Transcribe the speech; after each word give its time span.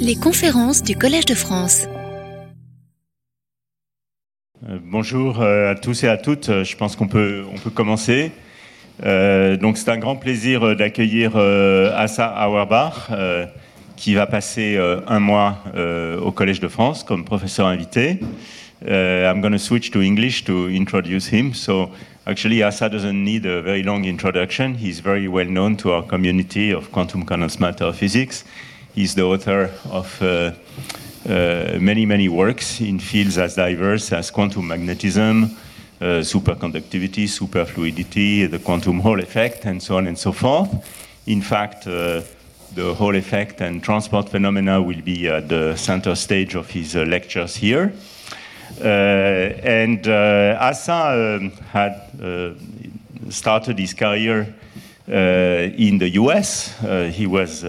Les 0.00 0.16
conférences 0.16 0.82
du 0.82 0.96
Collège 0.96 1.24
de 1.24 1.34
France. 1.34 1.86
Euh, 4.68 4.78
bonjour 4.82 5.40
euh, 5.40 5.70
à 5.70 5.74
tous 5.74 6.04
et 6.04 6.08
à 6.08 6.16
toutes. 6.16 6.48
Euh, 6.48 6.64
je 6.64 6.76
pense 6.76 6.96
qu'on 6.96 7.08
peut, 7.08 7.44
on 7.52 7.58
peut 7.58 7.70
commencer. 7.70 8.32
Donc 9.00 9.78
c'est 9.78 9.88
un 9.88 9.98
grand 9.98 10.16
plaisir 10.16 10.76
d'accueillir 10.76 11.32
euh, 11.34 11.92
Assa 11.96 12.34
Auerbach, 12.48 13.10
qui 13.96 14.14
va 14.14 14.26
passer 14.26 14.78
un 15.06 15.18
mois 15.18 15.58
au 16.20 16.30
Collège 16.30 16.60
de 16.60 16.68
France 16.68 17.02
comme 17.02 17.24
professeur 17.24 17.66
invité. 17.66 18.20
Uh, 18.84 19.30
I'm 19.30 19.40
going 19.40 19.52
to 19.52 19.60
switch 19.60 19.92
to 19.92 20.02
English 20.02 20.44
to 20.44 20.68
introduce 20.68 21.26
him. 21.26 21.54
So 21.54 21.92
actually, 22.26 22.62
Assa 22.62 22.88
doesn't 22.88 23.24
need 23.24 23.46
a 23.46 23.62
very 23.62 23.82
long 23.82 24.04
introduction. 24.04 24.74
He's 24.74 24.98
very 24.98 25.28
well 25.28 25.46
known 25.46 25.76
to 25.78 25.92
our 25.92 26.02
community 26.02 26.72
of 26.72 26.90
quantum 26.90 27.24
condensed 27.24 27.60
matter 27.60 27.92
physics. 27.92 28.44
He's 28.94 29.14
the 29.14 29.22
author 29.22 29.70
of 29.90 30.22
uh, 30.22 30.52
uh, 31.26 31.78
many, 31.80 32.04
many 32.04 32.28
works 32.28 32.78
in 32.80 32.98
fields 32.98 33.38
as 33.38 33.54
diverse 33.54 34.12
as 34.12 34.30
quantum 34.30 34.68
magnetism, 34.68 35.44
uh, 35.44 36.04
superconductivity, 36.20 37.26
superfluidity, 37.26 38.50
the 38.50 38.58
quantum 38.58 39.00
Hall 39.00 39.18
effect, 39.18 39.64
and 39.64 39.82
so 39.82 39.96
on 39.96 40.06
and 40.06 40.18
so 40.18 40.30
forth. 40.32 40.68
In 41.26 41.40
fact, 41.40 41.84
the 41.84 42.94
Hall 42.98 43.16
effect 43.16 43.62
and 43.62 43.82
transport 43.82 44.28
phenomena 44.28 44.82
will 44.82 45.00
be 45.00 45.26
at 45.26 45.48
the 45.48 45.74
center 45.74 46.14
stage 46.14 46.54
of 46.54 46.68
his 46.68 46.94
lectures 46.94 47.56
here. 47.56 47.94
Uh, 48.78 48.84
and 48.84 50.06
uh, 50.06 50.58
Assa 50.60 51.38
um, 51.40 51.50
had 51.70 52.10
uh, 52.22 52.52
started 53.30 53.78
his 53.78 53.94
career 53.94 54.54
in 55.06 55.98
the 55.98 56.10
US. 56.10 56.74
He 57.14 57.26
was 57.26 57.64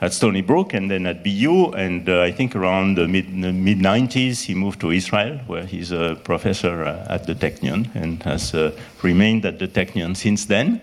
at 0.00 0.12
Stony 0.12 0.42
Brook 0.42 0.74
and 0.74 0.90
then 0.90 1.06
at 1.06 1.24
BU, 1.24 1.72
and 1.72 2.08
uh, 2.08 2.22
I 2.22 2.32
think 2.32 2.54
around 2.54 2.96
the 2.96 3.08
mid 3.08 3.32
mid 3.32 3.78
90s 3.78 4.42
he 4.42 4.54
moved 4.54 4.80
to 4.80 4.90
Israel, 4.90 5.38
where 5.46 5.64
he's 5.64 5.92
a 5.92 6.16
professor 6.22 6.84
uh, 6.84 7.06
at 7.08 7.26
the 7.26 7.34
Technion 7.34 7.94
and 7.94 8.22
has 8.24 8.54
uh, 8.54 8.72
remained 9.02 9.46
at 9.46 9.58
the 9.58 9.68
Technion 9.68 10.16
since 10.16 10.44
then. 10.44 10.80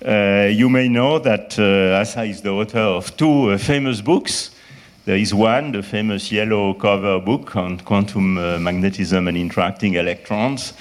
You 0.00 0.68
may 0.68 0.88
know 0.88 1.18
that 1.18 1.58
Assa 1.58 2.22
is 2.22 2.40
the 2.40 2.50
author 2.50 2.78
of 2.78 3.16
two 3.16 3.58
famous 3.58 4.00
books. 4.00 4.52
There 5.04 5.16
is 5.16 5.32
one, 5.32 5.72
the 5.72 5.82
famous 5.82 6.30
yellow 6.30 6.74
cover 6.74 7.18
book 7.18 7.56
on 7.56 7.80
quantum 7.80 8.36
uh, 8.36 8.58
magnetism 8.58 9.26
and 9.26 9.38
interacting 9.38 9.94
electrons 9.94 10.74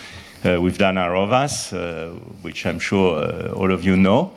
uh, 0.44 0.61
with 0.61 0.77
Dana 0.77 1.08
Rovas, 1.08 1.72
uh, 1.72 2.09
which 2.42 2.66
I'm 2.66 2.77
sure 2.77 3.49
all 3.53 3.72
of 3.72 3.86
you 3.86 3.95
know. 3.95 4.33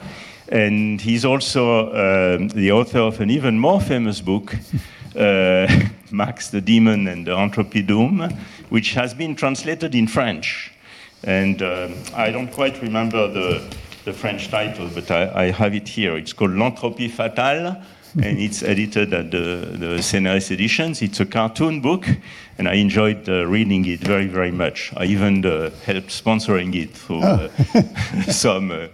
And 0.50 1.00
he's 1.00 1.24
also 1.24 1.90
um, 1.92 2.48
the 2.48 2.72
author 2.72 2.98
of 2.98 3.20
an 3.20 3.30
even 3.30 3.58
more 3.58 3.80
famous 3.80 4.20
book, 4.20 4.54
uh, 5.16 5.68
Max 6.10 6.50
the 6.50 6.60
Demon 6.60 7.06
and 7.06 7.26
the 7.26 7.36
Entropy 7.36 7.82
Doom, 7.82 8.28
which 8.68 8.94
has 8.94 9.14
been 9.14 9.36
translated 9.36 9.94
in 9.94 10.08
French. 10.08 10.72
And 11.22 11.62
um, 11.62 11.94
I 12.14 12.32
don't 12.32 12.50
quite 12.50 12.82
remember 12.82 13.28
the, 13.28 13.76
the 14.04 14.12
French 14.12 14.48
title, 14.48 14.90
but 14.92 15.10
I, 15.10 15.44
I 15.44 15.50
have 15.52 15.74
it 15.74 15.86
here. 15.86 16.16
It's 16.16 16.32
called 16.32 16.52
L'Entropie 16.52 17.10
Fatale, 17.10 17.76
and 18.14 18.38
it's 18.38 18.64
edited 18.64 19.14
at 19.14 19.30
the, 19.30 19.76
the 19.78 20.52
Editions. 20.52 21.00
It's 21.00 21.20
a 21.20 21.26
cartoon 21.26 21.80
book, 21.80 22.08
and 22.58 22.68
I 22.68 22.74
enjoyed 22.74 23.28
uh, 23.28 23.46
reading 23.46 23.84
it 23.86 24.00
very, 24.00 24.26
very 24.26 24.50
much. 24.50 24.92
I 24.96 25.04
even 25.04 25.44
uh, 25.44 25.70
helped 25.84 26.08
sponsoring 26.08 26.74
it 26.74 26.90
through 26.96 27.22
uh, 27.22 27.48
some 28.32 28.72
uh, 28.72 28.88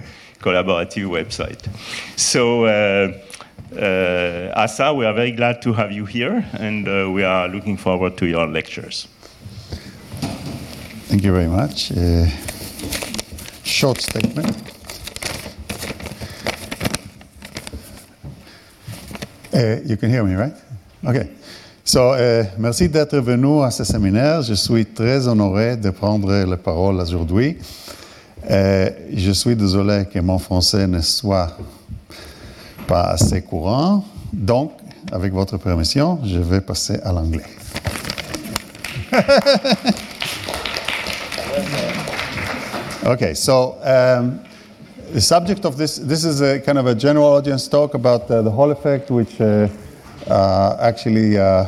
collaborative 0.47 1.08
website. 1.08 1.66
So, 2.16 2.66
uh, 2.66 3.12
uh, 3.75 4.52
Assa, 4.55 4.94
we 4.94 5.05
are 5.05 5.12
very 5.12 5.33
glad 5.33 5.61
to 5.62 5.72
have 5.72 5.91
you 5.91 6.06
here, 6.06 6.44
and 6.61 6.86
uh, 6.86 7.11
we 7.11 7.25
are 7.25 7.48
looking 7.48 7.77
forward 7.77 8.16
to 8.19 8.27
your 8.27 8.47
lectures. 8.47 9.08
Thank 11.08 11.24
you 11.24 11.33
very 11.33 11.48
much. 11.48 11.92
Short 13.64 14.01
statement. 14.01 14.57
You 19.89 19.96
can 19.96 20.11
hear 20.11 20.23
me, 20.23 20.34
right? 20.34 20.55
Okay. 21.05 21.30
So, 21.84 22.14
merci 22.58 22.89
d'être 22.89 23.18
venu 23.18 23.63
à 23.63 23.70
ce 23.70 23.84
séminaire. 23.84 24.42
Je 24.42 24.55
suis 24.55 24.84
très 24.86 25.27
honoré 25.27 25.77
de 25.77 25.90
prendre 25.90 26.45
la 26.45 26.57
parole 26.57 27.01
aujourd'hui. 27.01 27.57
Euh, 28.48 28.90
je 29.12 29.33
suis 29.33 29.57
désolé 29.57 30.07
que 30.12 30.20
mon 30.20 30.39
français 30.39 30.86
ne 30.86 31.01
soit 31.01 31.57
pas 32.86 33.02
assez 33.11 33.42
courant. 33.42 34.05
Donc, 34.33 34.73
avec 35.11 35.33
votre 35.33 35.57
permission, 35.57 36.20
je 36.24 36.39
vais 36.39 36.61
passer 36.61 36.98
à 37.02 37.12
l'anglais. 37.12 37.42
Okay, 43.07 43.34
so 43.34 43.77
um, 43.84 44.40
the 45.13 45.20
subject 45.20 45.64
of 45.64 45.77
this 45.77 45.95
this 45.95 46.24
is 46.24 46.40
a 46.40 46.58
kind 46.58 46.77
of 46.77 46.86
a 46.86 46.95
general 46.95 47.34
audience 47.36 47.68
talk 47.68 47.95
about 47.95 48.28
uh, 48.28 48.42
the 48.42 48.51
Hall 48.51 48.73
effect, 48.73 49.13
which 49.13 49.40
uh, 49.40 49.68
uh, 50.27 50.77
actually 50.80 51.39
uh, 51.39 51.67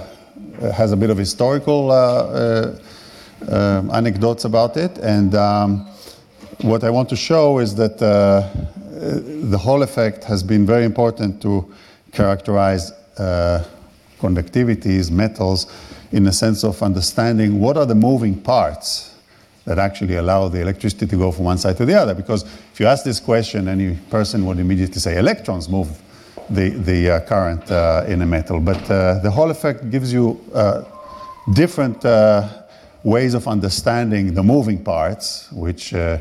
has 0.75 0.91
a 0.91 0.97
bit 0.97 1.11
of 1.11 1.17
historical 1.17 1.93
uh, 1.93 1.95
uh, 1.95 2.79
um, 3.49 3.91
anecdotes 3.93 4.47
about 4.47 4.77
it, 4.77 4.99
and 4.99 5.37
um, 5.37 5.87
what 6.63 6.83
I 6.83 6.91
want 6.91 7.09
to 7.11 7.17
show 7.17 7.59
is 7.59 7.75
that 7.77 8.03
uh, 8.03 8.49
the 8.91 9.59
Hall 9.59 9.83
effect 9.83 10.25
has 10.25 10.43
been 10.43 10.67
very 10.67 10.85
important 10.85 11.41
to 11.43 11.73
characterize 12.13 12.91
uh, 13.19 13.65
conductivities, 14.19 15.11
metals, 15.11 15.67
in 16.11 16.25
the 16.25 16.33
sense 16.33 16.65
of 16.65 16.83
understanding 16.83 17.61
what 17.61 17.77
are 17.77 17.87
the 17.87 17.95
moving 17.95 18.41
parts 18.41 19.15
that 19.67 19.79
actually 19.79 20.17
allow 20.17 20.49
the 20.49 20.61
electricity 20.61 21.07
to 21.07 21.17
go 21.17 21.31
from 21.31 21.45
one 21.45 21.59
side 21.59 21.77
to 21.77 21.85
the 21.85 21.95
other. 21.95 22.15
Because 22.15 22.43
if 22.73 22.81
you 22.81 22.87
ask 22.87 23.05
this 23.05 23.21
question, 23.21 23.69
any 23.69 23.95
person 24.11 24.45
would 24.47 24.59
immediately 24.59 24.99
say 24.99 25.19
electrons 25.19 25.69
move 25.69 25.89
the, 26.49 26.71
the 26.71 27.11
uh, 27.11 27.21
current 27.21 27.71
uh, 27.71 28.05
in 28.09 28.23
a 28.23 28.27
metal. 28.27 28.59
But 28.59 28.91
uh, 28.91 29.21
the 29.21 29.31
Hall 29.31 29.51
effect 29.51 29.91
gives 29.91 30.13
you 30.13 30.41
uh, 30.55 30.85
different 31.53 32.05
uh, 32.05 32.49
ways 33.05 33.35
of 33.35 33.47
understanding 33.47 34.35
the 34.35 34.43
moving 34.43 34.83
parts, 34.83 35.53
which 35.53 35.95
uh, 35.95 36.19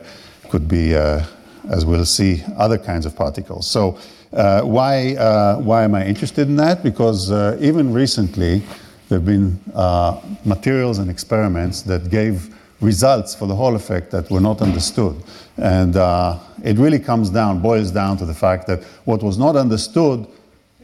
could 0.49 0.67
be, 0.67 0.95
as 0.95 1.85
we'll 1.85 2.05
see, 2.05 2.43
other 2.57 2.77
kinds 2.77 3.05
of 3.05 3.15
particles. 3.15 3.67
So 3.67 3.97
uh, 4.33 4.61
why, 4.61 5.15
uh, 5.15 5.57
why 5.57 5.83
am 5.83 5.95
I 5.95 6.05
interested 6.05 6.47
in 6.47 6.57
that? 6.57 6.83
Because 6.83 7.31
uh, 7.31 7.57
even 7.61 7.93
recently, 7.93 8.61
there 9.07 9.19
have 9.19 9.25
been 9.25 9.57
uh, 9.73 10.19
materials 10.43 10.99
and 10.99 11.09
experiments 11.09 11.81
that 11.83 12.09
gave 12.09 12.53
results 12.81 13.33
for 13.33 13.47
the 13.47 13.55
Hall 13.55 13.75
effect 13.75 14.11
that 14.11 14.29
were 14.29 14.41
not 14.41 14.61
understood. 14.61 15.15
And 15.55 15.95
uh, 15.95 16.37
it 16.63 16.77
really 16.77 16.99
comes 16.99 17.29
down, 17.29 17.61
boils 17.61 17.89
down 17.89 18.17
to 18.17 18.25
the 18.25 18.33
fact 18.33 18.67
that 18.67 18.83
what 19.05 19.23
was 19.23 19.37
not 19.37 19.55
understood 19.55 20.27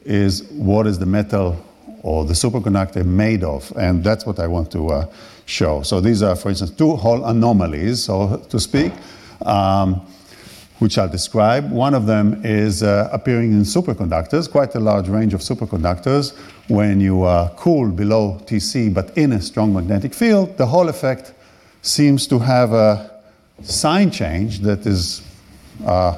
is 0.06 0.44
what 0.52 0.88
is 0.88 0.98
the 0.98 1.06
metal 1.06 1.64
or 2.02 2.26
the 2.26 2.34
superconductor 2.34 3.06
made 3.06 3.44
of. 3.44 3.72
And 3.76 4.04
that's 4.04 4.26
what 4.26 4.40
I 4.40 4.48
want 4.48 4.72
to 4.72 4.90
uh, 4.90 5.14
show. 5.46 5.84
So 5.84 6.00
these 6.00 6.24
are, 6.24 6.36
for 6.36 6.50
instance, 6.50 6.72
two 6.72 6.96
Hall 6.96 7.26
anomalies, 7.26 8.06
so 8.06 8.38
to 8.50 8.60
speak. 8.60 8.94
Um, 9.46 10.06
which 10.84 10.98
I'll 10.98 11.10
describe. 11.10 11.72
One 11.72 11.94
of 11.94 12.06
them 12.06 12.42
is 12.44 12.84
uh, 12.84 13.10
appearing 13.12 13.54
in 13.54 13.62
superconductors, 13.62 14.52
quite 14.52 14.76
a 14.76 14.80
large 14.80 15.08
range 15.08 15.34
of 15.34 15.40
superconductors. 15.40 16.36
When 16.68 17.00
you 17.00 17.24
uh, 17.24 17.56
cool 17.56 17.90
below 17.90 18.42
Tc 18.46 18.94
but 18.94 19.18
in 19.18 19.32
a 19.32 19.42
strong 19.42 19.74
magnetic 19.74 20.14
field, 20.14 20.58
the 20.58 20.66
Hall 20.66 20.90
effect 20.90 21.34
seems 21.82 22.28
to 22.28 22.40
have 22.40 22.74
a 22.74 23.22
sign 23.62 24.12
change 24.12 24.60
that 24.60 24.86
is 24.86 25.22
uh, 25.86 26.18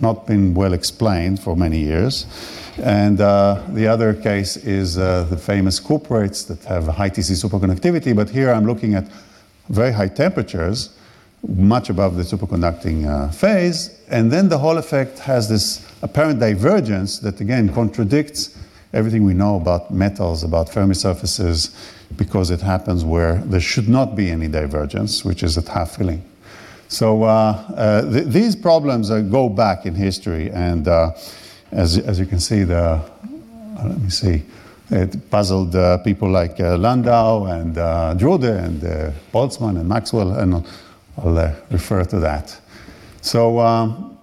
not 0.00 0.26
been 0.26 0.54
well 0.54 0.72
explained 0.72 1.40
for 1.40 1.54
many 1.54 1.78
years. 1.78 2.26
And 2.82 3.20
uh, 3.20 3.62
the 3.70 3.88
other 3.88 4.14
case 4.14 4.56
is 4.56 4.96
uh, 4.96 5.24
the 5.24 5.36
famous 5.36 5.80
cuprates 5.80 6.44
that 6.44 6.64
have 6.64 6.86
high 6.86 7.10
Tc 7.10 7.32
superconductivity, 7.32 8.16
but 8.16 8.30
here 8.30 8.52
I'm 8.52 8.64
looking 8.64 8.94
at 8.94 9.04
very 9.68 9.92
high 9.92 10.08
temperatures 10.08 10.97
much 11.46 11.90
above 11.90 12.16
the 12.16 12.22
superconducting 12.22 13.06
uh, 13.06 13.30
phase. 13.30 14.00
And 14.08 14.30
then 14.30 14.48
the 14.48 14.58
Hall 14.58 14.78
effect 14.78 15.18
has 15.20 15.48
this 15.48 15.86
apparent 16.02 16.40
divergence 16.40 17.18
that 17.20 17.40
again 17.40 17.72
contradicts 17.72 18.58
everything 18.92 19.24
we 19.24 19.34
know 19.34 19.56
about 19.56 19.92
metals, 19.92 20.42
about 20.42 20.68
Fermi 20.68 20.94
surfaces, 20.94 21.76
because 22.16 22.50
it 22.50 22.60
happens 22.60 23.04
where 23.04 23.36
there 23.44 23.60
should 23.60 23.88
not 23.88 24.16
be 24.16 24.30
any 24.30 24.48
divergence, 24.48 25.24
which 25.24 25.42
is 25.42 25.58
at 25.58 25.68
half 25.68 25.96
filling. 25.96 26.22
So 26.88 27.24
uh, 27.24 27.28
uh, 27.28 28.10
th- 28.10 28.26
these 28.28 28.56
problems 28.56 29.10
uh, 29.10 29.20
go 29.20 29.48
back 29.50 29.84
in 29.84 29.94
history, 29.94 30.50
and 30.50 30.88
uh, 30.88 31.12
as, 31.70 31.98
as 31.98 32.18
you 32.18 32.24
can 32.24 32.40
see, 32.40 32.64
the 32.64 32.78
uh, 32.78 33.08
let 33.84 34.00
me 34.00 34.10
see, 34.10 34.42
it 34.90 35.30
puzzled 35.30 35.76
people 36.02 36.30
like 36.30 36.58
Landau 36.58 37.44
and 37.44 37.74
Drude 38.18 38.44
and 38.44 38.80
Boltzmann 39.32 39.78
and 39.78 39.86
Maxwell, 39.86 40.32
and 40.32 40.66
I'll 41.22 41.38
uh, 41.38 41.52
refer 41.70 42.04
to 42.04 42.18
that. 42.20 42.56
So, 43.20 43.58
um, 43.58 44.16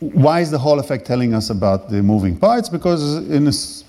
why 0.00 0.40
is 0.40 0.50
the 0.50 0.58
Hall 0.58 0.78
effect 0.80 1.06
telling 1.06 1.32
us 1.34 1.50
about 1.50 1.88
the 1.88 2.02
moving 2.02 2.36
parts? 2.36 2.68
Because 2.68 3.16
in 3.28 3.46
a 3.46 3.50
s- 3.50 3.84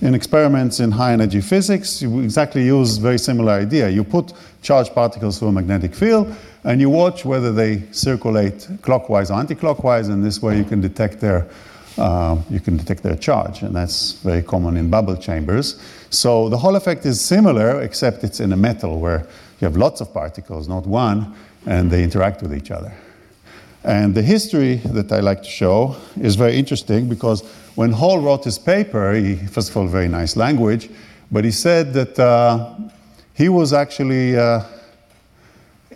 in 0.00 0.14
experiments 0.14 0.80
in 0.80 0.90
high 0.90 1.12
energy 1.12 1.40
physics, 1.40 2.02
you 2.02 2.20
exactly 2.20 2.64
use 2.64 2.96
very 2.96 3.18
similar 3.18 3.52
idea. 3.52 3.88
You 3.88 4.02
put 4.02 4.32
charged 4.62 4.92
particles 4.94 5.38
through 5.38 5.48
a 5.48 5.52
magnetic 5.52 5.94
field 5.94 6.34
and 6.64 6.80
you 6.80 6.90
watch 6.90 7.24
whether 7.24 7.52
they 7.52 7.82
circulate 7.92 8.66
clockwise 8.82 9.30
or 9.30 9.34
anti-clockwise, 9.38 10.08
and 10.08 10.24
this 10.24 10.42
way 10.42 10.58
you 10.58 10.64
can 10.64 10.80
detect 10.80 11.20
their 11.20 11.46
uh, 11.98 12.36
you 12.50 12.60
can 12.60 12.76
detect 12.76 13.02
their 13.02 13.16
charge, 13.16 13.62
and 13.62 13.74
that's 13.76 14.12
very 14.24 14.42
common 14.42 14.76
in 14.76 14.88
bubble 14.90 15.16
chambers. 15.16 15.78
So 16.10 16.48
the 16.48 16.56
Hall 16.56 16.74
effect 16.76 17.04
is 17.04 17.20
similar, 17.20 17.82
except 17.82 18.24
it's 18.24 18.40
in 18.40 18.52
a 18.52 18.56
metal 18.56 18.98
where 19.00 19.26
you 19.60 19.66
have 19.66 19.76
lots 19.76 20.00
of 20.00 20.12
particles, 20.14 20.66
not 20.68 20.86
one, 20.86 21.34
and 21.66 21.90
they 21.90 22.02
interact 22.02 22.42
with 22.42 22.54
each 22.54 22.70
other. 22.70 22.92
And 23.82 24.14
the 24.14 24.22
history 24.22 24.76
that 24.76 25.10
I 25.10 25.20
like 25.20 25.42
to 25.42 25.48
show 25.48 25.96
is 26.20 26.36
very 26.36 26.58
interesting 26.58 27.08
because 27.08 27.42
when 27.76 27.92
Hall 27.92 28.20
wrote 28.20 28.44
his 28.44 28.58
paper, 28.58 29.14
he, 29.14 29.36
first 29.36 29.70
of 29.70 29.76
all, 29.76 29.86
very 29.86 30.08
nice 30.08 30.36
language, 30.36 30.90
but 31.30 31.44
he 31.44 31.50
said 31.50 31.94
that 31.94 32.18
uh, 32.18 32.74
he 33.34 33.48
was 33.48 33.72
actually 33.72 34.36
uh, 34.36 34.62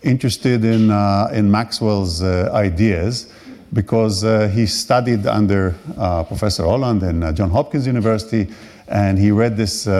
interested 0.02 0.64
in, 0.64 0.90
uh, 0.90 1.28
in 1.32 1.50
Maxwell's 1.50 2.22
uh, 2.22 2.50
ideas 2.54 3.30
because 3.72 4.24
uh, 4.24 4.48
he 4.48 4.64
studied 4.66 5.26
under 5.26 5.74
uh, 5.98 6.22
Professor 6.22 6.62
Rowland 6.62 7.02
in 7.02 7.20
Johns 7.34 7.52
Hopkins 7.52 7.86
University, 7.86 8.48
and 8.88 9.18
he 9.18 9.30
read 9.30 9.56
this. 9.56 9.84
he 9.84 9.90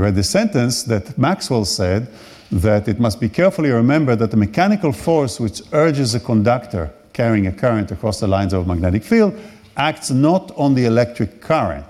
read 0.00 0.14
this 0.14 0.30
sentence 0.30 0.82
that 0.84 1.16
Maxwell 1.16 1.64
said 1.64 2.08
that 2.52 2.86
it 2.86 3.00
must 3.00 3.18
be 3.18 3.28
carefully 3.28 3.70
remembered 3.70 4.18
that 4.18 4.30
the 4.30 4.36
mechanical 4.36 4.92
force 4.92 5.40
which 5.40 5.62
urges 5.72 6.14
a 6.14 6.20
conductor 6.20 6.92
carrying 7.14 7.46
a 7.46 7.52
current 7.52 7.90
across 7.90 8.20
the 8.20 8.26
lines 8.26 8.52
of 8.52 8.64
a 8.64 8.68
magnetic 8.68 9.02
field 9.02 9.34
acts 9.76 10.10
not 10.10 10.52
on 10.56 10.74
the 10.74 10.84
electric 10.84 11.40
current, 11.40 11.86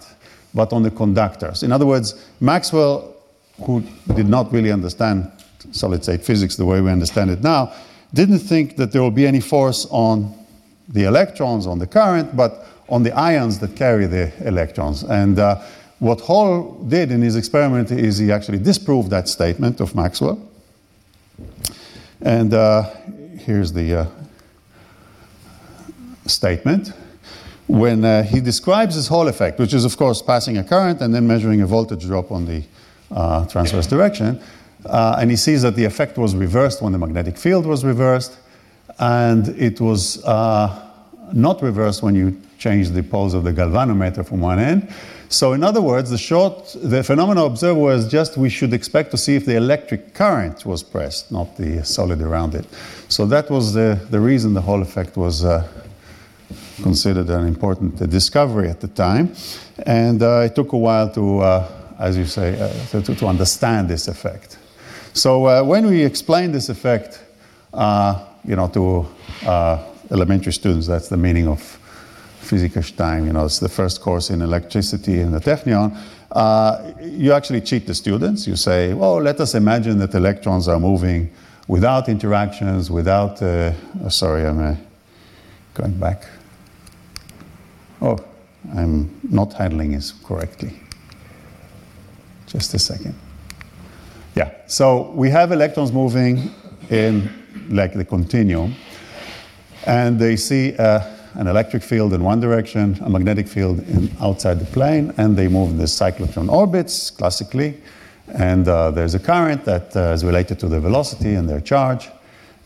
but 0.54 0.72
on 0.72 0.82
the 0.82 0.90
conductors. 0.90 1.64
In 1.64 1.72
other 1.72 1.86
words, 1.86 2.28
Maxwell, 2.40 3.14
who 3.64 3.82
did 4.14 4.28
not 4.28 4.52
really 4.52 4.70
understand 4.70 5.30
solid 5.72 6.04
state 6.04 6.24
physics 6.24 6.56
the 6.56 6.64
way 6.64 6.80
we 6.80 6.90
understand 6.90 7.30
it 7.30 7.42
now, 7.42 7.72
didn't 8.14 8.38
think 8.38 8.76
that 8.76 8.92
there 8.92 9.02
will 9.02 9.10
be 9.10 9.26
any 9.26 9.40
force 9.40 9.86
on 9.90 10.32
the 10.88 11.04
electrons, 11.04 11.66
on 11.66 11.78
the 11.78 11.86
current, 11.86 12.36
but 12.36 12.66
on 12.88 13.02
the 13.02 13.12
ions 13.12 13.58
that 13.58 13.74
carry 13.74 14.06
the 14.06 14.32
electrons. 14.46 15.02
And 15.02 15.38
uh, 15.38 15.60
what 15.98 16.20
Hall 16.20 16.74
did 16.88 17.10
in 17.10 17.22
his 17.22 17.36
experiment 17.36 17.90
is 17.90 18.18
he 18.18 18.30
actually 18.30 18.58
disproved 18.58 19.10
that 19.10 19.28
statement 19.28 19.80
of 19.80 19.94
Maxwell. 19.94 20.38
And 22.24 22.54
uh, 22.54 22.84
here's 23.36 23.72
the 23.72 23.94
uh, 23.94 24.06
statement. 26.26 26.92
When 27.66 28.04
uh, 28.04 28.22
he 28.22 28.40
describes 28.40 28.94
this 28.94 29.08
Hall 29.08 29.26
effect, 29.26 29.58
which 29.58 29.74
is, 29.74 29.84
of 29.84 29.96
course, 29.96 30.22
passing 30.22 30.58
a 30.58 30.64
current 30.64 31.00
and 31.00 31.12
then 31.12 31.26
measuring 31.26 31.62
a 31.62 31.66
voltage 31.66 32.04
drop 32.04 32.30
on 32.30 32.46
the 32.46 32.62
uh, 33.10 33.46
transverse 33.46 33.88
direction, 33.88 34.40
uh, 34.86 35.16
and 35.18 35.30
he 35.30 35.36
sees 35.36 35.62
that 35.62 35.74
the 35.74 35.84
effect 35.84 36.16
was 36.16 36.36
reversed 36.36 36.80
when 36.80 36.92
the 36.92 36.98
magnetic 36.98 37.36
field 37.36 37.66
was 37.66 37.84
reversed, 37.84 38.38
and 39.00 39.48
it 39.58 39.80
was 39.80 40.22
uh, 40.24 40.90
not 41.32 41.60
reversed 41.60 42.02
when 42.02 42.14
you 42.14 42.40
change 42.58 42.90
the 42.90 43.02
poles 43.02 43.34
of 43.34 43.42
the 43.42 43.52
galvanometer 43.52 44.24
from 44.24 44.40
one 44.40 44.60
end. 44.60 44.88
So, 45.32 45.54
in 45.54 45.64
other 45.64 45.80
words, 45.80 46.10
the 46.10 46.18
short, 46.18 46.76
the 46.82 47.02
phenomena 47.02 47.44
observed 47.44 47.80
was 47.80 48.06
just 48.06 48.36
we 48.36 48.50
should 48.50 48.74
expect 48.74 49.10
to 49.12 49.16
see 49.16 49.34
if 49.34 49.46
the 49.46 49.56
electric 49.56 50.12
current 50.12 50.66
was 50.66 50.82
pressed, 50.82 51.32
not 51.32 51.56
the 51.56 51.82
solid 51.86 52.20
around 52.20 52.54
it. 52.54 52.66
So 53.08 53.24
that 53.26 53.48
was 53.48 53.72
the, 53.72 53.98
the 54.10 54.20
reason 54.20 54.52
the 54.52 54.60
Hall 54.60 54.82
effect 54.82 55.16
was 55.16 55.42
uh, 55.42 55.66
considered 56.82 57.30
an 57.30 57.46
important 57.46 58.02
uh, 58.02 58.04
discovery 58.04 58.68
at 58.68 58.82
the 58.82 58.88
time. 58.88 59.34
And 59.86 60.22
uh, 60.22 60.42
it 60.44 60.54
took 60.54 60.74
a 60.74 60.76
while 60.76 61.10
to, 61.14 61.38
uh, 61.38 61.68
as 61.98 62.18
you 62.18 62.26
say, 62.26 62.60
uh, 62.60 63.00
to, 63.00 63.14
to, 63.14 63.26
understand 63.26 63.88
this 63.88 64.08
effect. 64.08 64.58
So 65.14 65.46
uh, 65.46 65.62
when 65.62 65.86
we 65.86 66.04
explain 66.04 66.52
this 66.52 66.68
effect, 66.68 67.22
you 67.72 68.56
know, 68.56 68.68
to 68.74 69.06
elementary 70.10 70.52
students, 70.52 70.86
that's 70.88 71.08
the 71.08 71.16
meaning 71.16 71.48
of 71.48 71.78
Physiker 72.52 72.84
Stein, 72.84 73.24
you 73.24 73.32
know, 73.32 73.46
it's 73.46 73.60
the 73.60 73.68
first 73.68 74.02
course 74.02 74.28
in 74.28 74.42
electricity 74.42 75.20
in 75.20 75.32
the 75.32 75.40
Technion, 75.40 75.96
uh, 76.32 76.92
you 77.00 77.32
actually 77.32 77.62
cheat 77.62 77.86
the 77.86 77.94
students. 77.94 78.46
You 78.46 78.56
say, 78.56 78.92
well, 78.92 79.22
let 79.22 79.40
us 79.40 79.54
imagine 79.54 79.98
that 80.00 80.14
electrons 80.14 80.68
are 80.68 80.78
moving 80.78 81.30
without 81.66 82.10
interactions, 82.10 82.90
without, 82.90 83.40
uh, 83.40 83.72
oh, 84.04 84.08
sorry, 84.10 84.44
I'm 84.44 84.60
uh, 84.60 84.76
going 85.72 85.98
back. 85.98 86.26
Oh, 88.02 88.18
I'm 88.76 89.18
not 89.22 89.54
handling 89.54 89.92
this 89.92 90.12
correctly. 90.12 90.78
Just 92.46 92.74
a 92.74 92.78
second. 92.78 93.14
Yeah, 94.34 94.50
so 94.66 95.10
we 95.12 95.30
have 95.30 95.52
electrons 95.52 95.90
moving 95.90 96.50
in 96.90 97.30
like 97.70 97.94
the 97.94 98.04
continuum, 98.04 98.74
and 99.86 100.18
they 100.18 100.36
see 100.36 100.76
uh, 100.76 101.00
an 101.34 101.46
electric 101.46 101.82
field 101.82 102.12
in 102.12 102.22
one 102.22 102.40
direction, 102.40 102.98
a 103.02 103.10
magnetic 103.10 103.48
field 103.48 103.80
in, 103.88 104.10
outside 104.20 104.58
the 104.58 104.66
plane, 104.66 105.12
and 105.16 105.36
they 105.36 105.48
move 105.48 105.70
in 105.70 105.78
the 105.78 105.84
cyclotron 105.84 106.50
orbits 106.50 107.10
classically. 107.10 107.76
And 108.34 108.66
uh, 108.68 108.90
there's 108.90 109.14
a 109.14 109.18
current 109.18 109.64
that 109.64 109.94
uh, 109.96 110.12
is 110.14 110.24
related 110.24 110.58
to 110.60 110.68
the 110.68 110.80
velocity 110.80 111.34
and 111.34 111.48
their 111.48 111.60
charge. 111.60 112.08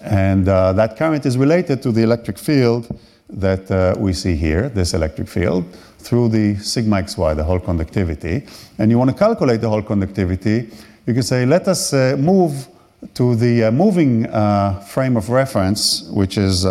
And 0.00 0.48
uh, 0.48 0.72
that 0.74 0.96
current 0.96 1.26
is 1.26 1.36
related 1.36 1.82
to 1.82 1.92
the 1.92 2.02
electric 2.02 2.38
field 2.38 2.86
that 3.28 3.70
uh, 3.70 3.94
we 3.98 4.12
see 4.12 4.36
here, 4.36 4.68
this 4.68 4.94
electric 4.94 5.28
field, 5.28 5.64
through 5.98 6.28
the 6.28 6.56
sigma 6.58 7.02
xy, 7.02 7.34
the 7.34 7.42
Hall 7.42 7.58
conductivity. 7.58 8.46
And 8.78 8.90
you 8.90 8.98
want 8.98 9.10
to 9.10 9.16
calculate 9.16 9.60
the 9.60 9.68
Hall 9.68 9.82
conductivity. 9.82 10.68
You 11.06 11.14
can 11.14 11.22
say, 11.22 11.44
let 11.46 11.66
us 11.66 11.92
uh, 11.92 12.16
move 12.18 12.68
to 13.14 13.34
the 13.34 13.64
uh, 13.64 13.70
moving 13.70 14.24
frame 14.88 15.16
of 15.16 15.28
reference, 15.30 16.02
which 16.10 16.38
is 16.38 16.64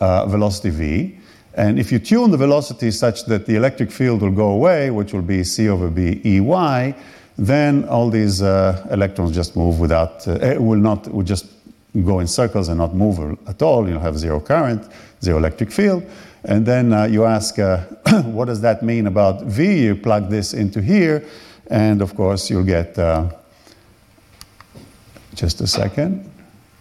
uh, 0.00 0.26
velocity 0.26 0.70
v. 0.70 1.18
And 1.54 1.78
if 1.78 1.90
you 1.90 1.98
tune 1.98 2.30
the 2.30 2.36
velocity 2.36 2.90
such 2.90 3.24
that 3.26 3.46
the 3.46 3.56
electric 3.56 3.90
field 3.90 4.22
will 4.22 4.30
go 4.30 4.50
away, 4.50 4.90
which 4.90 5.12
will 5.12 5.22
be 5.22 5.42
c 5.42 5.68
over 5.68 5.90
b 5.90 6.20
ey, 6.24 6.94
then 7.36 7.84
all 7.88 8.10
these 8.10 8.42
uh, 8.42 8.86
electrons 8.90 9.34
just 9.34 9.56
move 9.56 9.80
without, 9.80 10.26
uh, 10.26 10.32
eh, 10.34 10.56
will 10.56 10.78
not, 10.78 11.08
will 11.12 11.24
just 11.24 11.46
go 12.04 12.20
in 12.20 12.26
circles 12.26 12.68
and 12.68 12.78
not 12.78 12.94
move 12.94 13.38
at 13.48 13.62
all. 13.62 13.88
You'll 13.88 14.00
have 14.00 14.18
zero 14.18 14.40
current, 14.40 14.88
zero 15.22 15.38
electric 15.38 15.72
field. 15.72 16.04
And 16.44 16.64
then 16.64 16.92
uh, 16.92 17.04
you 17.04 17.24
ask, 17.24 17.58
uh, 17.58 17.78
what 18.24 18.46
does 18.46 18.60
that 18.60 18.82
mean 18.82 19.06
about 19.06 19.42
V? 19.42 19.84
You 19.84 19.96
plug 19.96 20.30
this 20.30 20.54
into 20.54 20.80
here, 20.80 21.24
and 21.68 22.00
of 22.02 22.14
course, 22.14 22.50
you'll 22.50 22.64
get, 22.64 22.98
uh, 22.98 23.30
just 25.34 25.60
a 25.60 25.66
second 25.66 26.28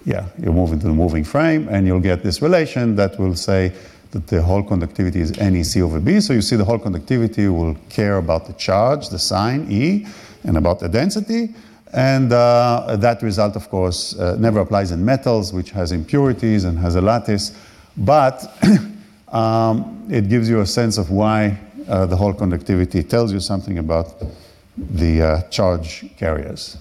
yeah, 0.07 0.25
you 0.41 0.53
move 0.53 0.71
into 0.71 0.87
the 0.87 0.93
moving 0.93 1.25
frame 1.25 1.67
and 1.69 1.85
you'll 1.85 1.99
get 1.99 2.23
this 2.23 2.41
relation 2.41 2.95
that 2.95 3.19
will 3.19 3.35
say 3.35 3.73
that 4.11 4.25
the 4.27 4.41
Hall 4.41 4.63
conductivity 4.63 5.19
is 5.19 5.37
NEC 5.37 5.83
over 5.83 5.99
B. 5.99 6.21
So 6.21 6.31
you 6.31 6.41
see 6.41 6.55
the 6.55 6.63
Hall 6.63 6.79
conductivity 6.79 7.49
will 7.49 7.75
care 7.89 8.15
about 8.15 8.47
the 8.47 8.53
charge, 8.53 9.09
the 9.09 9.19
sign 9.19 9.69
E, 9.69 10.07
and 10.45 10.55
about 10.55 10.79
the 10.79 10.87
density. 10.87 11.53
And 11.91 12.31
uh, 12.31 12.95
that 12.97 13.21
result, 13.21 13.57
of 13.57 13.69
course, 13.69 14.17
uh, 14.17 14.37
never 14.39 14.61
applies 14.61 14.91
in 14.91 15.03
metals, 15.03 15.51
which 15.51 15.71
has 15.71 15.91
impurities 15.91 16.63
and 16.63 16.79
has 16.79 16.95
a 16.95 17.01
lattice. 17.01 17.51
But 17.97 18.45
um, 19.27 20.07
it 20.09 20.29
gives 20.29 20.47
you 20.49 20.61
a 20.61 20.65
sense 20.65 20.97
of 20.97 21.11
why 21.11 21.59
uh, 21.89 22.05
the 22.05 22.15
Hall 22.15 22.33
conductivity 22.33 23.03
tells 23.03 23.33
you 23.33 23.41
something 23.41 23.77
about 23.77 24.23
the 24.77 25.21
uh, 25.21 25.41
charge 25.49 26.05
carriers. 26.15 26.77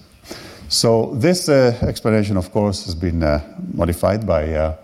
So 0.69 1.13
this 1.15 1.47
uh, 1.47 1.77
explanation, 1.81 2.35
of 2.35 2.51
course, 2.51 2.85
has 2.85 2.95
been 2.95 3.23
uh, 3.23 3.41
modified 3.73 4.27
by. 4.27 4.53
Uh, 4.53 4.75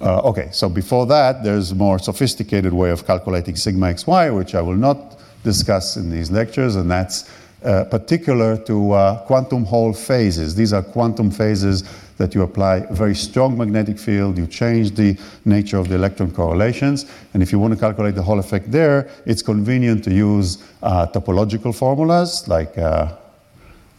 uh, 0.00 0.20
okay, 0.20 0.48
so 0.52 0.70
before 0.70 1.04
that, 1.06 1.44
there's 1.44 1.72
a 1.72 1.74
more 1.74 1.98
sophisticated 1.98 2.72
way 2.72 2.90
of 2.90 3.06
calculating 3.06 3.56
sigma 3.56 3.88
xy, 3.88 4.34
which 4.34 4.54
I 4.54 4.62
will 4.62 4.76
not 4.76 5.20
discuss 5.44 5.98
in 5.98 6.08
these 6.08 6.30
lectures, 6.30 6.76
and 6.76 6.90
that's 6.90 7.30
uh, 7.62 7.84
particular 7.84 8.56
to 8.56 8.92
uh, 8.92 9.26
quantum 9.26 9.66
Hall 9.66 9.92
phases. 9.92 10.54
These 10.54 10.72
are 10.72 10.82
quantum 10.82 11.30
phases 11.30 11.84
that 12.20 12.34
you 12.34 12.42
apply 12.42 12.76
a 12.76 12.92
very 12.92 13.14
strong 13.14 13.56
magnetic 13.56 13.98
field, 13.98 14.36
you 14.36 14.46
change 14.46 14.94
the 14.94 15.16
nature 15.46 15.78
of 15.78 15.88
the 15.88 15.94
electron 15.94 16.30
correlations, 16.30 17.06
and 17.32 17.42
if 17.42 17.50
you 17.50 17.58
want 17.58 17.72
to 17.72 17.80
calculate 17.80 18.14
the 18.14 18.22
Hall 18.22 18.38
effect 18.38 18.70
there, 18.70 19.08
it's 19.24 19.40
convenient 19.40 20.04
to 20.04 20.12
use 20.12 20.62
uh, 20.82 21.06
topological 21.06 21.74
formulas 21.74 22.46
like 22.46 22.76
uh, 22.76 23.16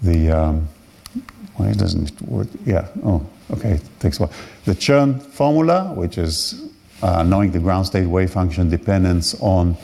the, 0.04 0.30
um, 0.30 0.68
why 1.56 1.74
doesn't 1.74 2.12
it 2.12 2.22
work? 2.22 2.48
Yeah, 2.64 2.88
oh, 3.04 3.26
okay, 3.54 3.72
it 3.72 4.00
takes 4.00 4.20
a 4.20 4.28
while. 4.28 4.34
The 4.66 4.76
Chern 4.76 5.20
formula, 5.20 5.92
which 5.96 6.20
is 6.20 6.70
uh, 7.02 7.24
knowing 7.24 7.50
the 7.52 7.60
ground 7.60 7.88
state 7.88 8.06
wave 8.06 8.30
function 8.30 8.70
dependence 8.70 9.34
on 9.42 9.76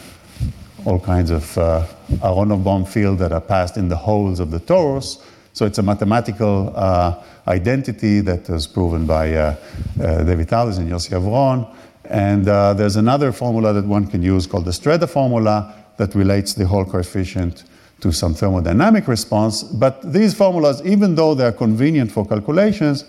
all 0.85 0.99
kinds 0.99 1.31
of 1.31 1.57
uh, 1.57 1.87
Aharonov-Bohm 2.21 3.17
that 3.17 3.31
are 3.31 3.41
passed 3.41 3.77
in 3.77 3.89
the 3.89 3.97
holes 3.97 4.39
of 4.39 4.51
the 4.51 4.59
torus. 4.59 5.23
So 5.57 5.65
it's 5.65 5.79
a 5.79 5.81
mathematical 5.81 6.71
uh, 6.75 7.23
identity 7.47 8.19
that 8.19 8.47
was 8.47 8.67
proven 8.67 9.07
by 9.07 9.33
uh, 9.33 9.55
uh, 9.99 10.23
David 10.23 10.49
Thouless 10.49 10.77
and 10.77 10.87
Yossi 10.87 11.19
Avron. 11.19 11.67
And 12.05 12.47
uh, 12.47 12.75
there's 12.75 12.95
another 12.95 13.31
formula 13.31 13.73
that 13.73 13.83
one 13.83 14.05
can 14.05 14.21
use 14.21 14.45
called 14.45 14.65
the 14.65 14.71
Streda 14.71 15.09
formula 15.09 15.73
that 15.97 16.13
relates 16.13 16.53
the 16.53 16.67
Hall 16.67 16.85
coefficient 16.85 17.63
to 18.01 18.11
some 18.11 18.35
thermodynamic 18.35 19.07
response. 19.07 19.63
But 19.63 20.13
these 20.13 20.35
formulas, 20.35 20.83
even 20.85 21.15
though 21.15 21.33
they're 21.33 21.51
convenient 21.51 22.11
for 22.11 22.23
calculations, 22.23 23.05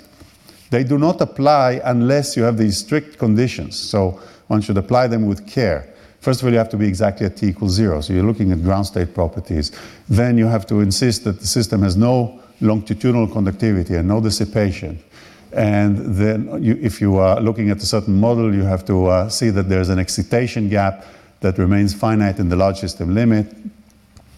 they 0.70 0.84
do 0.84 0.96
not 0.96 1.20
apply 1.20 1.82
unless 1.84 2.34
you 2.34 2.44
have 2.44 2.56
these 2.56 2.78
strict 2.78 3.18
conditions. 3.18 3.78
So 3.78 4.22
one 4.46 4.62
should 4.62 4.78
apply 4.78 5.08
them 5.08 5.26
with 5.26 5.46
care. 5.46 5.92
First 6.20 6.40
of 6.40 6.46
all, 6.46 6.52
you 6.52 6.58
have 6.58 6.68
to 6.70 6.76
be 6.76 6.86
exactly 6.86 7.26
at 7.26 7.36
t 7.36 7.48
equals 7.48 7.72
zero. 7.72 8.00
So 8.00 8.12
you're 8.12 8.24
looking 8.24 8.52
at 8.52 8.62
ground 8.62 8.86
state 8.86 9.14
properties. 9.14 9.72
Then 10.08 10.36
you 10.36 10.46
have 10.46 10.66
to 10.66 10.80
insist 10.80 11.24
that 11.24 11.40
the 11.40 11.46
system 11.46 11.82
has 11.82 11.96
no 11.96 12.40
longitudinal 12.60 13.28
conductivity 13.28 13.94
and 13.94 14.08
no 14.08 14.20
dissipation. 14.20 14.98
And 15.52 15.96
then, 16.16 16.62
you, 16.62 16.78
if 16.80 17.00
you 17.00 17.16
are 17.16 17.40
looking 17.40 17.70
at 17.70 17.78
a 17.78 17.86
certain 17.86 18.14
model, 18.14 18.54
you 18.54 18.62
have 18.62 18.84
to 18.86 19.06
uh, 19.06 19.28
see 19.28 19.50
that 19.50 19.68
there's 19.68 19.88
an 19.88 19.98
excitation 19.98 20.68
gap 20.68 21.06
that 21.40 21.56
remains 21.56 21.94
finite 21.94 22.38
in 22.38 22.48
the 22.48 22.56
large 22.56 22.78
system 22.78 23.14
limit 23.14 23.46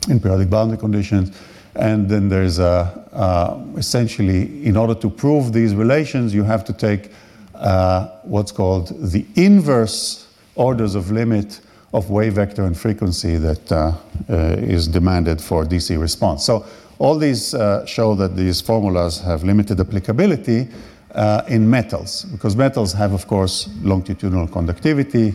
in 0.08 0.20
periodic 0.20 0.50
boundary 0.50 0.78
conditions. 0.78 1.36
And 1.74 2.08
then 2.08 2.28
there's 2.28 2.58
a, 2.58 3.08
uh, 3.12 3.58
essentially, 3.76 4.64
in 4.64 4.76
order 4.76 4.94
to 4.94 5.10
prove 5.10 5.52
these 5.52 5.74
relations, 5.74 6.34
you 6.34 6.42
have 6.42 6.64
to 6.64 6.72
take 6.72 7.10
uh, 7.54 8.08
what's 8.22 8.52
called 8.52 8.88
the 9.12 9.24
inverse 9.34 10.28
orders 10.54 10.94
of 10.94 11.10
limit 11.10 11.60
of 11.92 12.10
wave 12.10 12.34
vector 12.34 12.64
and 12.64 12.76
frequency 12.76 13.36
that 13.36 13.72
uh, 13.72 13.92
uh 14.28 14.34
is 14.58 14.88
demanded 14.88 15.40
for 15.40 15.64
DC 15.64 15.98
response. 16.00 16.44
So 16.44 16.64
all 16.98 17.18
these 17.18 17.54
uh, 17.54 17.84
show 17.86 18.14
that 18.14 18.36
these 18.36 18.60
formulas 18.60 19.20
have 19.20 19.42
limited 19.42 19.80
applicability 19.80 20.68
uh, 21.14 21.42
in 21.48 21.68
metals, 21.68 22.24
because 22.24 22.54
metals 22.54 22.92
have, 22.92 23.12
of 23.12 23.26
course, 23.26 23.68
longitudinal 23.82 24.46
conductivity, 24.46 25.34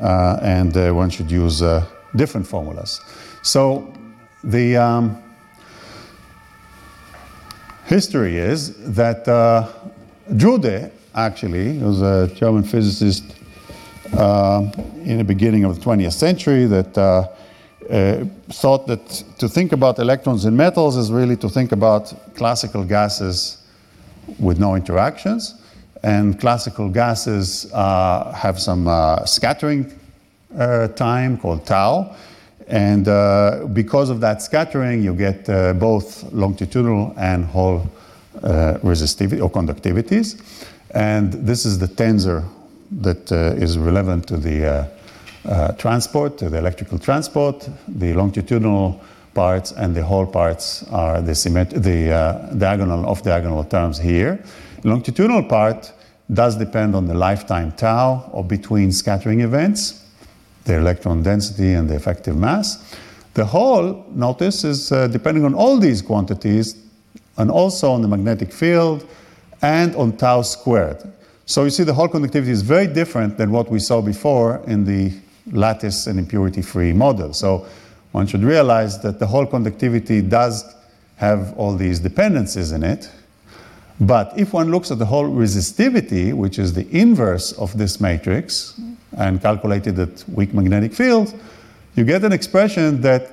and 0.00 0.74
one 0.96 1.10
should 1.10 1.30
use 1.30 1.62
different 2.16 2.46
formulas. 2.46 3.00
So 3.42 3.92
the 4.42 4.76
um, 4.76 5.22
history 7.86 8.38
is 8.38 8.76
that 8.94 9.26
uh, 9.28 9.68
Drude, 10.36 10.90
actually, 11.14 11.78
was 11.78 12.00
a 12.02 12.28
German 12.34 12.62
physicist 12.62 13.24
uh, 13.24 13.39
in 14.12 15.18
the 15.18 15.24
beginning 15.24 15.64
of 15.64 15.78
the 15.78 15.80
20th 15.80 16.12
century 16.12 16.66
that 16.66 16.96
uh, 16.98 17.28
uh, 17.90 18.24
thought 18.50 18.86
that 18.86 19.08
to 19.38 19.48
think 19.48 19.72
about 19.72 19.98
electrons 19.98 20.44
in 20.44 20.56
metals 20.56 20.96
is 20.96 21.10
really 21.10 21.36
to 21.36 21.48
think 21.48 21.72
about 21.72 22.12
classical 22.36 22.84
gases 22.84 23.58
with 24.38 24.60
no 24.60 24.76
interactions. 24.76 25.54
And 26.02 26.38
classical 26.40 26.88
gases 26.88 27.70
uh, 27.72 28.32
have 28.32 28.60
some 28.60 28.86
uh, 28.88 29.24
scattering 29.26 29.92
time 30.96 31.36
called 31.36 31.66
tau. 31.66 32.14
And 32.70 33.08
uh, 33.08 33.66
because 33.72 34.10
of 34.10 34.20
that 34.20 34.42
scattering, 34.42 35.02
you 35.02 35.12
get 35.12 35.48
uh, 35.48 35.72
both 35.72 36.32
longitudinal 36.32 37.12
and 37.16 37.44
Hall 37.44 37.90
uh, 38.42 38.78
resistivity 38.82 39.42
or 39.42 39.50
conductivities. 39.50 40.40
And 40.92 41.32
this 41.32 41.66
is 41.66 41.80
the 41.80 41.88
tensor 41.88 42.44
that 42.90 43.30
uh, 43.32 43.54
is 43.56 43.78
relevant 43.78 44.26
to 44.28 44.36
the 44.36 44.66
uh, 44.66 44.86
uh, 45.48 45.72
transport, 45.72 46.38
to 46.38 46.48
the 46.48 46.58
electrical 46.58 46.98
transport. 46.98 47.68
The 47.88 48.12
longitudinal 48.14 49.00
parts 49.34 49.72
and 49.72 49.94
the 49.94 50.04
Hall 50.04 50.26
parts 50.26 50.82
are 50.90 51.20
the, 51.22 51.32
the 51.76 52.54
diagonal 52.58 53.06
off 53.06 53.22
diagonal 53.22 53.64
terms 53.64 53.98
here. 53.98 54.42
The 54.82 54.88
longitudinal 54.88 55.44
part 55.44 55.92
does 56.32 56.56
depend 56.56 56.94
on 56.94 57.06
the 57.06 57.14
lifetime 57.14 57.72
tau 57.72 58.28
or 58.32 58.44
between 58.44 58.92
scattering 58.92 59.40
events 59.40 60.00
the 60.64 60.76
electron 60.76 61.22
density 61.22 61.72
and 61.72 61.88
the 61.88 61.94
effective 61.94 62.36
mass. 62.36 62.96
The 63.34 63.44
Hall, 63.44 64.04
notice, 64.10 64.64
is 64.64 64.92
uh, 64.92 65.08
depending 65.08 65.44
on 65.44 65.54
all 65.54 65.78
these 65.78 66.02
quantities 66.02 66.76
and 67.36 67.50
also 67.50 67.92
on 67.92 68.02
the 68.02 68.08
magnetic 68.08 68.52
field 68.52 69.06
and 69.62 69.94
on 69.96 70.16
tau 70.16 70.42
squared. 70.42 71.02
So 71.50 71.64
you 71.64 71.70
see 71.70 71.82
the 71.82 71.94
Hall 71.94 72.06
conductivity 72.06 72.52
is 72.52 72.62
very 72.62 72.86
different 72.86 73.36
than 73.36 73.50
what 73.50 73.68
we 73.68 73.80
saw 73.80 74.00
before 74.00 74.62
in 74.68 74.84
the 74.84 75.12
lattice 75.50 76.06
and 76.06 76.16
impurity 76.16 76.62
free 76.62 76.92
model. 76.92 77.32
So 77.34 77.66
one 78.12 78.28
should 78.28 78.44
realize 78.44 79.00
that 79.00 79.18
the 79.18 79.26
Hall 79.26 79.46
conductivity 79.46 80.22
does 80.22 80.76
have 81.16 81.52
all 81.58 81.74
these 81.74 81.98
dependencies 81.98 82.70
in 82.70 82.84
it. 82.84 83.10
But 84.00 84.32
if 84.38 84.52
one 84.52 84.70
looks 84.70 84.92
at 84.92 85.00
the 85.00 85.06
Hall 85.06 85.24
resistivity, 85.24 86.32
which 86.32 86.56
is 86.60 86.72
the 86.72 86.88
inverse 86.96 87.50
of 87.54 87.76
this 87.76 88.00
matrix, 88.00 88.80
and 89.18 89.42
calculated 89.42 89.98
at 89.98 90.24
weak 90.28 90.54
magnetic 90.54 90.94
field, 90.94 91.34
you 91.96 92.04
get 92.04 92.22
an 92.22 92.32
expression 92.32 93.00
that 93.00 93.28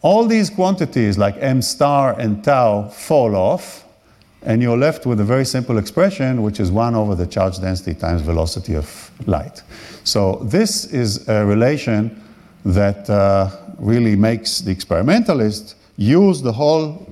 all 0.00 0.24
these 0.24 0.48
quantities 0.48 1.18
like 1.18 1.36
m 1.36 1.60
star 1.60 2.18
and 2.18 2.42
tau 2.42 2.88
fall 2.88 3.36
off, 3.36 3.84
and 4.42 4.62
you're 4.62 4.76
left 4.76 5.06
with 5.06 5.20
a 5.20 5.24
very 5.24 5.44
simple 5.44 5.78
expression, 5.78 6.42
which 6.42 6.60
is 6.60 6.70
1 6.70 6.94
over 6.94 7.14
the 7.14 7.26
charge 7.26 7.58
density 7.58 7.94
times 7.94 8.22
velocity 8.22 8.74
of 8.74 9.10
light. 9.26 9.62
So 10.04 10.36
this 10.42 10.86
is 10.86 11.28
a 11.28 11.44
relation 11.44 12.22
that 12.64 13.08
uh, 13.10 13.50
really 13.78 14.16
makes 14.16 14.60
the 14.60 14.70
experimentalist 14.70 15.74
use 15.96 16.40
the 16.40 16.52
Hall 16.52 17.06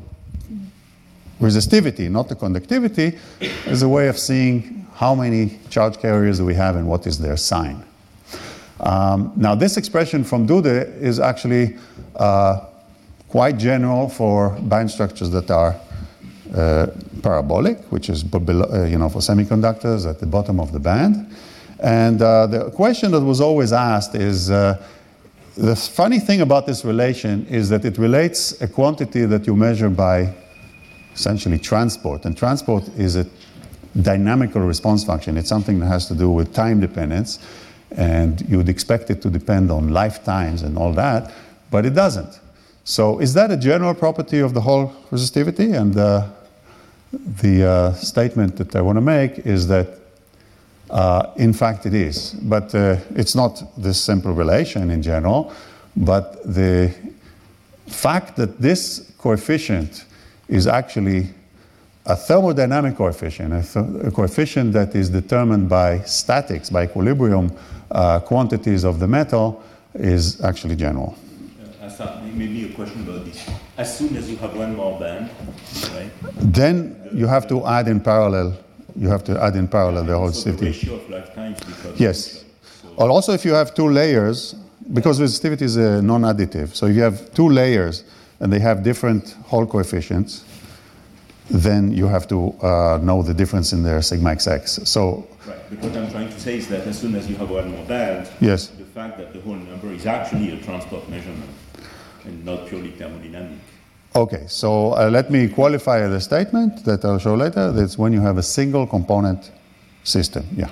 resistivity, 1.40 2.10
not 2.10 2.28
the 2.28 2.34
conductivity, 2.34 3.18
as 3.66 3.82
a 3.82 3.88
way 3.88 4.08
of 4.08 4.18
seeing 4.18 4.86
how 4.94 5.14
many 5.14 5.58
charge 5.70 5.98
carriers 5.98 6.42
we 6.42 6.54
have 6.54 6.76
and 6.76 6.88
what 6.88 7.06
is 7.06 7.18
their 7.18 7.36
sign. 7.36 7.84
Um, 8.80 9.32
now, 9.36 9.54
this 9.54 9.76
expression 9.76 10.24
from 10.24 10.46
Drude 10.46 11.00
is 11.00 11.20
actually 11.20 11.76
uh, 12.16 12.60
quite 13.28 13.58
general 13.58 14.08
for 14.08 14.50
band 14.62 14.90
structures 14.90 15.30
that 15.30 15.50
are 15.50 15.80
parabolic, 17.22 17.78
which 17.90 18.08
is 18.08 18.22
below, 18.22 18.68
uh, 18.72 18.84
you 18.84 18.98
know 18.98 19.08
for 19.08 19.20
semiconductors 19.20 20.08
at 20.08 20.20
the 20.20 20.26
bottom 20.26 20.60
of 20.60 20.72
the 20.72 20.80
band. 20.80 21.34
And 21.80 22.20
uh, 22.20 22.46
the 22.46 22.70
question 22.70 23.12
that 23.12 23.20
was 23.20 23.40
always 23.40 23.72
asked 23.72 24.14
is 24.14 24.50
uh, 24.50 24.82
the 25.56 25.76
funny 25.76 26.18
thing 26.18 26.40
about 26.40 26.66
this 26.66 26.84
relation 26.84 27.46
is 27.46 27.68
that 27.68 27.84
it 27.84 27.98
relates 27.98 28.60
a 28.60 28.68
quantity 28.68 29.24
that 29.26 29.46
you 29.46 29.56
measure 29.56 29.90
by 29.90 30.34
essentially 31.14 31.58
transport, 31.58 32.24
and 32.24 32.36
transport 32.36 32.88
is 32.96 33.16
a 33.16 33.26
dynamical 34.02 34.60
response 34.60 35.04
function. 35.04 35.36
It's 35.36 35.48
something 35.48 35.80
that 35.80 35.86
has 35.86 36.06
to 36.08 36.14
do 36.14 36.30
with 36.30 36.54
time 36.54 36.80
dependence 36.80 37.38
and 37.92 38.48
you 38.48 38.56
would 38.58 38.68
expect 38.68 39.10
it 39.10 39.22
to 39.22 39.30
depend 39.30 39.70
on 39.70 39.88
lifetimes 39.88 40.62
and 40.62 40.76
all 40.76 40.92
that, 40.92 41.32
but 41.70 41.86
it 41.86 41.94
doesn't. 41.94 42.38
So 42.84 43.18
is 43.18 43.34
that 43.34 43.50
a 43.50 43.56
general 43.56 43.94
property 43.94 44.40
of 44.40 44.54
the 44.54 44.60
Hall 44.60 44.94
resistivity? 45.10 45.78
And 45.78 45.96
uh, 45.96 46.28
the 47.12 47.64
uh, 47.64 47.92
statement 47.94 48.56
that 48.56 48.76
I 48.76 48.80
want 48.80 48.96
to 48.96 49.02
make 49.02 49.38
is 49.46 49.66
that 49.68 49.88
uh, 50.90 51.32
in 51.36 51.52
fact 51.52 51.86
it 51.86 51.94
is, 51.94 52.32
but 52.34 52.74
uh, 52.74 52.96
it's 53.14 53.34
not 53.34 53.62
this 53.76 54.02
simple 54.02 54.32
relation 54.32 54.90
in 54.90 55.02
general, 55.02 55.52
but 55.96 56.42
the 56.44 56.94
fact 57.86 58.36
that 58.36 58.60
this 58.60 59.12
coefficient 59.18 60.04
is 60.48 60.66
actually 60.66 61.28
a 62.06 62.14
thermodynamic 62.14 62.96
coefficient, 62.96 63.52
a, 63.52 63.62
th- 63.62 64.06
a 64.06 64.10
coefficient 64.10 64.72
that 64.72 64.94
is 64.94 65.10
determined 65.10 65.68
by 65.68 66.00
statics, 66.00 66.70
by 66.70 66.84
equilibrium 66.84 67.52
uh, 67.90 68.20
quantities 68.20 68.84
of 68.84 68.98
the 68.98 69.06
metal 69.06 69.62
is 69.94 70.40
actually 70.42 70.76
general. 70.76 71.16
Uh, 71.82 72.20
maybe 72.34 72.64
a 72.64 72.74
question 72.74 73.02
about 73.06 73.24
this. 73.24 73.44
As 73.78 73.96
soon 73.96 74.16
as 74.16 74.28
you 74.28 74.36
have 74.38 74.56
one 74.56 74.74
more 74.74 74.98
band, 74.98 75.30
right? 75.94 76.10
Then 76.34 77.08
you 77.12 77.28
have 77.28 77.46
to 77.48 77.64
add 77.64 77.86
in 77.86 78.00
parallel. 78.00 78.58
You 78.96 79.08
have 79.08 79.22
to 79.24 79.40
add 79.40 79.54
in 79.54 79.68
parallel 79.68 80.04
the 80.04 80.18
whole 80.18 80.32
so 80.32 80.50
ratio 80.50 80.94
of 80.94 81.08
lifetimes. 81.08 81.60
Yes. 81.96 82.44
So 82.82 82.88
or 82.96 83.08
also, 83.08 83.32
if 83.32 83.44
you 83.44 83.52
have 83.52 83.74
two 83.74 83.88
layers, 83.88 84.54
because 84.92 85.20
resistivity 85.20 85.62
is 85.62 85.76
a 85.76 86.02
non-additive. 86.02 86.74
So 86.74 86.86
if 86.86 86.96
you 86.96 87.02
have 87.02 87.32
two 87.34 87.48
layers 87.48 88.02
and 88.40 88.52
they 88.52 88.58
have 88.58 88.82
different 88.82 89.36
Hall 89.46 89.64
coefficients, 89.64 90.44
then 91.48 91.92
you 91.92 92.08
have 92.08 92.26
to 92.28 92.52
uh, 92.60 92.98
know 93.00 93.22
the 93.22 93.32
difference 93.32 93.72
in 93.72 93.84
their 93.84 94.02
sigma 94.02 94.30
xx. 94.30 94.86
So 94.86 95.28
Right. 95.46 95.56
But 95.70 95.78
what 95.78 95.96
I'm 95.96 96.10
trying 96.10 96.28
to 96.28 96.40
say 96.40 96.56
is 96.58 96.68
that 96.68 96.86
as 96.86 96.98
soon 96.98 97.14
as 97.14 97.28
you 97.28 97.36
have 97.36 97.48
one 97.48 97.70
more 97.70 97.84
band, 97.86 98.28
yes. 98.40 98.66
the 98.66 98.84
fact 98.84 99.16
that 99.16 99.32
the 99.32 99.40
Hall 99.40 99.54
number 99.54 99.90
is 99.92 100.04
actually 100.04 100.50
a 100.52 100.60
transport 100.62 101.08
measurement 101.08 101.48
and 102.28 102.44
not 102.44 102.68
purely 102.68 102.90
thermodynamic. 102.92 103.58
Okay, 104.14 104.44
so 104.48 104.92
uh, 104.92 105.08
let 105.10 105.30
me 105.30 105.48
qualify 105.48 106.06
the 106.06 106.20
statement 106.20 106.84
that 106.84 107.04
I'll 107.04 107.18
show 107.18 107.34
later. 107.34 107.72
That's 107.72 107.98
when 107.98 108.12
you 108.12 108.20
have 108.20 108.38
a 108.38 108.42
single 108.42 108.86
component 108.86 109.50
system. 110.04 110.46
Yeah. 110.56 110.70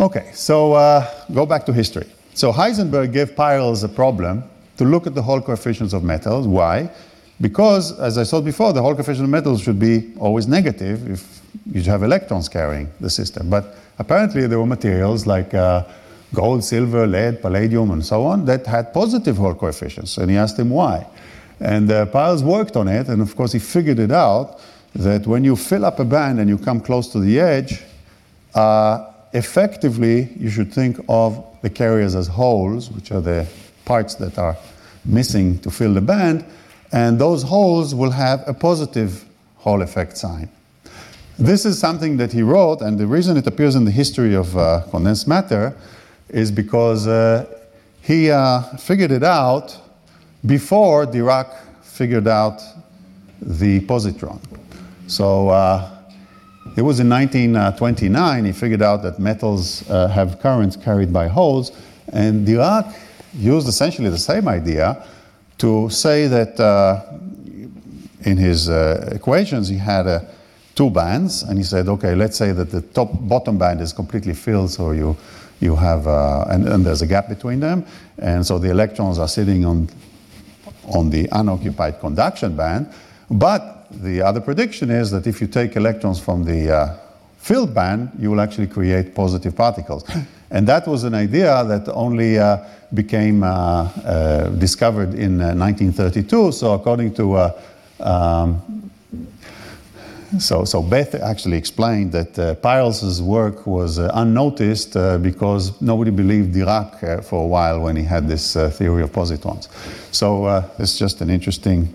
Okay, 0.00 0.30
so 0.32 0.72
uh, 0.72 1.06
go 1.34 1.44
back 1.46 1.66
to 1.66 1.72
history. 1.72 2.06
So 2.34 2.52
Heisenberg 2.52 3.12
gave 3.12 3.34
Peierls 3.34 3.84
a 3.84 3.88
problem 3.88 4.44
to 4.78 4.84
look 4.84 5.06
at 5.06 5.14
the 5.14 5.22
Hall 5.22 5.40
coefficients 5.40 5.92
of 5.92 6.02
metals. 6.02 6.46
Why? 6.46 6.90
Because, 7.40 7.98
as 7.98 8.16
I 8.16 8.22
said 8.22 8.44
before, 8.44 8.72
the 8.72 8.80
Hall 8.80 8.94
coefficient 8.94 9.24
of 9.24 9.30
metals 9.30 9.62
should 9.62 9.78
be 9.78 10.14
always 10.18 10.46
negative 10.46 11.10
if 11.10 11.42
you 11.66 11.82
have 11.82 12.02
electrons 12.02 12.48
carrying 12.48 12.88
the 13.00 13.10
system. 13.10 13.50
But 13.50 13.76
apparently, 13.98 14.46
there 14.46 14.58
were 14.58 14.66
materials 14.66 15.26
like 15.26 15.52
uh, 15.52 15.84
gold, 16.34 16.64
silver, 16.64 17.06
lead, 17.06 17.42
palladium, 17.42 17.90
and 17.90 18.04
so 18.04 18.24
on 18.24 18.44
that 18.44 18.66
had 18.66 18.92
positive 18.92 19.36
Hall 19.36 19.54
coefficients. 19.54 20.18
And 20.18 20.30
he 20.30 20.36
asked 20.36 20.58
him 20.58 20.70
why. 20.70 21.06
And 21.60 21.90
uh, 21.90 22.06
Peierls 22.06 22.42
worked 22.42 22.76
on 22.76 22.88
it, 22.88 23.08
and 23.08 23.20
of 23.20 23.36
course, 23.36 23.52
he 23.52 23.58
figured 23.58 23.98
it 23.98 24.10
out 24.10 24.60
that 24.94 25.26
when 25.26 25.44
you 25.44 25.56
fill 25.56 25.84
up 25.84 26.00
a 26.00 26.04
band 26.04 26.40
and 26.40 26.48
you 26.48 26.58
come 26.58 26.80
close 26.80 27.08
to 27.08 27.20
the 27.20 27.38
edge, 27.38 27.82
uh, 28.54 29.12
effectively, 29.32 30.32
you 30.38 30.50
should 30.50 30.72
think 30.72 30.98
of 31.08 31.44
the 31.62 31.70
carriers 31.70 32.14
as 32.14 32.26
holes, 32.26 32.90
which 32.90 33.12
are 33.12 33.20
the 33.20 33.46
parts 33.84 34.14
that 34.16 34.38
are 34.38 34.56
missing 35.04 35.58
to 35.60 35.70
fill 35.70 35.94
the 35.94 36.00
band, 36.00 36.44
and 36.92 37.18
those 37.18 37.42
holes 37.42 37.94
will 37.94 38.10
have 38.10 38.42
a 38.46 38.54
positive 38.54 39.24
Hall 39.58 39.82
effect 39.82 40.16
sign. 40.16 40.48
This 41.38 41.66
is 41.66 41.78
something 41.78 42.16
that 42.16 42.32
he 42.32 42.42
wrote, 42.42 42.80
and 42.80 42.98
the 42.98 43.06
reason 43.06 43.36
it 43.36 43.46
appears 43.46 43.74
in 43.74 43.84
the 43.84 43.90
history 43.90 44.34
of 44.34 44.56
uh, 44.56 44.82
condensed 44.90 45.28
matter 45.28 45.74
is 46.30 46.50
because 46.50 47.06
uh, 47.06 47.46
he 48.02 48.30
uh, 48.30 48.62
figured 48.76 49.10
it 49.10 49.22
out 49.22 49.76
before 50.46 51.06
Dirac 51.06 51.54
figured 51.82 52.28
out 52.28 52.62
the 53.42 53.80
positron. 53.80 54.40
So 55.06 55.48
uh, 55.48 55.90
it 56.76 56.82
was 56.82 57.00
in 57.00 57.08
1929 57.08 58.44
he 58.44 58.52
figured 58.52 58.82
out 58.82 59.02
that 59.02 59.18
metals 59.18 59.80
have 59.88 60.40
currents 60.40 60.76
carried 60.76 61.12
by 61.12 61.28
holes, 61.28 61.72
and 62.12 62.46
Dirac 62.46 62.94
used 63.34 63.68
essentially 63.68 64.08
the 64.08 64.18
same 64.18 64.48
idea 64.48 65.04
to 65.58 65.90
say 65.90 66.26
that 66.26 66.58
uh, 66.58 67.02
in 68.22 68.36
his 68.36 68.68
uh, 68.68 69.10
equations 69.12 69.68
he 69.68 69.76
had 69.76 70.26
two 70.74 70.90
bands, 70.90 71.42
and 71.42 71.58
he 71.58 71.64
said, 71.64 71.88
okay, 71.88 72.14
let's 72.14 72.36
say 72.36 72.52
that 72.52 72.70
the 72.70 72.80
top 72.80 73.10
bottom 73.28 73.58
band 73.58 73.80
is 73.80 73.92
completely 73.92 74.32
filled, 74.32 74.70
so 74.70 74.92
you 74.92 75.16
you 75.60 75.76
have 75.76 76.06
uh, 76.06 76.44
and, 76.48 76.66
and 76.66 76.84
there's 76.84 77.02
a 77.02 77.06
gap 77.06 77.28
between 77.28 77.60
them, 77.60 77.86
and 78.18 78.46
so 78.46 78.58
the 78.58 78.70
electrons 78.70 79.18
are 79.18 79.28
sitting 79.28 79.64
on 79.64 79.88
on 80.86 81.10
the 81.10 81.28
unoccupied 81.32 82.00
conduction 82.00 82.56
band, 82.56 82.92
but 83.30 83.86
the 83.90 84.22
other 84.22 84.40
prediction 84.40 84.90
is 84.90 85.10
that 85.10 85.26
if 85.26 85.40
you 85.40 85.46
take 85.46 85.76
electrons 85.76 86.18
from 86.20 86.44
the 86.44 86.74
uh, 86.74 86.96
filled 87.38 87.74
band, 87.74 88.10
you 88.18 88.30
will 88.30 88.40
actually 88.40 88.66
create 88.66 89.14
positive 89.14 89.56
particles. 89.56 90.04
And 90.52 90.66
that 90.66 90.88
was 90.88 91.04
an 91.04 91.14
idea 91.14 91.62
that 91.64 91.88
only 91.88 92.36
uh, 92.36 92.58
became 92.92 93.44
uh, 93.44 93.48
uh 94.04 94.48
discovered 94.58 95.14
in 95.14 95.38
1932. 95.38 96.48
Uh, 96.48 96.50
so, 96.50 96.74
according 96.74 97.14
to 97.14 97.34
uh, 97.34 97.52
um, 98.00 98.89
so, 100.38 100.64
so 100.64 100.82
Bethe 100.82 101.16
actually 101.16 101.56
explained 101.56 102.12
that 102.12 102.38
uh, 102.38 102.54
work 103.22 103.66
was 103.66 103.98
uh, 103.98 104.10
unnoticed 104.14 104.96
uh, 104.96 105.18
because 105.18 105.80
nobody 105.80 106.10
believed 106.10 106.54
Dirac 106.54 107.24
for 107.24 107.44
a 107.44 107.46
while 107.46 107.80
when 107.80 107.96
he 107.96 108.04
had 108.04 108.28
this 108.28 108.54
theory 108.54 109.02
of 109.02 109.10
positrons. 109.12 109.68
So 110.12 110.64
it's 110.78 110.98
just 110.98 111.20
an 111.20 111.30
interesting 111.30 111.92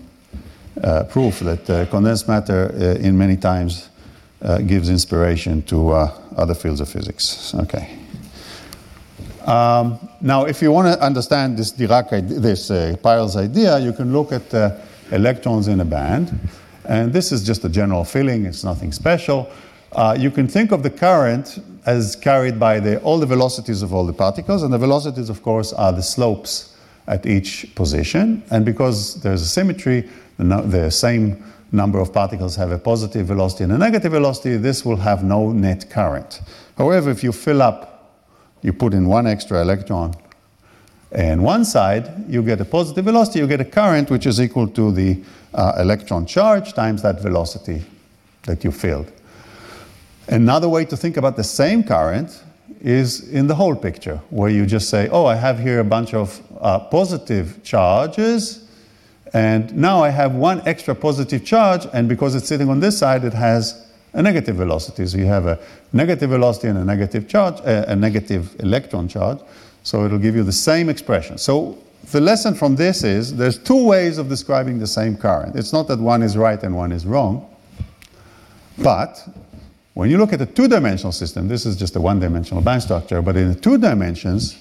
uh, 0.82 1.04
proof 1.04 1.40
that 1.40 1.70
uh, 1.70 1.86
condensed 1.86 2.28
matter 2.28 2.70
uh, 2.74 3.00
in 3.00 3.16
many 3.16 3.36
times 3.36 3.88
gives 4.66 4.90
inspiration 4.90 5.62
to 5.62 5.90
other 6.36 6.54
fields 6.54 6.80
of 6.80 6.88
physics. 6.88 7.54
Okay. 7.54 7.98
Um, 9.46 9.98
now, 10.20 10.44
if 10.44 10.60
you 10.60 10.72
want 10.72 10.92
to 10.92 11.00
understand 11.04 11.56
this 11.56 11.72
Dirac, 11.72 12.10
this 12.28 12.70
uh, 12.70 12.96
idea, 13.36 13.78
you 13.78 13.92
can 13.92 14.12
look 14.12 14.32
at 14.32 14.52
uh, 14.52 14.72
electrons 15.12 15.68
in 15.68 15.80
a 15.80 15.84
band, 15.84 16.38
and 16.88 17.12
this 17.12 17.32
is 17.32 17.44
just 17.44 17.64
a 17.64 17.68
general 17.68 18.04
feeling. 18.04 18.46
It's 18.46 18.64
nothing 18.64 18.92
special. 18.92 19.50
Uh, 19.92 20.16
you 20.18 20.30
can 20.30 20.48
think 20.48 20.72
of 20.72 20.82
the 20.82 20.90
current 20.90 21.58
as 21.86 22.16
carried 22.16 22.58
by 22.58 22.80
the, 22.80 23.00
all 23.02 23.18
the 23.18 23.26
velocities 23.26 23.82
of 23.82 23.94
all 23.94 24.04
the 24.04 24.12
particles, 24.12 24.62
and 24.62 24.72
the 24.72 24.78
velocities, 24.78 25.30
of 25.30 25.42
course, 25.42 25.72
are 25.72 25.92
the 25.92 26.02
slopes 26.02 26.76
at 27.06 27.24
each 27.24 27.72
position. 27.74 28.42
And 28.50 28.64
because 28.64 29.20
there's 29.22 29.42
a 29.42 29.46
symmetry, 29.46 30.08
the, 30.36 30.44
no, 30.44 30.62
the 30.62 30.90
same 30.90 31.44
number 31.72 32.00
of 32.00 32.12
particles 32.12 32.56
have 32.56 32.72
a 32.72 32.78
positive 32.78 33.26
velocity 33.26 33.64
and 33.64 33.72
a 33.72 33.78
negative 33.78 34.12
velocity, 34.12 34.56
this 34.56 34.84
will 34.84 34.96
have 34.96 35.22
no 35.22 35.52
net 35.52 35.88
current. 35.90 36.40
However, 36.76 37.10
if 37.10 37.22
you 37.22 37.32
fill 37.32 37.62
up, 37.62 37.92
you 38.62 38.72
put 38.72 38.94
in 38.94 39.06
one 39.06 39.26
extra 39.26 39.60
electron 39.60 40.14
and 41.12 41.42
one 41.42 41.64
side, 41.64 42.24
you 42.28 42.42
get 42.42 42.60
a 42.60 42.64
positive 42.64 43.04
velocity, 43.04 43.38
you 43.38 43.46
get 43.46 43.60
a 43.60 43.64
current 43.64 44.10
which 44.10 44.26
is 44.26 44.40
equal 44.40 44.66
to 44.68 44.90
the 44.90 45.22
uh, 45.56 45.72
electron 45.78 46.26
charge 46.26 46.72
times 46.72 47.02
that 47.02 47.20
velocity 47.20 47.82
that 48.42 48.62
you 48.62 48.70
filled. 48.70 49.10
Another 50.28 50.68
way 50.68 50.84
to 50.84 50.96
think 50.96 51.16
about 51.16 51.36
the 51.36 51.44
same 51.44 51.82
current 51.82 52.44
is 52.80 53.28
in 53.30 53.46
the 53.46 53.54
hole 53.54 53.74
picture, 53.74 54.20
where 54.30 54.50
you 54.50 54.66
just 54.66 54.88
say, 54.88 55.08
oh, 55.08 55.26
I 55.26 55.34
have 55.34 55.58
here 55.58 55.80
a 55.80 55.84
bunch 55.84 56.14
of 56.14 56.40
uh, 56.60 56.78
positive 56.78 57.62
charges 57.64 58.66
and 59.32 59.76
now 59.76 60.02
I 60.02 60.10
have 60.10 60.34
one 60.34 60.62
extra 60.66 60.94
positive 60.94 61.44
charge, 61.44 61.86
and 61.92 62.08
because 62.08 62.34
it's 62.34 62.48
sitting 62.48 62.68
on 62.68 62.80
this 62.80 62.96
side, 62.98 63.24
it 63.24 63.34
has 63.34 63.86
a 64.12 64.22
negative 64.22 64.56
velocity. 64.56 65.06
So 65.06 65.18
you 65.18 65.26
have 65.26 65.46
a 65.46 65.58
negative 65.92 66.30
velocity 66.30 66.68
and 66.68 66.78
a 66.78 66.84
negative 66.84 67.28
charge, 67.28 67.60
a, 67.60 67.90
a 67.90 67.96
negative 67.96 68.58
electron 68.60 69.08
charge. 69.08 69.40
So 69.82 70.04
it'll 70.04 70.18
give 70.18 70.36
you 70.36 70.42
the 70.42 70.52
same 70.52 70.88
expression. 70.88 71.38
So 71.38 71.76
the 72.12 72.20
lesson 72.20 72.54
from 72.54 72.76
this 72.76 73.04
is 73.04 73.36
there's 73.36 73.58
two 73.58 73.84
ways 73.84 74.18
of 74.18 74.28
describing 74.28 74.78
the 74.78 74.86
same 74.86 75.16
current. 75.16 75.56
It's 75.56 75.72
not 75.72 75.88
that 75.88 75.98
one 75.98 76.22
is 76.22 76.36
right 76.36 76.62
and 76.62 76.76
one 76.76 76.92
is 76.92 77.06
wrong, 77.06 77.48
but 78.78 79.26
when 79.94 80.10
you 80.10 80.18
look 80.18 80.32
at 80.32 80.40
a 80.40 80.46
two-dimensional 80.46 81.12
system, 81.12 81.48
this 81.48 81.64
is 81.64 81.76
just 81.76 81.96
a 81.96 82.00
one-dimensional 82.00 82.62
band 82.62 82.82
structure, 82.82 83.22
but 83.22 83.36
in 83.36 83.48
the 83.48 83.58
two 83.58 83.78
dimensions, 83.78 84.58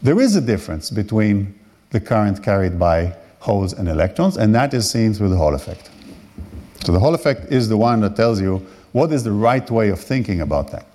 there 0.00 0.20
is 0.20 0.36
a 0.36 0.40
difference 0.40 0.90
between 0.90 1.58
the 1.90 2.00
current 2.00 2.42
carried 2.42 2.78
by 2.78 3.16
holes 3.40 3.72
and 3.72 3.88
electrons, 3.88 4.36
and 4.36 4.54
that 4.54 4.72
is 4.74 4.88
seen 4.88 5.12
through 5.12 5.28
the 5.28 5.36
Hall 5.36 5.54
effect. 5.54 5.90
So 6.84 6.92
the 6.92 7.00
Hall 7.00 7.14
effect 7.14 7.52
is 7.52 7.68
the 7.68 7.76
one 7.76 8.00
that 8.02 8.14
tells 8.14 8.40
you 8.40 8.64
what 8.92 9.10
is 9.12 9.24
the 9.24 9.32
right 9.32 9.68
way 9.70 9.88
of 9.88 10.00
thinking 10.00 10.40
about 10.40 10.70
that. 10.70 10.86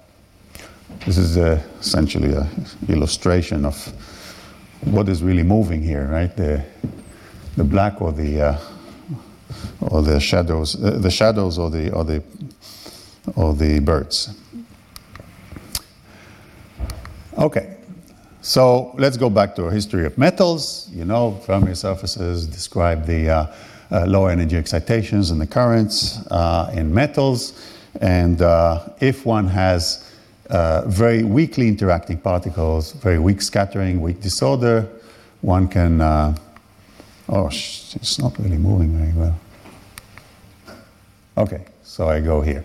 This 1.05 1.17
is 1.17 1.37
uh, 1.37 1.61
essentially 1.79 2.33
an 2.33 2.47
illustration 2.87 3.65
of 3.65 3.93
what 4.85 5.07
is 5.09 5.21
really 5.23 5.43
moving 5.43 5.81
here, 5.81 6.07
right? 6.07 6.35
The, 6.35 6.63
the 7.55 7.63
black 7.63 8.01
or 8.01 8.11
the 8.11 8.41
uh, 8.41 8.59
or 9.81 10.01
the 10.01 10.19
shadows, 10.19 10.81
uh, 10.81 10.91
the 10.99 11.11
shadows 11.11 11.57
or 11.57 11.69
the 11.69 11.91
or 11.91 12.03
the 12.03 12.23
or 13.35 13.53
the 13.53 13.79
birds. 13.79 14.35
Okay, 17.37 17.77
so 18.41 18.93
let's 18.97 19.17
go 19.17 19.29
back 19.29 19.55
to 19.55 19.65
a 19.65 19.71
history 19.71 20.05
of 20.05 20.17
metals. 20.17 20.89
You 20.91 21.05
know, 21.05 21.39
Fermi 21.45 21.75
surfaces 21.75 22.47
describe 22.47 23.05
the 23.05 23.29
uh, 23.29 23.45
uh, 23.91 24.05
low 24.05 24.27
energy 24.27 24.57
excitations 24.57 25.31
and 25.31 25.39
the 25.39 25.47
currents 25.47 26.25
uh, 26.31 26.71
in 26.73 26.93
metals. 26.93 27.53
And 27.99 28.41
uh, 28.41 28.87
if 28.99 29.25
one 29.25 29.47
has 29.47 30.10
uh, 30.51 30.83
very 30.87 31.23
weakly 31.23 31.67
interacting 31.67 32.17
particles, 32.17 32.91
very 32.93 33.19
weak 33.19 33.41
scattering, 33.41 34.01
weak 34.01 34.21
disorder, 34.21 34.87
one 35.41 35.67
can. 35.67 36.01
Uh, 36.01 36.35
oh, 37.29 37.47
it's 37.47 38.19
not 38.19 38.37
really 38.37 38.57
moving 38.57 38.89
very 38.97 39.13
well. 39.13 39.39
Okay, 41.37 41.63
so 41.83 42.09
I 42.09 42.19
go 42.19 42.41
here. 42.41 42.63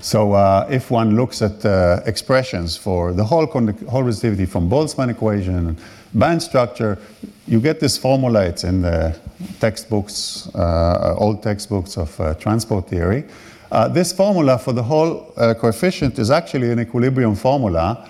So 0.00 0.32
uh, 0.32 0.66
if 0.70 0.90
one 0.90 1.16
looks 1.16 1.42
at 1.42 1.64
uh, 1.66 2.00
expressions 2.06 2.76
for 2.76 3.12
the 3.12 3.24
whole, 3.24 3.46
Hall 3.46 4.04
resistivity 4.04 4.48
from 4.48 4.70
Boltzmann 4.70 5.10
equation, 5.10 5.76
band 6.14 6.42
structure, 6.42 6.98
you 7.46 7.60
get 7.60 7.80
this 7.80 7.98
formula. 7.98 8.44
It's 8.44 8.64
in 8.64 8.82
the 8.82 9.18
textbooks, 9.60 10.48
uh, 10.54 11.16
old 11.18 11.42
textbooks 11.42 11.96
of 11.96 12.20
uh, 12.20 12.34
transport 12.34 12.88
theory. 12.88 13.24
Uh, 13.70 13.86
this 13.86 14.12
formula 14.12 14.58
for 14.58 14.72
the 14.72 14.82
Hall 14.82 15.32
uh, 15.36 15.52
coefficient 15.54 16.18
is 16.18 16.30
actually 16.30 16.70
an 16.70 16.80
equilibrium 16.80 17.34
formula. 17.34 18.08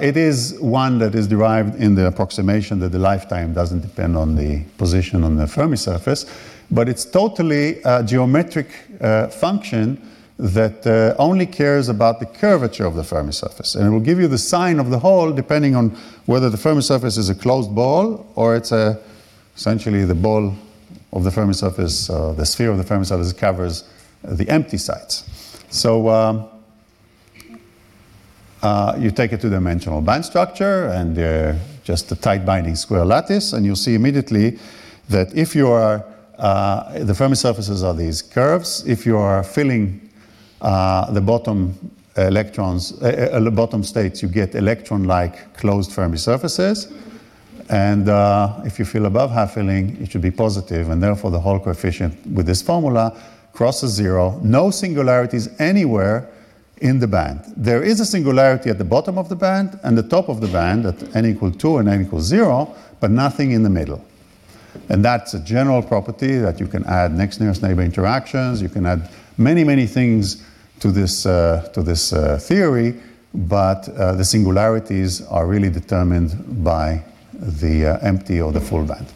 it 0.00 0.16
is 0.16 0.58
one 0.60 0.98
that 0.98 1.14
is 1.14 1.28
derived 1.28 1.76
in 1.76 1.94
the 1.94 2.06
approximation 2.06 2.80
that 2.80 2.90
the 2.90 2.98
lifetime 2.98 3.52
doesn't 3.52 3.80
depend 3.80 4.16
on 4.16 4.34
the 4.34 4.62
position 4.76 5.22
on 5.22 5.36
the 5.36 5.46
Fermi 5.46 5.76
surface, 5.76 6.26
but 6.70 6.88
it's 6.88 7.04
totally 7.04 7.80
a 7.84 8.02
geometric 8.02 8.68
function 9.30 10.02
that 10.38 10.86
uh, 10.86 11.20
only 11.20 11.46
cares 11.46 11.88
about 11.88 12.20
the 12.20 12.26
curvature 12.26 12.86
of 12.86 12.94
the 12.94 13.02
Fermi 13.02 13.32
surface. 13.32 13.74
And 13.74 13.86
it 13.86 13.90
will 13.90 14.00
give 14.00 14.20
you 14.20 14.28
the 14.28 14.38
sign 14.38 14.78
of 14.78 14.90
the 14.90 14.98
hole 14.98 15.32
depending 15.32 15.74
on 15.74 15.90
whether 16.26 16.48
the 16.48 16.56
Fermi 16.56 16.80
surface 16.80 17.16
is 17.16 17.28
a 17.28 17.34
closed 17.34 17.74
ball 17.74 18.24
or 18.36 18.54
it's 18.54 18.70
a, 18.70 19.00
essentially 19.56 20.04
the 20.04 20.14
ball 20.14 20.54
of 21.12 21.24
the 21.24 21.30
Fermi 21.30 21.54
surface, 21.54 22.08
uh, 22.08 22.32
the 22.34 22.46
sphere 22.46 22.70
of 22.70 22.78
the 22.78 22.84
Fermi 22.84 23.04
surface 23.04 23.32
covers 23.32 23.84
the 24.22 24.48
empty 24.48 24.78
sites. 24.78 25.24
So 25.70 26.08
um, 26.08 26.48
uh, 28.62 28.96
you 28.98 29.10
take 29.10 29.32
a 29.32 29.38
two-dimensional 29.38 30.00
band 30.00 30.24
structure 30.24 30.86
and 30.86 31.18
uh, 31.18 31.54
just 31.84 32.10
a 32.12 32.16
tight 32.16 32.44
binding 32.44 32.76
square 32.76 33.04
lattice, 33.04 33.52
and 33.52 33.64
you'll 33.64 33.76
see 33.76 33.94
immediately 33.94 34.58
that 35.08 35.34
if 35.36 35.54
you 35.54 35.68
are 35.68 36.04
uh, 36.38 37.04
the 37.04 37.14
Fermi 37.14 37.34
surfaces 37.34 37.82
are 37.82 37.94
these 37.94 38.22
curves. 38.22 38.84
If 38.86 39.04
you 39.04 39.18
are 39.18 39.42
filling 39.42 40.08
uh, 40.60 41.10
the 41.10 41.20
bottom 41.20 41.74
electrons, 42.16 42.92
uh, 43.02 43.30
uh, 43.32 43.40
the 43.40 43.50
bottom 43.50 43.82
states, 43.82 44.22
you 44.22 44.28
get 44.28 44.54
electron-like 44.54 45.56
closed 45.56 45.92
Fermi 45.92 46.16
surfaces. 46.16 46.92
And 47.70 48.08
if 48.64 48.78
you 48.78 48.84
fill 48.84 49.06
above 49.06 49.30
half 49.30 49.54
filling, 49.54 50.00
it 50.00 50.10
should 50.10 50.22
be 50.22 50.30
positive, 50.30 50.88
and 50.88 51.02
therefore 51.02 51.30
the 51.30 51.40
Hall 51.40 51.58
coefficient 51.60 52.14
with 52.26 52.46
this 52.46 52.62
formula 52.62 53.14
crosses 53.52 53.92
zero. 53.92 54.40
No 54.42 54.70
singularities 54.70 55.48
anywhere 55.60 56.28
in 56.80 56.98
the 56.98 57.06
band. 57.06 57.40
There 57.56 57.82
is 57.82 58.00
a 58.00 58.06
singularity 58.06 58.70
at 58.70 58.78
the 58.78 58.84
bottom 58.84 59.18
of 59.18 59.28
the 59.28 59.36
band 59.36 59.78
and 59.82 59.98
the 59.98 60.02
top 60.02 60.28
of 60.28 60.40
the 60.40 60.46
band 60.48 60.86
at 60.86 61.16
n 61.16 61.26
equal 61.26 61.50
2 61.50 61.78
and 61.78 61.88
n 61.88 62.02
equals 62.02 62.24
0, 62.24 62.74
but 63.00 63.10
nothing 63.10 63.52
in 63.52 63.62
the 63.62 63.70
middle. 63.70 64.04
And 64.88 65.04
that's 65.04 65.34
a 65.34 65.40
general 65.40 65.82
property 65.82 66.38
that 66.38 66.60
you 66.60 66.66
can 66.66 66.84
add 66.84 67.12
next 67.12 67.40
nearest 67.40 67.62
neighbor 67.62 67.82
interactions, 67.82 68.62
you 68.62 68.68
can 68.68 68.86
add 68.86 69.10
many, 69.36 69.64
many 69.64 69.86
things 69.86 70.44
to 70.80 70.92
this, 70.92 71.26
uh, 71.26 71.68
to 71.74 71.82
this 71.82 72.12
uh, 72.12 72.38
theory, 72.38 72.94
but 73.34 73.88
uh, 73.88 74.12
the 74.12 74.24
singularities 74.24 75.26
are 75.26 75.46
really 75.46 75.70
determined 75.70 76.64
by 76.64 77.02
the 77.32 77.86
uh, 77.86 77.98
empty 77.98 78.40
or 78.40 78.52
the 78.52 78.60
full 78.60 78.84
band. 78.84 79.06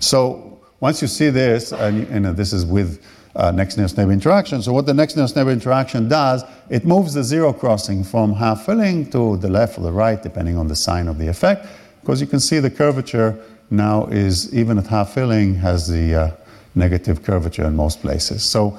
So 0.00 0.60
once 0.80 1.00
you 1.00 1.08
see 1.08 1.30
this, 1.30 1.72
and, 1.72 2.06
and 2.08 2.36
this 2.36 2.52
is 2.52 2.66
with 2.66 3.02
uh, 3.34 3.50
next 3.50 3.76
nearest 3.76 3.96
neighbor 3.96 4.12
interaction. 4.12 4.62
So 4.62 4.72
what 4.72 4.86
the 4.86 4.94
next 4.94 5.16
nearest 5.16 5.36
neighbor 5.36 5.50
interaction 5.50 6.08
does, 6.08 6.44
it 6.68 6.84
moves 6.84 7.14
the 7.14 7.22
zero 7.22 7.52
crossing 7.52 8.04
from 8.04 8.34
half 8.34 8.66
filling 8.66 9.10
to 9.10 9.36
the 9.38 9.48
left 9.48 9.78
or 9.78 9.82
the 9.82 9.92
right, 9.92 10.22
depending 10.22 10.56
on 10.56 10.68
the 10.68 10.76
sign 10.76 11.08
of 11.08 11.18
the 11.18 11.28
effect, 11.28 11.66
because 12.00 12.20
you 12.20 12.26
can 12.26 12.40
see 12.40 12.58
the 12.58 12.70
curvature 12.70 13.38
now 13.70 14.06
is, 14.06 14.54
even 14.54 14.78
at 14.78 14.86
half 14.86 15.14
filling, 15.14 15.54
has 15.54 15.88
the 15.88 16.14
uh, 16.14 16.30
negative 16.74 17.22
curvature 17.22 17.64
in 17.64 17.74
most 17.74 18.00
places. 18.02 18.42
So 18.42 18.78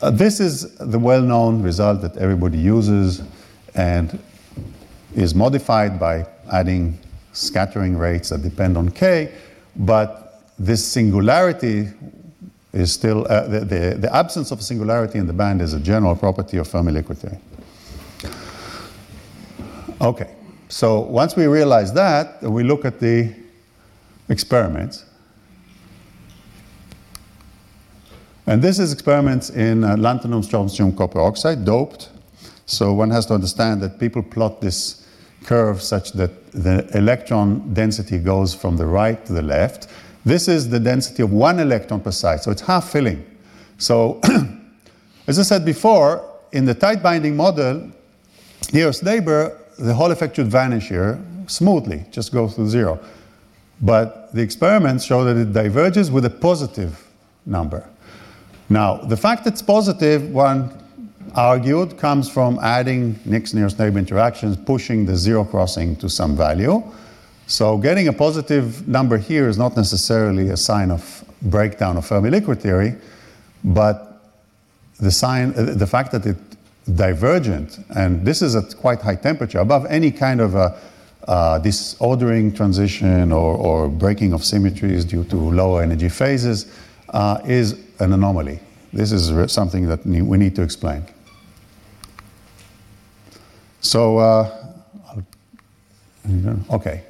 uh, 0.00 0.10
this 0.10 0.38
is 0.38 0.76
the 0.76 0.98
well-known 0.98 1.62
result 1.62 2.02
that 2.02 2.16
everybody 2.16 2.58
uses 2.58 3.22
and 3.74 4.18
is 5.14 5.34
modified 5.34 5.98
by 5.98 6.26
adding 6.52 6.98
scattering 7.32 7.96
rates 7.96 8.28
that 8.28 8.42
depend 8.42 8.76
on 8.76 8.90
k, 8.90 9.32
but 9.76 10.42
this 10.58 10.84
singularity 10.84 11.88
is 12.72 12.92
still, 12.92 13.26
uh, 13.30 13.46
the, 13.48 13.60
the, 13.60 13.96
the, 13.98 14.14
absence 14.14 14.50
of 14.50 14.60
a 14.60 14.62
singularity 14.62 15.18
in 15.18 15.26
the 15.26 15.32
band 15.32 15.62
is 15.62 15.72
a 15.72 15.80
general 15.80 16.14
property 16.14 16.58
of 16.58 16.68
Fermi 16.68 16.92
liquid 16.92 17.18
theory. 17.18 17.38
Okay, 20.00 20.34
so 20.68 21.00
once 21.00 21.34
we 21.34 21.46
realize 21.46 21.92
that, 21.94 22.42
we 22.42 22.62
look 22.62 22.84
at 22.84 23.00
the 23.00 23.34
experiments. 24.28 25.04
And 28.46 28.62
this 28.62 28.78
is 28.78 28.92
experiments 28.92 29.50
in 29.50 29.84
uh, 29.84 29.96
lanthanum 29.96 30.42
strontium 30.42 30.96
copper 30.96 31.20
oxide, 31.20 31.64
doped. 31.64 32.10
So 32.66 32.92
one 32.92 33.10
has 33.10 33.26
to 33.26 33.34
understand 33.34 33.82
that 33.82 33.98
people 33.98 34.22
plot 34.22 34.60
this 34.60 35.06
curve 35.44 35.82
such 35.82 36.12
that 36.12 36.52
the 36.52 36.88
electron 36.96 37.74
density 37.74 38.18
goes 38.18 38.54
from 38.54 38.76
the 38.76 38.86
right 38.86 39.24
to 39.26 39.32
the 39.32 39.42
left. 39.42 39.88
This 40.24 40.48
is 40.48 40.68
the 40.68 40.80
density 40.80 41.22
of 41.22 41.32
one 41.32 41.60
electron 41.60 42.00
per 42.00 42.10
site, 42.10 42.42
so 42.42 42.50
it's 42.50 42.62
half 42.62 42.90
filling. 42.90 43.24
So, 43.78 44.20
as 45.26 45.38
I 45.38 45.42
said 45.42 45.64
before, 45.64 46.28
in 46.52 46.64
the 46.64 46.74
tight 46.74 47.02
binding 47.02 47.36
model, 47.36 47.90
nearest 48.72 49.02
neighbor, 49.02 49.58
the 49.78 49.94
Hall 49.94 50.10
effect 50.10 50.36
should 50.36 50.48
vanish 50.48 50.88
here 50.88 51.18
smoothly, 51.46 52.04
just 52.10 52.32
go 52.32 52.48
to 52.48 52.66
zero. 52.66 52.98
But 53.80 54.34
the 54.34 54.42
experiments 54.42 55.04
show 55.04 55.24
that 55.24 55.36
it 55.36 55.52
diverges 55.52 56.10
with 56.10 56.24
a 56.24 56.30
positive 56.30 57.06
number. 57.46 57.88
Now, 58.68 58.96
the 58.96 59.16
fact 59.16 59.44
that 59.44 59.54
it's 59.54 59.62
positive, 59.62 60.30
one 60.30 60.70
argued, 61.34 61.96
comes 61.96 62.28
from 62.28 62.58
adding 62.60 63.18
next 63.24 63.54
nearest 63.54 63.78
neighbor 63.78 63.98
interactions, 63.98 64.56
pushing 64.56 65.06
the 65.06 65.16
zero 65.16 65.44
crossing 65.44 65.96
to 65.96 66.08
some 66.08 66.36
value. 66.36 66.82
So 67.48 67.78
getting 67.78 68.08
a 68.08 68.12
positive 68.12 68.86
number 68.86 69.16
here 69.16 69.48
is 69.48 69.56
not 69.56 69.74
necessarily 69.74 70.50
a 70.50 70.56
sign 70.56 70.90
of 70.90 71.24
breakdown 71.40 71.96
of 71.96 72.04
Fermi 72.04 72.28
liquid 72.28 72.60
theory, 72.60 72.94
but 73.64 74.20
the 75.00 75.10
sign, 75.10 75.54
the 75.54 75.86
fact 75.86 76.12
that 76.12 76.26
it's 76.26 76.38
divergent, 76.94 77.78
and 77.96 78.22
this 78.22 78.42
is 78.42 78.54
at 78.54 78.76
quite 78.76 79.00
high 79.00 79.14
temperature, 79.14 79.60
above 79.60 79.86
any 79.86 80.10
kind 80.10 80.42
of 80.42 80.54
a, 80.54 80.78
uh, 81.26 81.58
disordering 81.58 82.52
transition 82.52 83.32
or, 83.32 83.54
or, 83.56 83.88
breaking 83.88 84.34
of 84.34 84.44
symmetries 84.44 85.04
due 85.04 85.24
to 85.24 85.36
lower 85.36 85.82
energy 85.82 86.08
phases, 86.08 86.70
uh, 87.10 87.40
is 87.46 87.78
an 88.00 88.12
anomaly. 88.12 88.60
This 88.92 89.10
is 89.10 89.52
something 89.52 89.86
that 89.88 90.04
we 90.04 90.36
need 90.36 90.54
to 90.56 90.62
explain. 90.62 91.04
So, 93.80 94.18
uh, 94.18 94.72
okay. 96.70 97.04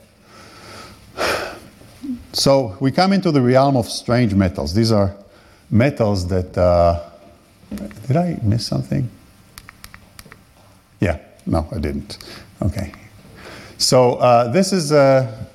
So 2.32 2.76
we 2.80 2.92
come 2.92 3.12
into 3.12 3.32
the 3.32 3.40
realm 3.40 3.76
of 3.76 3.88
strange 3.88 4.34
metals. 4.34 4.74
These 4.74 4.92
are 4.92 5.14
metals 5.70 6.28
that. 6.28 6.56
Uh, 6.56 7.04
did 8.06 8.16
I 8.16 8.38
miss 8.42 8.66
something? 8.66 9.08
Yeah, 11.00 11.18
no, 11.46 11.68
I 11.74 11.78
didn't. 11.78 12.18
Okay. 12.62 12.92
So 13.76 14.14
uh, 14.14 14.48
this 14.50 14.72
is 14.72 14.90
a, 14.90 15.46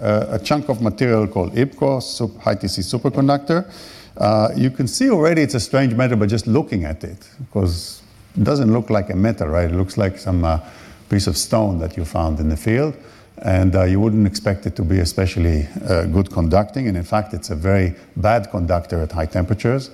a, 0.00 0.38
chunk 0.38 0.68
of 0.68 0.80
material 0.80 1.26
called 1.26 1.54
YBCO, 1.54 2.40
high 2.40 2.54
TC 2.54 2.84
superconductor. 2.84 3.72
Uh, 4.16 4.50
you 4.54 4.70
can 4.70 4.86
see 4.86 5.10
already 5.10 5.42
it's 5.42 5.54
a 5.54 5.60
strange 5.60 5.94
metal 5.94 6.16
by 6.16 6.26
just 6.26 6.46
looking 6.46 6.84
at 6.84 7.02
it, 7.02 7.28
because 7.38 8.02
it 8.36 8.44
doesn't 8.44 8.72
look 8.72 8.90
like 8.90 9.10
a 9.10 9.16
metal, 9.16 9.48
right? 9.48 9.70
It 9.70 9.74
looks 9.74 9.96
like 9.96 10.18
some 10.18 10.44
uh, 10.44 10.60
piece 11.08 11.26
of 11.26 11.36
stone 11.36 11.78
that 11.78 11.96
you 11.96 12.04
found 12.04 12.38
in 12.38 12.48
the 12.48 12.56
field 12.56 12.94
and 13.42 13.74
uh, 13.74 13.82
you 13.82 13.98
wouldn't 13.98 14.26
expect 14.26 14.66
it 14.66 14.76
to 14.76 14.82
be 14.82 15.00
especially 15.00 15.66
uh, 15.88 16.04
good 16.04 16.30
conducting. 16.30 16.86
And 16.86 16.96
in 16.96 17.02
fact, 17.02 17.34
it's 17.34 17.50
a 17.50 17.56
very 17.56 17.94
bad 18.16 18.50
conductor 18.50 19.02
at 19.02 19.10
high 19.10 19.26
temperatures, 19.26 19.90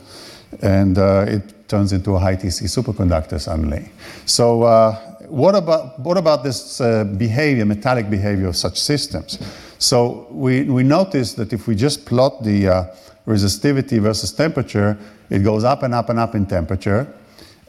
and 0.60 0.98
uh, 0.98 1.24
it 1.26 1.68
turns 1.68 1.92
into 1.92 2.14
a 2.14 2.18
high 2.18 2.36
TC 2.36 2.64
superconductor 2.64 3.40
suddenly. 3.40 3.90
So, 4.26 4.62
uh, 4.62 4.96
what 5.28 5.54
about 5.54 5.98
what 5.98 6.16
about 6.16 6.44
this 6.44 6.80
uh, 6.80 7.04
behavior, 7.04 7.64
metallic 7.64 8.08
behavior 8.10 8.48
of 8.48 8.56
such 8.56 8.78
systems? 8.78 9.38
So 9.78 10.26
we 10.30 10.62
we 10.64 10.82
notice 10.82 11.34
that 11.34 11.52
if 11.52 11.66
we 11.66 11.74
just 11.74 12.04
plot 12.04 12.42
the 12.42 12.68
uh, 12.68 12.84
resistivity 13.26 13.98
versus 13.98 14.32
temperature, 14.32 14.98
it 15.30 15.40
goes 15.40 15.64
up 15.64 15.82
and 15.82 15.94
up 15.94 16.10
and 16.10 16.18
up 16.18 16.34
in 16.34 16.46
temperature, 16.46 17.06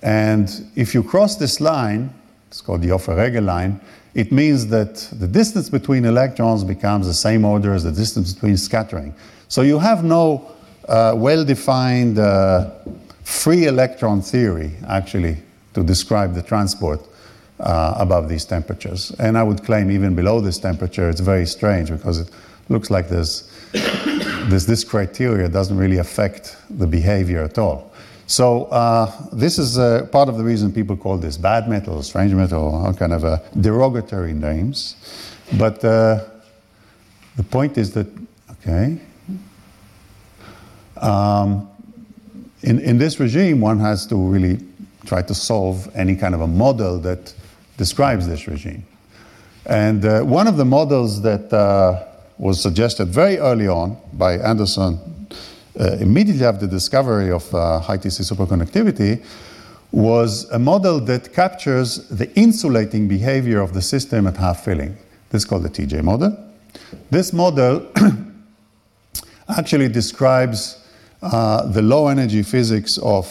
and 0.01 0.49
if 0.75 0.93
you 0.93 1.03
cross 1.03 1.35
this 1.35 1.59
line, 1.61 2.13
it's 2.47 2.61
called 2.61 2.81
the 2.81 2.89
Ioffe-Regel 2.89 3.43
line 3.43 3.79
it 4.13 4.31
means 4.31 4.67
that 4.67 4.95
the 5.13 5.27
distance 5.27 5.69
between 5.69 6.05
electrons 6.05 6.63
becomes 6.63 7.05
the 7.05 7.13
same 7.13 7.45
order 7.45 7.73
as 7.73 7.83
the 7.83 7.91
distance 7.91 8.33
between 8.33 8.57
scattering. 8.57 9.13
So 9.47 9.61
you 9.61 9.79
have 9.79 10.03
no 10.03 10.51
uh, 10.87 11.13
well 11.15 11.45
defined 11.45 12.17
uh, 12.19 12.71
free 13.23 13.65
electron 13.65 14.21
theory, 14.21 14.71
actually, 14.87 15.37
to 15.73 15.83
describe 15.83 16.33
the 16.33 16.41
transport 16.41 17.01
uh, 17.59 17.93
above 17.97 18.29
these 18.29 18.45
temperatures. 18.45 19.11
And 19.19 19.37
I 19.37 19.43
would 19.43 19.63
claim 19.63 19.91
even 19.91 20.15
below 20.15 20.41
this 20.41 20.57
temperature, 20.57 21.09
it's 21.09 21.19
very 21.19 21.45
strange 21.45 21.89
because 21.89 22.19
it 22.19 22.31
looks 22.69 22.89
like 22.89 23.09
there's, 23.09 23.51
this, 24.49 24.65
this 24.65 24.83
criteria 24.83 25.47
doesn't 25.49 25.77
really 25.77 25.97
affect 25.97 26.57
the 26.69 26.87
behavior 26.87 27.43
at 27.43 27.57
all. 27.57 27.88
So 28.29 28.65
uh, 28.65 29.11
this 29.31 29.57
is 29.57 29.79
uh, 29.79 30.05
part 30.11 30.29
of 30.29 30.37
the 30.37 30.43
reason 30.43 30.71
people 30.71 30.95
call 30.95 31.17
this 31.17 31.35
bad 31.35 31.67
metal, 31.67 32.03
strange 32.03 32.31
metal, 32.31 32.93
kind 32.93 33.11
of 33.11 33.23
a 33.23 33.41
derogatory 33.59 34.33
names. 34.33 34.95
But 35.57 35.83
uh, 35.83 36.25
the 37.37 37.43
point 37.43 37.79
is 37.79 37.91
that, 37.93 38.05
okay, 38.51 38.99
um, 40.97 41.67
in, 42.61 42.79
in 42.81 42.99
this 42.99 43.19
regime, 43.19 43.61
one 43.61 43.79
has 43.79 44.05
to 44.05 44.15
really 44.15 44.59
try 45.07 45.23
to 45.23 45.33
solve 45.33 45.89
any 45.95 46.15
kind 46.15 46.35
of 46.35 46.41
a 46.41 46.47
model 46.47 46.99
that 46.99 47.33
describes 47.77 48.27
this 48.27 48.47
regime. 48.47 48.85
And 49.65 50.05
uh, 50.05 50.21
one 50.21 50.47
of 50.47 50.55
the 50.55 50.65
models 50.65 51.23
that 51.23 51.51
uh, 51.51 52.05
was 52.37 52.61
suggested 52.61 53.07
very 53.07 53.39
early 53.39 53.67
on 53.67 53.97
by 54.13 54.37
Anderson 54.37 54.99
uh, 54.99 55.18
immediately 55.79 56.45
after 56.45 56.67
the 56.67 56.71
discovery 56.71 57.31
of 57.31 57.53
uh, 57.53 57.79
high 57.79 57.97
TC 57.97 58.21
superconductivity 58.21 59.23
was 59.91 60.49
a 60.51 60.59
model 60.59 60.99
that 60.99 61.33
captures 61.33 62.07
the 62.09 62.31
insulating 62.35 63.07
behavior 63.07 63.61
of 63.61 63.73
the 63.73 63.81
system 63.81 64.27
at 64.27 64.37
half 64.37 64.63
filling. 64.63 64.95
This 65.29 65.43
is 65.43 65.45
called 65.45 65.63
the 65.63 65.69
TJ 65.69 66.03
model. 66.03 66.37
This 67.09 67.33
model 67.33 67.91
actually 69.57 69.89
describes 69.89 70.85
uh, 71.21 71.65
the 71.67 71.81
low 71.81 72.07
energy 72.07 72.43
physics 72.43 72.97
of 72.99 73.27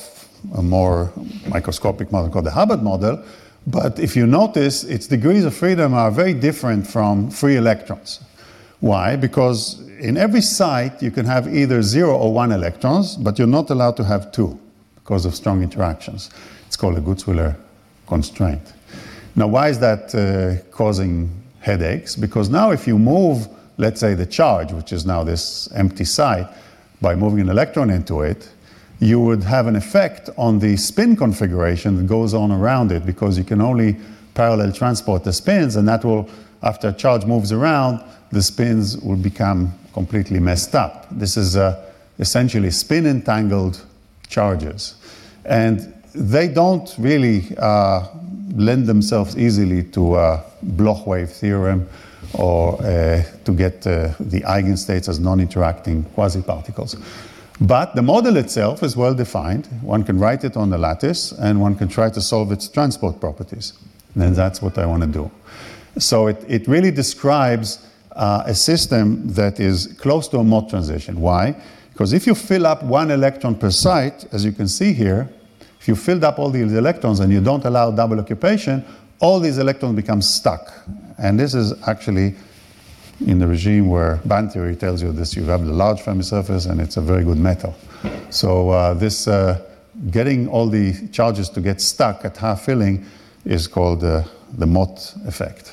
a 0.57 0.63
more 0.63 1.13
microscopic 1.49 2.11
model 2.13 2.31
called 2.31 2.47
the 2.47 2.51
Hubbard 2.51 2.83
model. 2.83 3.23
But 3.67 3.99
if 3.99 4.17
you 4.17 4.27
notice, 4.27 4.85
its 4.85 5.07
degrees 5.07 5.45
of 5.45 5.55
freedom 5.55 5.95
are 5.95 6.11
very 6.11 6.35
different 6.35 6.87
from 6.87 7.31
free 7.31 7.57
electrons. 7.57 8.21
Why? 8.81 9.17
Because 9.17 9.81
in 9.99 10.17
every 10.17 10.41
site 10.41 11.03
you 11.03 11.11
can 11.11 11.27
have 11.27 11.53
either 11.53 11.83
zero 11.83 12.17
or 12.17 12.33
one 12.33 12.53
electrons, 12.53 13.17
but 13.17 13.39
you're 13.39 13.49
not 13.49 13.71
allowed 13.71 13.97
to 13.97 14.05
have 14.05 14.31
two 14.33 14.59
because 14.97 15.25
of 15.25 15.35
strong 15.35 15.63
interactions. 15.63 16.31
It's 16.67 16.77
called 16.77 16.97
a 16.99 17.01
Gutzwiller 17.01 17.57
constraint. 18.07 18.75
Now, 19.35 19.49
why 19.49 19.69
is 19.69 19.79
that 19.81 20.15
uh, 20.15 20.63
causing 20.71 21.31
headaches? 21.61 22.17
Because 22.17 22.49
now, 22.51 22.71
if 22.71 22.87
you 22.87 22.99
move, 22.99 23.49
let's 23.77 24.01
say, 24.01 24.15
the 24.15 24.27
charge, 24.27 24.73
which 24.73 24.93
is 24.93 25.07
now 25.07 25.25
this 25.25 25.71
empty 25.73 26.05
site, 26.05 26.47
by 27.01 27.15
moving 27.15 27.41
an 27.41 27.49
electron 27.49 27.91
into 27.91 28.23
it, 28.23 28.49
you 29.01 29.21
would 29.21 29.45
have 29.45 29.67
an 29.67 29.77
effect 29.77 30.29
on 30.37 30.59
the 30.59 30.77
spin 30.77 31.15
configuration 31.15 31.97
that 31.97 32.07
goes 32.07 32.35
on 32.35 32.51
around 32.51 32.91
it 32.91 33.07
because 33.07 33.39
you 33.39 33.45
can 33.45 33.61
only 33.61 33.97
parallel 34.35 34.73
transport 34.73 35.25
the 35.25 35.33
spins, 35.33 35.77
and 35.77 35.87
that 35.87 36.05
will, 36.05 36.29
after 36.63 36.89
a 36.89 36.93
charge 36.93 37.25
moves 37.25 37.53
around, 37.53 38.03
the 38.33 38.43
spins 38.43 38.99
will 38.99 39.17
become 39.17 39.73
completely 39.93 40.41
messed 40.41 40.75
up. 40.75 41.07
This 41.11 41.37
is 41.37 41.57
uh, 41.57 41.91
essentially 42.19 42.71
spin 42.71 43.07
entangled 43.07 43.85
charges. 44.29 44.95
And 45.45 45.95
they 46.15 46.49
don't 46.49 46.95
really 46.99 47.57
uh, 47.59 48.07
lend 48.55 48.87
themselves 48.87 49.37
easily 49.37 49.83
to 49.85 50.17
a 50.17 50.45
Bloch 50.63 51.07
wave 51.07 51.31
theorem 51.31 51.89
or 52.35 52.75
uh, 52.83 53.23
to 53.45 53.53
get 53.53 53.87
uh, 53.87 54.13
the 54.19 54.41
eigenstates 54.41 55.09
as 55.09 55.19
non 55.21 55.41
interacting 55.41 56.03
quasi 56.15 56.43
particles. 56.43 56.97
But 57.61 57.95
the 57.95 58.03
model 58.03 58.37
itself 58.37 58.83
is 58.83 58.97
well 58.97 59.15
defined. 59.15 59.67
One 59.83 60.05
can 60.05 60.19
write 60.19 60.45
it 60.45 60.57
on 60.57 60.71
the 60.71 60.79
lattice 60.79 61.33
and 61.33 61.61
one 61.61 61.75
can 61.75 61.89
try 61.89 62.11
to 62.11 62.21
solve 62.21 62.53
its 62.53 62.69
transport 62.69 63.21
properties. 63.21 63.73
And 64.15 64.35
that's 64.35 64.63
what 64.63 64.79
I 64.79 64.87
want 64.87 65.03
to 65.03 65.09
do. 65.09 65.31
So 65.99 66.29
it, 66.29 66.45
it 66.49 66.69
really 66.69 66.91
describes 66.91 67.87
uh, 68.13 68.43
a 68.47 68.55
system 68.55 69.29
that 69.35 69.61
is 69.61 69.95
close 69.99 70.29
to 70.29 70.39
a 70.39 70.45
Mott 70.45 70.69
transition. 70.69 71.21
Why? 71.21 71.55
Because 71.93 72.13
if 72.13 72.27
you 72.27 72.35
fill 72.35 72.67
up 72.67 72.83
one 72.83 73.11
electron 73.11 73.57
per 73.57 73.71
site, 73.71 74.25
as 74.33 74.45
you 74.45 74.53
can 74.53 74.69
see 74.69 74.93
here, 74.93 75.29
if 75.81 75.89
you 75.89 75.97
filled 75.97 76.25
up 76.25 76.39
all 76.39 76.51
these 76.51 76.73
electrons 76.73 77.21
and 77.21 77.33
you 77.33 77.41
don't 77.41 77.65
allow 77.65 77.91
double 77.91 78.19
occupation, 78.19 78.85
all 79.21 79.41
these 79.41 79.59
electrons 79.59 79.97
become 79.97 80.23
stuck. 80.23 80.73
And 81.19 81.39
this 81.39 81.55
is 81.55 81.73
actually 81.89 82.35
in 83.27 83.39
the 83.39 83.47
regime 83.47 83.89
where 83.89 84.17
band 84.25 84.53
theory 84.53 84.77
tells 84.77 85.03
you 85.03 85.11
this, 85.13 85.35
you 85.35 85.43
have 85.45 85.65
the 85.65 85.73
large 85.73 86.01
Fermi 86.01 86.23
surface 86.23 86.67
and 86.67 86.81
it's 86.81 86.97
a 86.97 87.01
very 87.01 87.25
good 87.25 87.39
metal. 87.39 87.75
So 88.31 88.71
uh, 88.71 88.95
this 88.95 89.27
uh, 89.27 89.61
getting 90.11 90.49
all 90.49 90.69
the 90.69 91.09
charges 91.09 91.49
to 91.51 91.61
get 91.61 91.81
stuck 91.81 92.25
at 92.25 92.37
half 92.37 92.65
filling 92.65 93.05
is 93.45 93.67
called 93.67 94.05
uh, 94.05 94.23
the 94.57 94.67
Mott 94.67 95.15
effect. 95.27 95.73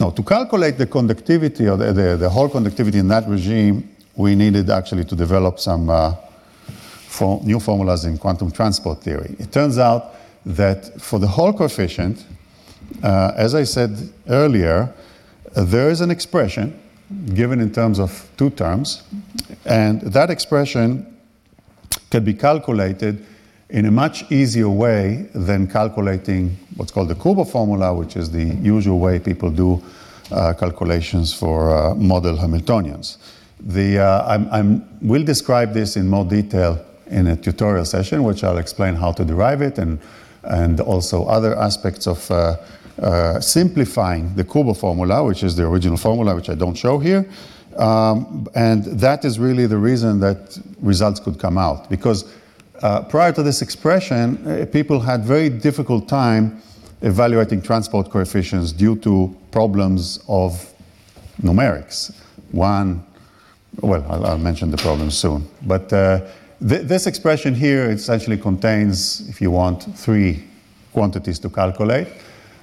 Now, 0.00 0.10
to 0.10 0.22
calculate 0.22 0.78
the 0.78 0.86
conductivity 0.86 1.68
or 1.68 1.76
the, 1.76 1.92
the, 1.92 2.16
the, 2.16 2.30
Hall 2.30 2.48
conductivity 2.48 2.98
in 2.98 3.08
that 3.08 3.28
regime, 3.28 3.88
we 4.14 4.36
needed 4.36 4.70
actually 4.70 5.04
to 5.04 5.16
develop 5.16 5.58
some 5.58 5.90
uh, 5.90 6.14
for 7.08 7.40
new 7.42 7.58
formulas 7.58 8.04
in 8.04 8.16
quantum 8.16 8.52
transport 8.52 9.02
theory. 9.02 9.34
It 9.40 9.50
turns 9.50 9.76
out 9.76 10.14
that 10.46 11.00
for 11.00 11.18
the 11.18 11.26
Hall 11.26 11.52
coefficient, 11.52 12.24
uh, 13.02 13.32
as 13.34 13.56
I 13.56 13.64
said 13.64 13.98
earlier, 14.28 14.94
uh, 15.56 15.64
there 15.64 15.90
is 15.90 16.00
an 16.00 16.12
expression 16.12 16.78
given 17.34 17.60
in 17.60 17.72
terms 17.72 17.98
of 17.98 18.30
two 18.36 18.50
terms, 18.50 19.02
and 19.64 20.00
that 20.02 20.30
expression 20.30 21.06
can 22.10 22.22
be 22.24 22.34
calculated 22.34 23.26
in 23.70 23.84
a 23.84 23.90
much 23.90 24.30
easier 24.30 24.68
way 24.68 25.26
than 25.34 25.66
calculating 25.66 26.56
what's 26.76 26.90
called 26.90 27.08
the 27.08 27.14
Kubo 27.14 27.44
formula, 27.44 27.92
which 27.92 28.16
is 28.16 28.30
the 28.30 28.44
usual 28.44 28.98
way 28.98 29.18
people 29.18 29.50
do 29.50 29.82
uh, 30.30 30.54
calculations 30.54 31.34
for 31.34 31.70
uh, 31.70 31.94
model 31.94 32.36
Hamiltonians. 32.36 33.18
The, 33.60 33.98
uh, 33.98 34.38
i 34.52 34.80
will 35.02 35.24
describe 35.24 35.74
this 35.74 35.96
in 35.96 36.08
more 36.08 36.24
detail 36.24 36.84
in 37.08 37.26
a 37.26 37.36
tutorial 37.36 37.84
session, 37.84 38.22
which 38.22 38.44
I'll 38.44 38.58
explain 38.58 38.94
how 38.94 39.12
to 39.12 39.24
derive 39.24 39.62
it 39.62 39.78
and, 39.78 39.98
and 40.44 40.80
also 40.80 41.24
other 41.24 41.56
aspects 41.56 42.06
of 42.06 42.30
uh, 42.30 42.56
uh, 43.02 43.40
simplifying 43.40 44.34
the 44.34 44.44
Kubo 44.44 44.74
formula, 44.74 45.24
which 45.24 45.42
is 45.42 45.56
the 45.56 45.66
original 45.66 45.96
formula, 45.96 46.34
which 46.34 46.48
I 46.48 46.54
don't 46.54 46.74
show 46.74 46.98
here. 46.98 47.28
Um, 47.76 48.48
and 48.54 48.84
that 48.84 49.24
is 49.24 49.38
really 49.38 49.66
the 49.66 49.76
reason 49.76 50.20
that 50.20 50.58
results 50.80 51.20
could 51.20 51.38
come 51.38 51.58
out. 51.58 51.88
Because 51.88 52.24
uh, 52.82 53.02
prior 53.02 53.32
to 53.32 53.42
this 53.42 53.62
expression, 53.62 54.46
uh, 54.46 54.66
people 54.66 55.00
had 55.00 55.24
very 55.24 55.48
difficult 55.48 56.08
time 56.08 56.62
evaluating 57.02 57.62
transport 57.62 58.10
coefficients 58.10 58.72
due 58.72 58.96
to 58.96 59.34
problems 59.50 60.18
of 60.28 60.72
numerics. 61.42 62.12
One, 62.50 63.04
well, 63.80 64.04
I'll, 64.08 64.26
I'll 64.26 64.38
mention 64.38 64.70
the 64.70 64.76
problem 64.76 65.10
soon. 65.10 65.48
But 65.62 65.92
uh, 65.92 66.20
th 66.68 66.82
this 66.82 67.06
expression 67.06 67.54
here 67.54 67.90
essentially 67.90 68.36
contains, 68.36 69.28
if 69.28 69.40
you 69.40 69.50
want, 69.52 69.78
three 69.96 70.42
quantities 70.92 71.38
to 71.38 71.48
calculate. 71.48 72.08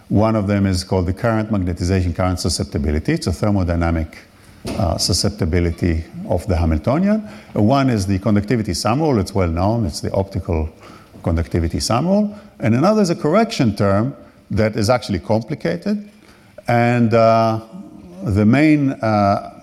One 0.09 0.35
of 0.35 0.47
them 0.47 0.65
is 0.65 0.83
called 0.83 1.05
the 1.05 1.13
current 1.13 1.49
magnetization 1.49 2.13
current 2.13 2.39
susceptibility. 2.39 3.13
It's 3.13 3.27
a 3.27 3.31
thermodynamic 3.31 4.09
uh, 4.67 4.97
susceptibility 4.97 6.03
of 6.27 6.45
the 6.47 6.55
Hamiltonian. 6.55 7.21
One 7.53 7.89
is 7.89 8.05
the 8.05 8.19
conductivity 8.19 8.73
sum 8.73 9.01
rule. 9.01 9.19
It's 9.19 9.33
well 9.33 9.49
known. 9.49 9.85
It's 9.85 10.01
the 10.01 10.11
optical 10.11 10.69
conductivity 11.23 11.79
sum 11.79 12.07
rule. 12.07 12.37
And 12.59 12.75
another 12.75 13.01
is 13.01 13.09
a 13.09 13.15
correction 13.15 13.75
term 13.75 14.15
that 14.51 14.75
is 14.75 14.89
actually 14.89 15.19
complicated. 15.19 16.09
And 16.67 17.13
uh, 17.13 17.61
the 18.23 18.45
main 18.45 18.91
uh, 18.91 19.55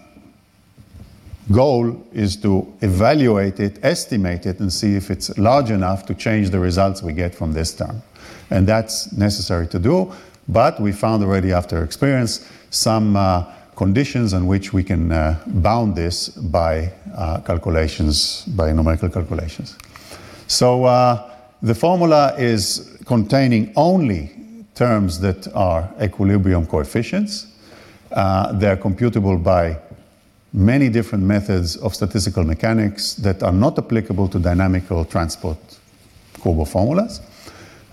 goal 1.51 2.05
is 2.13 2.37
to 2.37 2.73
evaluate 2.81 3.61
it, 3.61 3.79
estimate 3.83 4.47
it, 4.47 4.61
and 4.61 4.73
see 4.73 4.95
if 4.95 5.11
it's 5.11 5.37
large 5.39 5.71
enough 5.71 6.07
to 6.07 6.15
change 6.15 6.51
the 6.51 6.59
results 6.59 7.03
we 7.03 7.13
get 7.13 7.35
from 7.35 7.53
this 7.53 7.75
term. 7.75 8.03
And 8.51 8.67
that's 8.67 9.13
necessary 9.13 9.67
to 9.69 9.79
do, 9.79 10.13
but 10.49 10.81
we 10.81 10.93
found 10.93 11.23
already 11.23 11.53
after 11.53 11.83
experience 11.83 12.49
some 12.71 13.17
uh, 13.17 13.45
conditions 13.83 14.33
on 14.33 14.47
which 14.47 14.73
we 14.73 14.85
can 14.85 15.11
uh, 15.11 15.37
bound 15.47 15.97
this 15.97 16.29
by 16.29 16.93
uh, 17.17 17.41
calculations, 17.41 18.45
by 18.57 18.73
numerical 18.73 19.09
calculations. 19.09 19.77
So 20.47 20.85
uh, 20.85 21.29
the 21.63 21.75
formula 21.75 22.33
is 22.39 22.63
containing 23.07 23.73
only 23.75 24.31
terms 24.77 25.19
that 25.19 25.53
are 25.55 25.83
equilibrium 26.01 26.65
coefficients. 26.67 27.47
Uh, 28.13 28.53
they're 28.61 28.77
computable 28.77 29.43
by 29.43 29.77
many 30.53 30.89
different 30.89 31.25
methods 31.25 31.77
of 31.77 31.93
statistical 31.93 32.45
mechanics 32.45 33.15
that 33.15 33.43
are 33.43 33.57
not 33.65 33.79
applicable 33.79 34.29
to 34.29 34.39
dynamical 34.39 35.05
transport 35.05 35.59
Kubo 36.41 36.65
formulas. 36.65 37.21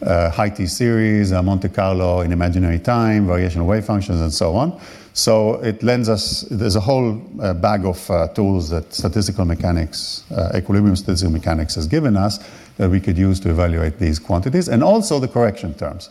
Uh, 0.01 0.29
high 0.29 0.49
T 0.49 0.67
series, 0.67 1.31
uh, 1.31 1.41
Monte 1.43 1.69
Carlo 1.69 2.21
in 2.21 2.31
imaginary 2.31 2.79
time, 2.79 3.27
variational 3.27 3.65
wave 3.65 3.85
functions, 3.85 4.21
and 4.21 4.31
so 4.31 4.55
on. 4.55 4.79
So 5.13 5.55
it 5.63 5.83
lends 5.83 6.07
us, 6.07 6.41
there's 6.49 6.75
a 6.75 6.79
whole 6.79 7.21
uh, 7.41 7.53
bag 7.53 7.85
of 7.85 8.09
uh, 8.09 8.27
tools 8.29 8.69
that 8.69 8.93
statistical 8.93 9.45
mechanics, 9.45 10.23
uh, 10.31 10.51
equilibrium 10.55 10.95
statistical 10.95 11.33
mechanics 11.33 11.75
has 11.75 11.87
given 11.87 12.15
us 12.15 12.39
that 12.77 12.89
we 12.89 12.99
could 12.99 13.17
use 13.17 13.39
to 13.41 13.49
evaluate 13.49 13.99
these 13.99 14.19
quantities, 14.19 14.69
and 14.69 14.83
also 14.83 15.19
the 15.19 15.27
correction 15.27 15.73
terms. 15.73 16.09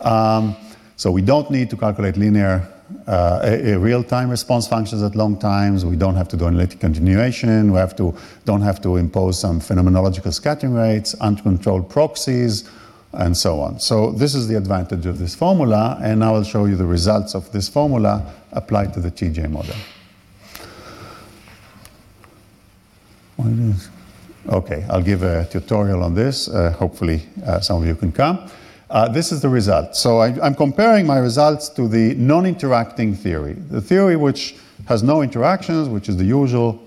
Um, 0.00 0.54
so 0.96 1.10
we 1.10 1.22
don't 1.22 1.50
need 1.50 1.70
to 1.70 1.76
calculate 1.76 2.16
linear 2.16 2.68
uh, 3.08 3.40
a, 3.42 3.72
a 3.72 3.78
real-time 3.78 4.30
response 4.30 4.68
functions 4.68 5.02
at 5.02 5.16
long 5.16 5.36
times. 5.38 5.84
We 5.84 5.96
don't 5.96 6.14
have 6.14 6.28
to 6.28 6.36
do 6.36 6.46
analytic 6.46 6.78
continuation. 6.78 7.72
We 7.72 7.78
have 7.78 7.96
to, 7.96 8.14
don't 8.44 8.62
have 8.62 8.80
to 8.82 8.96
impose 8.96 9.40
some 9.40 9.60
phenomenological 9.60 10.32
scattering 10.32 10.74
rates, 10.74 11.14
uncontrolled 11.20 11.90
proxies, 11.90 12.70
and 13.12 13.36
so 13.36 13.60
on. 13.60 13.80
So 13.80 14.10
this 14.10 14.34
is 14.34 14.48
the 14.48 14.56
advantage 14.56 15.06
of 15.06 15.18
this 15.18 15.34
formula, 15.34 15.98
and 16.02 16.22
I 16.22 16.30
will 16.30 16.44
show 16.44 16.66
you 16.66 16.76
the 16.76 16.86
results 16.86 17.34
of 17.34 17.50
this 17.52 17.68
formula 17.68 18.32
applied 18.52 18.92
to 18.94 19.00
the 19.00 19.10
TJ 19.10 19.50
model. 19.50 19.76
Okay, 24.48 24.86
I'll 24.88 25.02
give 25.02 25.22
a 25.22 25.44
tutorial 25.46 26.02
on 26.02 26.14
this. 26.14 26.48
Uh, 26.48 26.70
hopefully, 26.72 27.22
uh, 27.44 27.60
some 27.60 27.82
of 27.82 27.86
you 27.86 27.94
can 27.94 28.12
come. 28.12 28.48
Uh, 28.88 29.08
this 29.08 29.32
is 29.32 29.42
the 29.42 29.48
result. 29.48 29.96
So 29.96 30.18
I, 30.18 30.46
am 30.46 30.54
comparing 30.54 31.06
my 31.06 31.18
results 31.18 31.68
to 31.70 31.88
the 31.88 32.14
non-interacting 32.14 33.14
theory, 33.16 33.54
the 33.54 33.80
theory 33.80 34.14
which 34.14 34.56
has 34.86 35.02
no 35.02 35.22
interactions, 35.22 35.88
which 35.88 36.08
is 36.08 36.16
the 36.16 36.24
usual, 36.24 36.80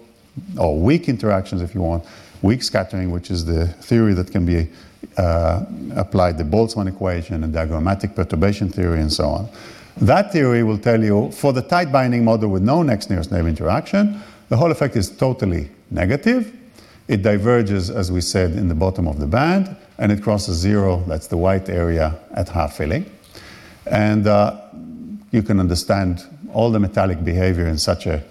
or 0.57 0.79
weak 0.79 1.09
interactions 1.09 1.61
if 1.61 1.75
you 1.75 1.81
want, 1.81 2.05
weak 2.41 2.63
scattering, 2.63 3.11
which 3.11 3.29
is 3.29 3.43
the 3.43 3.67
theory 3.67 4.13
that 4.13 4.31
can 4.31 4.45
be 4.45 4.69
uh, 5.17 5.65
applied, 5.95 6.37
the 6.37 6.43
Boltzmann 6.43 6.87
equation 6.87 7.43
and 7.43 7.53
diagrammatic 7.53 8.15
perturbation 8.15 8.69
theory 8.69 9.01
and 9.01 9.11
so 9.11 9.27
on. 9.27 9.49
That 9.97 10.31
theory 10.31 10.63
will 10.63 10.77
tell 10.77 11.03
you 11.03 11.31
for 11.31 11.51
the 11.51 11.61
tight 11.61 11.91
binding 11.91 12.23
model 12.23 12.49
with 12.49 12.63
no 12.63 12.83
next 12.83 13.09
nearest 13.09 13.31
neighbor 13.31 13.49
interaction, 13.49 14.21
the 14.49 14.57
Hall 14.57 14.71
effect 14.71 14.95
is 14.95 15.09
totally 15.09 15.69
negative. 15.91 16.55
It 17.07 17.21
diverges, 17.21 17.89
as 17.89 18.11
we 18.11 18.21
said, 18.21 18.51
in 18.51 18.67
the 18.67 18.75
bottom 18.75 19.07
of 19.07 19.19
the 19.19 19.27
band 19.27 19.75
and 19.99 20.11
it 20.11 20.23
crosses 20.23 20.57
zero, 20.57 21.03
that's 21.07 21.27
the 21.27 21.37
white 21.37 21.69
area 21.69 22.17
at 22.31 22.47
half 22.49 22.77
filling. 22.77 23.05
And 23.85 24.25
uh, 24.25 24.61
you 25.31 25.43
can 25.43 25.59
understand 25.59 26.23
all 26.53 26.71
the 26.71 26.79
metallic 26.79 27.23
behavior 27.23 27.67
in 27.67 27.77
such 27.77 28.05
a, 28.05 28.23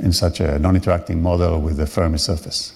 in 0.00 0.12
such 0.12 0.40
a 0.40 0.58
non-interacting 0.58 1.22
model 1.22 1.60
with 1.60 1.76
the 1.76 1.86
Fermi 1.86 2.18
surface. 2.18 2.74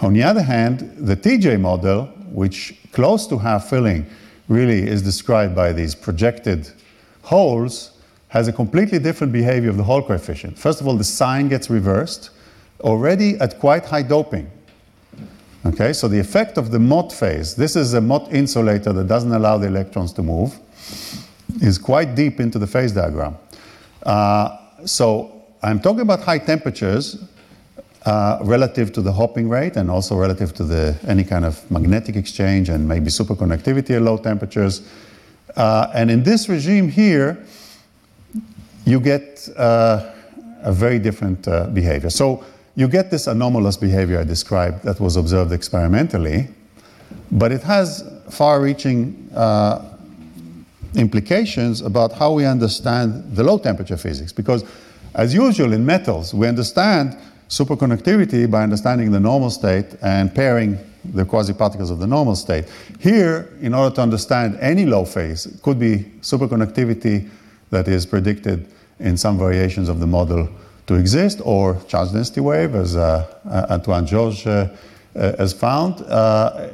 On 0.00 0.14
the 0.14 0.22
other 0.22 0.42
hand, 0.42 0.94
the 0.96 1.16
TJ 1.16 1.60
model, 1.60 2.08
which 2.36 2.74
close 2.92 3.26
to 3.26 3.38
half 3.38 3.70
filling 3.70 4.04
really 4.46 4.86
is 4.86 5.00
described 5.00 5.56
by 5.56 5.72
these 5.72 5.94
projected 5.94 6.70
holes, 7.22 7.92
has 8.28 8.46
a 8.46 8.52
completely 8.52 8.98
different 8.98 9.32
behavior 9.32 9.70
of 9.70 9.78
the 9.78 9.82
Hall 9.82 10.02
coefficient. 10.02 10.58
First 10.58 10.82
of 10.82 10.86
all, 10.86 10.98
the 10.98 11.02
sign 11.02 11.48
gets 11.48 11.70
reversed 11.70 12.28
already 12.82 13.38
at 13.38 13.58
quite 13.58 13.86
high 13.86 14.02
doping. 14.02 14.50
Okay, 15.64 15.94
so 15.94 16.08
the 16.08 16.18
effect 16.18 16.58
of 16.58 16.70
the 16.70 16.78
Mott 16.78 17.10
phase, 17.10 17.56
this 17.56 17.74
is 17.74 17.94
a 17.94 18.02
Mott 18.02 18.30
insulator 18.30 18.92
that 18.92 19.08
doesn't 19.08 19.32
allow 19.32 19.56
the 19.56 19.68
electrons 19.68 20.12
to 20.12 20.22
move, 20.22 20.58
is 21.62 21.78
quite 21.78 22.14
deep 22.14 22.38
into 22.38 22.58
the 22.58 22.66
phase 22.66 22.92
diagram. 22.92 23.38
Uh, 24.02 24.58
so 24.84 25.42
I'm 25.62 25.80
talking 25.80 26.00
about 26.00 26.20
high 26.20 26.38
temperatures 26.38 27.24
uh, 28.06 28.38
relative 28.42 28.92
to 28.92 29.02
the 29.02 29.12
hopping 29.12 29.48
rate 29.48 29.76
and 29.76 29.90
also 29.90 30.16
relative 30.16 30.54
to 30.54 30.64
the, 30.64 30.96
any 31.08 31.24
kind 31.24 31.44
of 31.44 31.68
magnetic 31.70 32.14
exchange 32.14 32.68
and 32.68 32.88
maybe 32.88 33.06
superconductivity 33.10 33.96
at 33.96 34.02
low 34.02 34.16
temperatures. 34.16 34.88
Uh, 35.56 35.90
and 35.92 36.10
in 36.10 36.22
this 36.22 36.48
regime 36.48 36.88
here, 36.88 37.36
you 38.84 39.00
get 39.00 39.48
uh, 39.56 40.12
a 40.62 40.72
very 40.72 41.00
different 41.00 41.48
uh, 41.48 41.66
behavior. 41.66 42.08
So 42.08 42.44
you 42.76 42.86
get 42.86 43.10
this 43.10 43.26
anomalous 43.26 43.76
behavior 43.76 44.20
I 44.20 44.24
described 44.24 44.84
that 44.84 45.00
was 45.00 45.16
observed 45.16 45.52
experimentally, 45.52 46.48
but 47.32 47.50
it 47.50 47.62
has 47.62 48.08
far 48.30 48.60
reaching 48.60 49.30
uh, 49.34 49.96
implications 50.94 51.80
about 51.80 52.12
how 52.12 52.32
we 52.32 52.44
understand 52.44 53.34
the 53.34 53.42
low 53.42 53.58
temperature 53.58 53.96
physics. 53.96 54.32
Because, 54.32 54.64
as 55.14 55.34
usual 55.34 55.72
in 55.72 55.84
metals, 55.84 56.32
we 56.32 56.46
understand 56.46 57.16
superconductivity 57.48 58.50
by 58.50 58.62
understanding 58.62 59.10
the 59.10 59.20
normal 59.20 59.50
state 59.50 59.94
and 60.02 60.34
pairing 60.34 60.78
the 61.04 61.24
quasi-particles 61.24 61.90
of 61.90 61.98
the 61.98 62.06
normal 62.06 62.34
state. 62.34 62.64
Here, 62.98 63.48
in 63.60 63.74
order 63.74 63.94
to 63.96 64.02
understand 64.02 64.58
any 64.60 64.86
low 64.86 65.04
phase, 65.04 65.46
it 65.46 65.62
could 65.62 65.78
be 65.78 65.98
superconductivity 66.20 67.28
that 67.70 67.88
is 67.88 68.06
predicted 68.06 68.66
in 68.98 69.16
some 69.16 69.38
variations 69.38 69.88
of 69.88 70.00
the 70.00 70.06
model 70.06 70.48
to 70.86 70.94
exist, 70.94 71.40
or 71.44 71.80
charge 71.88 72.12
density 72.12 72.40
wave, 72.40 72.74
as 72.74 72.96
uh, 72.96 73.26
uh 73.48 73.66
Antoine 73.70 74.06
Georges 74.06 74.46
uh, 74.46 74.76
uh, 75.16 75.36
has 75.36 75.52
found. 75.52 76.00
Uh, 76.02 76.68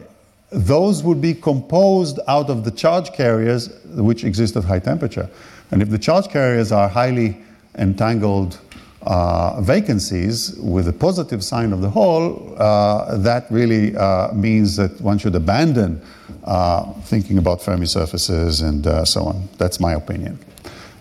those 0.50 1.02
would 1.02 1.20
be 1.20 1.32
composed 1.32 2.18
out 2.28 2.50
of 2.50 2.62
the 2.64 2.70
charge 2.70 3.12
carriers 3.12 3.70
which 3.94 4.22
exist 4.22 4.54
at 4.56 4.64
high 4.64 4.78
temperature. 4.78 5.28
And 5.70 5.80
if 5.80 5.88
the 5.88 5.98
charge 5.98 6.28
carriers 6.28 6.72
are 6.72 6.88
highly 6.88 7.38
entangled 7.78 8.58
uh, 9.04 9.60
vacancies 9.60 10.56
with 10.58 10.88
a 10.88 10.92
positive 10.92 11.42
sign 11.44 11.72
of 11.72 11.80
the 11.80 11.90
Hall, 11.90 12.54
uh, 12.58 13.16
that 13.18 13.46
really 13.50 13.96
uh, 13.96 14.32
means 14.32 14.76
that 14.76 15.00
one 15.00 15.18
should 15.18 15.34
abandon 15.34 16.00
uh, 16.44 16.92
thinking 17.02 17.38
about 17.38 17.60
Fermi 17.62 17.86
surfaces 17.86 18.60
and 18.60 18.86
uh, 18.86 19.04
so 19.04 19.24
on. 19.24 19.48
That's 19.58 19.80
my 19.80 19.94
opinion. 19.94 20.38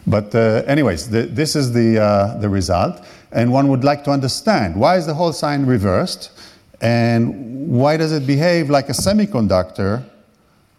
But, 0.08 0.34
anyways, 0.34 1.10
the, 1.10 1.24
this 1.24 1.56
is 1.56 1.74
the, 1.74 2.38
the 2.42 2.50
result. 2.50 3.06
And 3.32 3.54
one 3.54 3.68
would 3.68 3.84
like 3.84 4.04
to 4.06 4.12
understand 4.12 4.76
why 4.76 4.98
is 4.98 5.06
the 5.06 5.14
Hall 5.14 5.32
sign 5.32 5.66
reversed 5.66 6.32
and 6.82 7.70
why 7.70 7.98
does 7.98 8.12
it 8.12 8.26
behave 8.26 8.70
like 8.70 8.90
a 8.90 8.94
semiconductor 8.94 10.04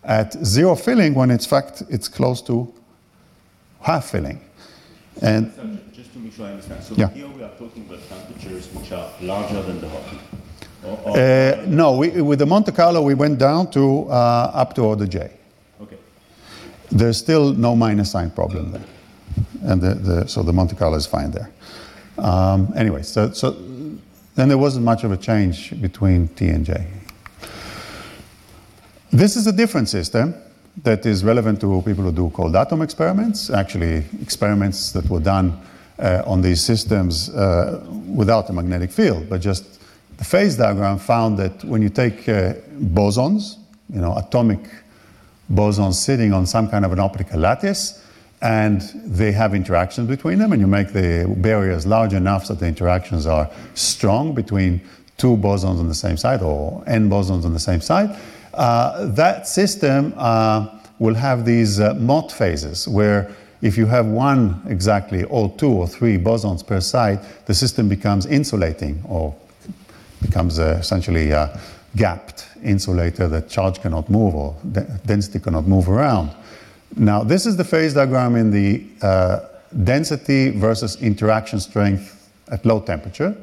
at 0.05 0.33
zero 0.45 0.75
filling 0.75 1.15
when 1.15 1.31
in 1.31 1.39
fact 1.39 1.83
it's 1.89 2.09
close 2.09 2.43
to 2.43 2.73
half 3.81 4.11
filling. 4.11 4.41
And 5.21 5.53
just 6.13 6.21
to 6.21 6.25
make 6.25 6.35
sure 6.35 6.47
I 6.47 6.51
understand, 6.51 6.85
so 6.85 6.95
yeah. 6.95 7.09
here 7.11 7.29
we 7.29 7.43
are 7.43 7.51
talking 7.59 7.87
about 7.89 8.01
temperatures 8.09 8.69
which 8.75 8.93
are 8.93 9.11
larger 9.21 9.63
than 9.63 9.81
the 9.81 9.89
hopping. 9.89 10.19
Uh, 10.85 11.65
no, 11.67 11.97
we, 11.97 12.21
with 12.21 12.39
the 12.39 12.47
Monte 12.47 12.73
Carlo 12.73 13.03
we 13.03 13.15
went 13.15 13.39
down 13.39 13.71
to 13.71 14.09
uh, 14.09 14.51
up 14.53 14.75
to 14.75 14.83
order 14.83 15.07
J. 15.07 15.31
Okay. 15.81 15.97
There's 16.91 17.17
still 17.17 17.53
no 17.53 17.77
minus 17.77 18.11
sign 18.11 18.31
problem 18.31 18.73
there, 18.73 18.85
and 19.63 19.81
the, 19.81 19.95
the, 19.95 20.29
so 20.29 20.43
the 20.43 20.53
Monte 20.53 20.77
Carlo 20.77 20.97
is 20.97 21.07
fine 21.07 21.31
there. 21.31 21.51
Um, 22.19 22.73
anyway, 22.77 23.03
so, 23.03 23.33
so 23.33 23.53
then 24.35 24.49
there 24.49 24.59
wasn't 24.59 24.85
much 24.85 25.05
of 25.05 25.13
a 25.13 25.17
change 25.17 25.81
between 25.81 26.29
T 26.29 26.49
and 26.49 26.67
J. 26.67 26.87
This 29.11 29.37
is 29.37 29.47
a 29.47 29.53
different 29.53 29.89
system 29.89 30.35
that 30.83 31.07
is 31.07 31.23
relevant 31.23 31.61
to 31.61 31.83
people 31.83 32.05
who 32.05 32.13
do 32.13 32.31
cold 32.31 32.57
atom 32.57 32.83
experiments, 32.83 33.51
actually 33.51 34.05
experiments 34.21 34.93
that 34.93 35.09
were 35.09 35.21
done 35.21 35.59
uh, 36.03 36.23
on 36.27 36.43
these 36.43 36.61
systems 36.61 37.31
uh, 37.31 37.85
without 38.15 38.51
a 38.51 38.53
magnetic 38.53 38.91
field, 38.91 39.29
but 39.29 39.41
just 39.41 39.81
the 40.19 40.25
phase 40.25 40.57
diagram 40.57 40.99
found 40.99 41.39
that 41.39 41.65
when 41.65 41.81
you 41.81 41.89
take 41.89 42.29
uh, 42.29 42.55
bosons, 42.95 43.57
you 43.89 44.01
know, 44.01 44.15
atomic 44.17 44.61
bosons 45.53 45.95
sitting 45.95 46.33
on 46.33 46.47
some 46.47 46.69
kind 46.69 46.85
of 46.85 46.93
an 46.93 46.99
optical 46.99 47.39
lattice, 47.39 48.05
and 48.41 48.83
they 49.05 49.31
have 49.31 49.55
interactions 49.55 50.09
between 50.09 50.39
them, 50.39 50.53
and 50.53 50.61
you 50.61 50.67
make 50.67 50.93
the 50.93 51.33
barriers 51.39 51.87
large 51.87 52.13
enough 52.13 52.47
so 52.47 52.55
the 52.55 52.67
interactions 52.67 53.27
are 53.27 53.49
strong 53.75 54.35
between 54.35 54.81
two 55.17 55.37
bosons 55.37 55.79
on 55.79 55.87
the 55.87 55.95
same 55.95 56.17
side 56.17 56.43
or 56.43 56.83
n 56.87 57.09
bosons 57.09 57.45
on 57.45 57.53
the 57.53 57.61
same 57.61 57.81
side. 57.81 58.19
Uh, 58.55 59.07
that 59.07 59.47
system 59.47 60.13
uh, 60.17 60.67
will 60.99 61.15
have 61.15 61.45
these 61.45 61.81
uh, 61.81 62.29
phases 62.31 62.89
where 62.89 63.31
if 63.63 63.79
you 63.79 63.87
have 63.87 64.07
one 64.07 64.61
exactly 64.69 65.23
or 65.25 65.49
two 65.57 65.71
or 65.71 65.87
three 65.87 66.19
bosons 66.19 66.67
per 66.67 66.81
side, 66.81 67.21
the 67.47 67.55
system 67.55 67.89
becomes 67.89 68.27
insulating 68.27 69.03
or 69.09 69.35
becomes 70.21 70.59
uh, 70.59 70.79
essentially 70.81 71.31
a 71.31 71.61
gapped 71.97 72.49
insulator 72.65 73.29
that 73.29 73.49
charge 73.49 73.81
cannot 73.81 74.11
move 74.11 74.35
or 74.35 74.57
density 75.07 75.39
cannot 75.39 75.67
move 75.67 75.89
around. 75.89 76.31
Now, 76.97 77.23
this 77.23 77.47
is 77.47 77.57
the 77.57 77.65
phase 77.65 77.95
diagram 77.95 78.37
in 78.37 78.51
the 78.51 78.85
uh, 79.01 79.41
density 79.85 80.51
versus 80.51 81.01
interaction 81.01 81.61
strength 81.61 82.31
at 82.51 82.67
low 82.67 82.81
temperature. 82.81 83.35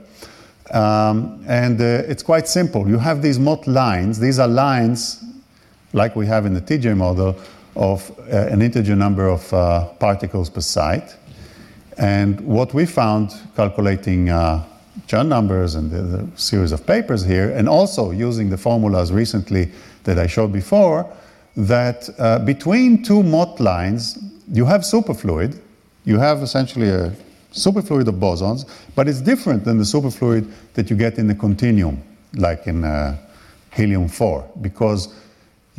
Um, 0.71 1.43
and 1.47 1.82
uh, 1.82 2.03
it's 2.08 2.21
quite 2.21 2.47
simple. 2.47 2.88
You 2.88 2.99
have 2.99 3.21
these 3.21 3.39
Mott 3.39 3.65
lines. 3.67 4.19
These 4.19 4.38
are 4.38 4.47
lines, 4.47 5.23
like 5.93 6.15
we 6.15 6.27
have 6.27 6.45
in 6.45 6.53
the 6.53 6.62
TJ 6.62 6.95
model, 6.95 7.36
of 7.80 8.12
uh, 8.20 8.48
an 8.52 8.62
integer 8.62 8.96
number 8.96 9.28
of 9.30 9.52
uh, 9.54 9.86
particles 10.00 10.50
per 10.50 10.60
site. 10.60 11.15
And 11.98 12.39
what 12.42 12.74
we 12.74 12.86
found 12.86 13.34
calculating 13.56 14.30
uh, 14.30 14.65
Chern 15.08 15.28
numbers 15.28 15.76
and 15.76 15.89
the, 15.89 16.02
the 16.02 16.28
series 16.38 16.74
of 16.74 16.86
papers 16.86 17.24
here, 17.24 17.52
and 17.52 17.70
also 17.70 18.12
using 18.12 18.50
the 18.50 18.58
formulas 18.58 19.13
recently 19.13 19.72
that 20.04 20.20
I 20.20 20.28
showed 20.28 20.52
before, 20.52 21.10
that 21.56 22.10
uh, 22.20 22.39
between 22.39 23.02
two 23.02 23.24
Mott 23.24 23.60
lines, 23.62 24.20
you 24.52 24.65
have 24.65 24.82
superfluid. 24.82 25.58
You 26.04 26.20
have 26.20 26.42
essentially 26.42 26.89
a 26.89 27.13
superfluid 27.54 28.08
of 28.08 28.15
bosons, 28.15 28.70
but 28.94 29.08
it's 29.08 29.22
different 29.22 29.63
than 29.63 29.78
the 29.78 29.86
superfluid 29.86 30.52
that 30.74 30.89
you 30.89 30.98
get 30.98 31.18
in 31.18 31.28
the 31.28 31.36
continuum, 31.36 32.02
like 32.36 32.68
in 32.68 32.84
uh, 32.84 33.18
helium 33.72 34.10
4, 34.10 34.52
because 34.62 35.13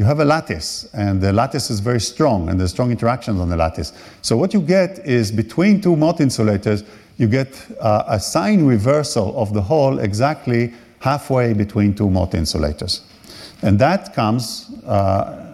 you 0.00 0.06
have 0.06 0.20
a 0.20 0.24
lattice, 0.24 0.88
and 0.94 1.20
the 1.20 1.30
lattice 1.30 1.70
is 1.70 1.80
very 1.80 2.00
strong, 2.00 2.48
and 2.48 2.58
there's 2.58 2.70
strong 2.70 2.90
interactions 2.90 3.38
on 3.38 3.50
the 3.50 3.56
lattice. 3.56 3.92
So 4.22 4.34
what 4.34 4.54
you 4.54 4.62
get 4.62 4.98
is 5.06 5.30
between 5.30 5.82
two 5.82 5.94
Mott 5.94 6.20
insulators, 6.20 6.84
you 7.18 7.28
get 7.28 7.54
uh, 7.80 8.04
a 8.08 8.18
sign 8.18 8.64
reversal 8.64 9.38
of 9.38 9.52
the 9.52 9.60
Hall 9.60 9.98
exactly 9.98 10.72
halfway 11.00 11.52
between 11.52 11.94
two 11.94 12.08
Mott 12.08 12.34
insulators. 12.34 13.02
And 13.60 13.78
that 13.78 14.14
comes 14.14 14.70
uh, 14.86 15.50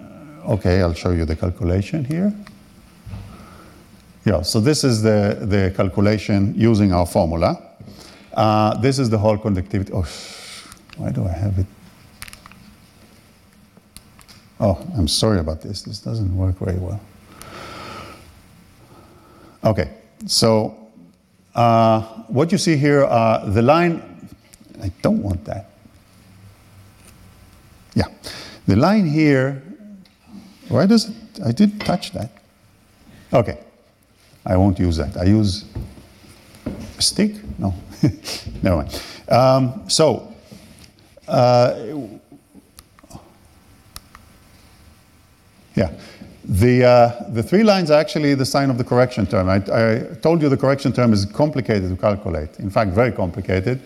Okay, 0.46 0.80
I'll 0.80 0.94
show 0.94 1.10
you 1.10 1.24
the 1.24 1.34
calculation 1.34 2.04
here. 2.04 2.32
Yeah, 4.24 4.42
so 4.42 4.60
this 4.60 4.84
is 4.84 5.02
the, 5.02 5.38
the 5.40 5.72
calculation 5.76 6.54
using 6.56 6.92
our 6.92 7.04
formula. 7.04 7.60
Uh, 8.32 8.78
this 8.78 9.00
is 9.00 9.10
the 9.10 9.18
Hall 9.18 9.38
conductivity. 9.38 9.92
Oh, 9.92 10.06
why 10.98 11.10
do 11.10 11.24
I 11.26 11.32
have 11.32 11.58
it? 11.58 11.66
Oh, 14.58 14.84
I'm 14.96 15.08
sorry 15.08 15.38
about 15.38 15.60
this. 15.60 15.82
This 15.82 15.98
doesn't 15.98 16.34
work 16.36 16.58
very 16.58 16.78
well. 16.78 17.00
Okay, 19.64 19.90
so 20.26 20.76
uh, 21.54 22.00
what 22.28 22.52
you 22.52 22.58
see 22.58 22.76
here, 22.76 23.04
uh, 23.04 23.44
the 23.46 23.62
line, 23.62 24.02
I 24.82 24.90
don't 25.02 25.22
want 25.22 25.44
that. 25.44 25.70
Yeah, 27.94 28.08
the 28.66 28.76
line 28.76 29.06
here 29.06 29.62
why 30.68 30.86
does 30.86 31.08
it? 31.08 31.14
I 31.44 31.52
didn't 31.52 31.78
touch 31.80 32.12
that. 32.12 32.30
Okay. 33.32 33.58
I 34.44 34.56
won't 34.56 34.78
use 34.78 34.96
that. 34.96 35.16
I 35.16 35.24
use 35.24 35.64
a 36.98 37.02
stick? 37.02 37.34
No. 37.58 37.74
Never 38.62 38.76
mind. 38.76 39.02
Um, 39.28 39.88
so, 39.88 40.32
uh, 41.28 41.74
yeah. 45.76 45.92
The, 46.48 46.84
uh, 46.84 47.24
the 47.30 47.42
three 47.42 47.64
lines 47.64 47.90
are 47.90 47.98
actually 47.98 48.34
the 48.34 48.44
sign 48.44 48.70
of 48.70 48.78
the 48.78 48.84
correction 48.84 49.26
term. 49.26 49.48
I, 49.48 49.56
I, 49.56 49.98
told 50.22 50.40
you 50.40 50.48
the 50.48 50.56
correction 50.56 50.92
term 50.92 51.12
is 51.12 51.26
complicated 51.26 51.90
to 51.90 51.96
calculate, 51.96 52.60
in 52.60 52.70
fact, 52.70 52.92
very 52.92 53.10
complicated. 53.10 53.80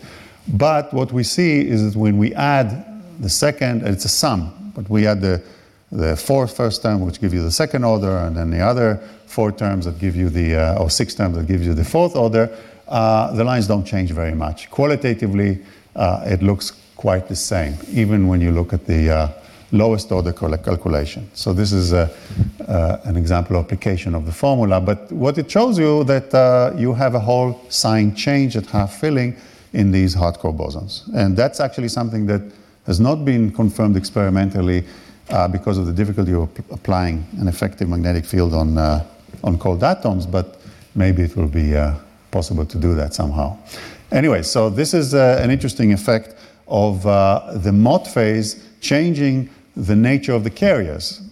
But 0.46 0.92
what 0.92 1.10
we 1.10 1.22
see 1.22 1.66
is 1.66 1.92
that 1.92 1.98
when 1.98 2.18
we 2.18 2.34
add 2.34 2.86
the 3.18 3.30
second, 3.30 3.86
it's 3.86 4.04
a 4.04 4.10
sum, 4.10 4.72
but 4.74 4.88
we 4.90 5.06
add 5.06 5.22
the, 5.22 5.42
the 5.90 6.16
fourth 6.16 6.54
first 6.54 6.82
term, 6.82 7.00
which 7.00 7.20
gives 7.20 7.32
you 7.32 7.42
the 7.42 7.50
second 7.50 7.84
order, 7.84 8.14
and 8.18 8.36
then 8.36 8.50
the 8.50 8.60
other 8.60 8.96
four 9.26 9.52
terms 9.52 9.86
that 9.86 9.98
give 9.98 10.14
you 10.14 10.28
the, 10.28 10.56
uh, 10.56 10.82
or 10.82 10.90
six 10.90 11.14
terms 11.14 11.36
that 11.36 11.46
give 11.46 11.62
you 11.62 11.72
the 11.72 11.84
fourth 11.84 12.14
order, 12.14 12.54
uh, 12.88 13.32
the 13.32 13.44
lines 13.44 13.68
don't 13.68 13.84
change 13.84 14.10
very 14.10 14.34
much. 14.34 14.70
Qualitatively, 14.70 15.60
uh, 15.96 16.24
it 16.26 16.42
looks 16.42 16.72
quite 16.96 17.26
the 17.28 17.36
same, 17.36 17.74
even 17.88 18.28
when 18.28 18.42
you 18.42 18.52
look 18.52 18.74
at 18.74 18.84
the 18.84 19.10
uh, 19.10 19.28
lowest 19.72 20.10
order 20.10 20.32
calculation. 20.32 21.30
So 21.34 21.52
this 21.52 21.72
is 21.72 21.92
a, 21.92 22.10
uh, 22.66 22.98
an 23.04 23.16
example 23.16 23.56
application 23.56 24.14
of 24.14 24.26
the 24.26 24.32
formula. 24.32 24.80
But 24.80 25.10
what 25.12 25.38
it 25.38 25.50
shows 25.50 25.78
you 25.78 26.04
that 26.04 26.34
uh, 26.34 26.72
you 26.76 26.92
have 26.94 27.14
a 27.14 27.20
Hall 27.20 27.60
sign 27.68 28.14
change 28.14 28.56
at 28.56 28.66
half 28.66 28.98
filling 28.98 29.36
in 29.72 29.92
these 29.92 30.16
hardcore 30.16 30.56
bosons. 30.56 31.08
And 31.14 31.36
that's 31.36 31.60
actually 31.60 31.88
something 31.88 32.26
that 32.26 32.42
has 32.86 32.98
not 32.98 33.24
been 33.24 33.52
confirmed 33.52 33.96
experimentally 33.96 34.84
uh, 35.28 35.46
because 35.46 35.78
of 35.78 35.86
the 35.86 35.92
difficulty 35.92 36.34
of 36.34 36.48
applying 36.72 37.24
an 37.38 37.46
effective 37.46 37.88
magnetic 37.88 38.24
field 38.24 38.52
on, 38.52 38.76
uh, 38.76 39.06
on 39.44 39.58
cold 39.58 39.84
atoms, 39.84 40.26
but 40.26 40.60
maybe 40.96 41.22
it 41.22 41.36
will 41.36 41.46
be 41.46 41.76
uh, 41.76 41.94
possible 42.32 42.66
to 42.66 42.78
do 42.78 42.94
that 42.94 43.14
somehow. 43.14 43.56
Anyway, 44.10 44.42
so 44.42 44.68
this 44.68 44.92
is 44.92 45.14
uh, 45.14 45.38
an 45.40 45.52
interesting 45.52 45.92
effect 45.92 46.34
of 46.66 47.02
the 47.62 47.72
Mott 47.72 48.06
phase 48.06 48.64
changing 48.80 49.48
the 49.86 49.96
nature 49.96 50.32
of 50.32 50.44
the 50.44 50.50
carriers. 50.50 51.22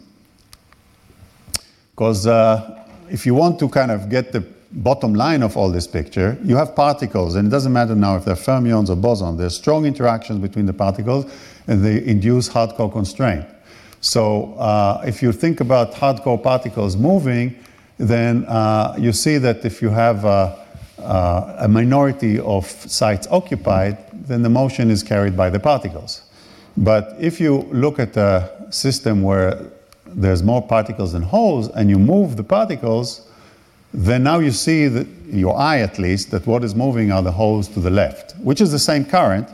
Because 1.90 2.26
uh, 2.26 2.84
if 3.11 3.26
you 3.26 3.34
want 3.34 3.59
to 3.59 3.68
kind 3.68 3.90
of 3.90 4.09
get 4.09 4.32
the 4.32 4.44
bottom 4.72 5.14
line 5.14 5.42
of 5.42 5.57
all 5.57 5.70
this 5.70 5.86
picture, 5.86 6.38
you 6.42 6.57
have 6.57 6.74
particles, 6.74 7.34
and 7.34 7.49
it 7.49 7.51
doesn't 7.51 7.72
matter 7.72 7.94
now 7.94 8.16
if 8.16 8.24
they're 8.24 8.34
fermions 8.34 8.88
or 8.88 8.96
bosons, 8.96 9.38
there's 9.38 9.57
strong 9.57 9.84
interactions 9.84 10.40
between 10.40 10.66
the 10.66 10.72
particles, 10.72 11.26
and 11.66 11.84
they 11.84 12.05
induce 12.05 12.49
hardcore 12.49 12.90
constraint. 12.90 13.44
So 14.01 14.55
uh, 14.55 15.03
if 15.07 15.22
you 15.22 15.32
think 15.32 15.61
about 15.61 15.92
hardcore 15.92 16.42
particles 16.42 16.96
moving, 16.96 17.57
then 17.99 18.44
uh, 18.46 18.94
you 18.99 19.12
see 19.12 19.38
that 19.38 19.64
if 19.64 19.82
you 19.82 19.90
have 19.90 20.24
uh, 20.24 20.57
uh 20.99 21.57
a 21.59 21.68
minority 21.68 22.40
of 22.40 22.66
sites 22.66 23.26
occupied, 23.30 23.99
then 24.12 24.42
the 24.42 24.49
motion 24.49 24.90
is 24.90 25.03
carried 25.03 25.36
by 25.36 25.51
the 25.51 25.61
particles. 25.61 26.28
But 26.79 27.16
if 27.18 27.41
you 27.41 27.62
look 27.72 27.99
at 27.99 28.16
a 28.16 28.51
system 28.70 29.22
where 29.22 29.61
there's 30.07 30.45
more 30.45 30.66
particles 30.66 31.12
than 31.12 31.22
holes 31.22 31.68
and 31.68 31.91
you 31.91 31.99
move 31.99 32.37
the 32.37 32.45
particles, 32.45 33.29
then 33.93 34.22
now 34.22 34.39
you 34.39 34.53
see 34.53 34.87
that 34.87 35.07
your 35.26 35.59
eye 35.59 35.81
at 35.81 35.99
least 35.99 36.31
that 36.31 36.47
what 36.47 36.62
is 36.62 36.76
moving 36.76 37.11
are 37.11 37.20
the 37.20 37.33
holes 37.33 37.66
to 37.68 37.81
the 37.81 37.91
left, 37.91 38.33
which 38.39 38.61
is 38.61 38.70
the 38.70 38.79
same 38.79 39.05
current, 39.05 39.49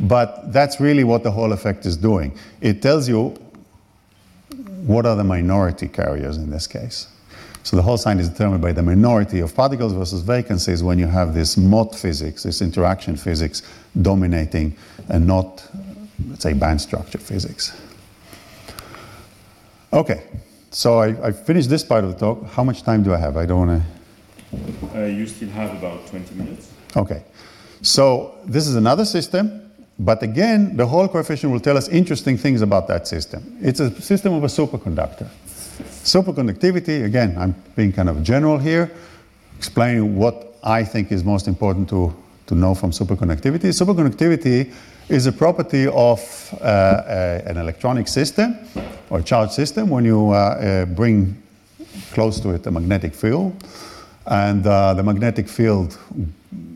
but 0.00 0.52
that's 0.52 0.78
really 0.78 1.04
what 1.04 1.22
the 1.22 1.30
Hall 1.30 1.52
effect 1.52 1.86
is 1.86 1.96
doing. 1.96 2.36
It 2.60 2.82
tells 2.82 3.08
you 3.08 3.34
what 4.84 5.06
are 5.06 5.16
the 5.16 5.24
minority 5.24 5.88
carriers 5.88 6.36
in 6.36 6.50
this 6.50 6.66
case. 6.66 7.08
So 7.62 7.76
the 7.76 7.82
Hall 7.82 7.96
sign 7.96 8.18
is 8.18 8.28
determined 8.28 8.62
by 8.62 8.72
the 8.72 8.82
minority 8.82 9.40
of 9.40 9.54
particles 9.54 9.92
versus 9.94 10.20
vacancies 10.20 10.82
when 10.82 10.98
you 10.98 11.06
have 11.06 11.34
this 11.34 11.56
Mott 11.56 11.94
physics, 11.94 12.42
this 12.42 12.60
interaction 12.60 13.16
physics 13.16 13.62
dominating 14.02 14.76
and 15.08 15.26
not 15.26 15.66
let's 16.26 16.42
say, 16.42 16.52
band 16.52 16.80
structure 16.80 17.18
physics. 17.18 17.80
Okay, 19.92 20.24
so 20.70 20.98
I, 20.98 21.28
I, 21.28 21.32
finished 21.32 21.70
this 21.70 21.82
part 21.82 22.04
of 22.04 22.12
the 22.12 22.18
talk. 22.18 22.44
How 22.50 22.62
much 22.62 22.82
time 22.82 23.02
do 23.02 23.14
I 23.14 23.16
have? 23.16 23.36
I 23.36 23.46
don't 23.46 23.68
want 23.68 23.82
to. 23.82 25.02
Uh, 25.02 25.06
you 25.06 25.26
still 25.26 25.48
have 25.50 25.72
about 25.76 26.06
20 26.08 26.34
minutes. 26.34 26.70
Okay, 26.96 27.22
so 27.80 28.34
this 28.44 28.66
is 28.66 28.76
another 28.76 29.04
system, 29.04 29.70
but 29.98 30.22
again, 30.22 30.76
the 30.76 30.86
Hall 30.86 31.08
coefficient 31.08 31.52
will 31.52 31.60
tell 31.60 31.76
us 31.76 31.88
interesting 31.88 32.36
things 32.36 32.60
about 32.60 32.86
that 32.88 33.08
system. 33.08 33.56
It's 33.62 33.80
a 33.80 33.90
system 34.00 34.34
of 34.34 34.44
a 34.44 34.48
superconductor. 34.48 35.28
Superconductivity, 36.02 37.04
again, 37.04 37.36
I'm 37.38 37.54
being 37.74 37.92
kind 37.92 38.08
of 38.08 38.22
general 38.22 38.58
here, 38.58 38.90
explaining 39.56 40.16
what 40.16 40.54
I 40.62 40.84
think 40.84 41.12
is 41.12 41.24
most 41.24 41.48
important 41.48 41.88
to, 41.90 42.14
to 42.46 42.54
know 42.54 42.74
from 42.74 42.90
superconductivity. 42.90 43.72
Superconductivity 43.72 44.72
is 45.08 45.26
a 45.26 45.32
property 45.32 45.86
of 45.86 46.54
uh, 46.60 47.02
a, 47.06 47.42
an 47.46 47.56
electronic 47.56 48.06
system 48.06 48.58
or 49.08 49.22
charge 49.22 49.50
system 49.50 49.88
when 49.88 50.04
you 50.04 50.30
uh, 50.30 50.34
uh, 50.34 50.84
bring 50.84 51.42
close 52.12 52.40
to 52.40 52.50
it 52.50 52.66
a 52.66 52.70
magnetic 52.70 53.14
field. 53.14 53.52
And 54.26 54.66
uh, 54.66 54.92
the 54.92 55.02
magnetic 55.02 55.48
field 55.48 55.98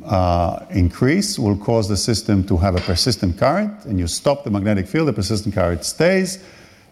uh, 0.07 0.65
increase 0.71 1.39
will 1.39 1.57
cause 1.57 1.89
the 1.89 1.97
system 1.97 2.45
to 2.45 2.57
have 2.57 2.75
a 2.75 2.81
persistent 2.81 3.39
current. 3.39 3.85
And 3.85 3.99
you 3.99 4.07
stop 4.07 4.45
the 4.45 4.51
magnetic 4.51 4.87
field, 4.87 5.09
the 5.09 5.13
persistent 5.13 5.55
current 5.55 5.85
stays. 5.85 6.43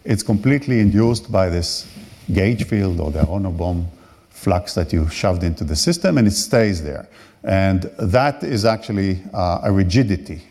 It's 0.04 0.22
completely 0.22 0.80
induced 0.80 1.32
by 1.32 1.48
this 1.48 1.86
gauge 2.32 2.64
field 2.64 3.00
or 3.00 3.10
the 3.10 3.20
Aharonov-Bohm 3.20 3.86
flux 4.28 4.74
that 4.74 4.92
you 4.92 5.08
shoved 5.08 5.42
into 5.42 5.64
the 5.64 5.76
system, 5.76 6.18
and 6.18 6.26
it 6.26 6.32
stays 6.32 6.82
there. 6.82 7.08
And 7.42 7.82
that 7.98 8.42
is 8.42 8.64
actually 8.64 9.22
uh, 9.32 9.60
a 9.62 9.72
rigidity 9.72 10.42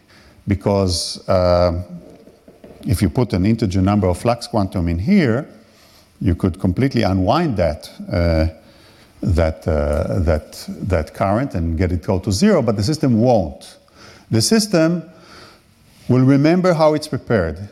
because 0.48 1.28
uh, 1.30 1.84
if 2.88 3.02
you 3.02 3.10
put 3.10 3.34
an 3.34 3.46
integer 3.46 3.82
number 3.82 4.08
of 4.08 4.18
flux 4.18 4.48
quantum 4.48 4.88
in 4.88 5.00
here, 5.00 5.48
you 6.22 6.36
could 6.36 6.60
completely 6.60 7.04
unwind 7.04 7.58
that, 7.58 7.90
uh, 8.12 8.48
that, 9.22 9.68
uh, 9.68 10.20
that, 10.20 10.66
that 10.68 11.14
current 11.14 11.56
and 11.56 11.78
get 11.78 11.92
it 11.92 12.04
go 12.04 12.20
to 12.20 12.32
zero, 12.32 12.62
but 12.62 12.76
the 12.76 12.84
system 12.84 13.20
won't. 13.20 13.78
The 14.32 14.42
system 14.42 15.10
will 16.08 16.26
remember 16.26 16.74
how 16.74 16.94
it's 16.94 17.08
prepared. 17.08 17.70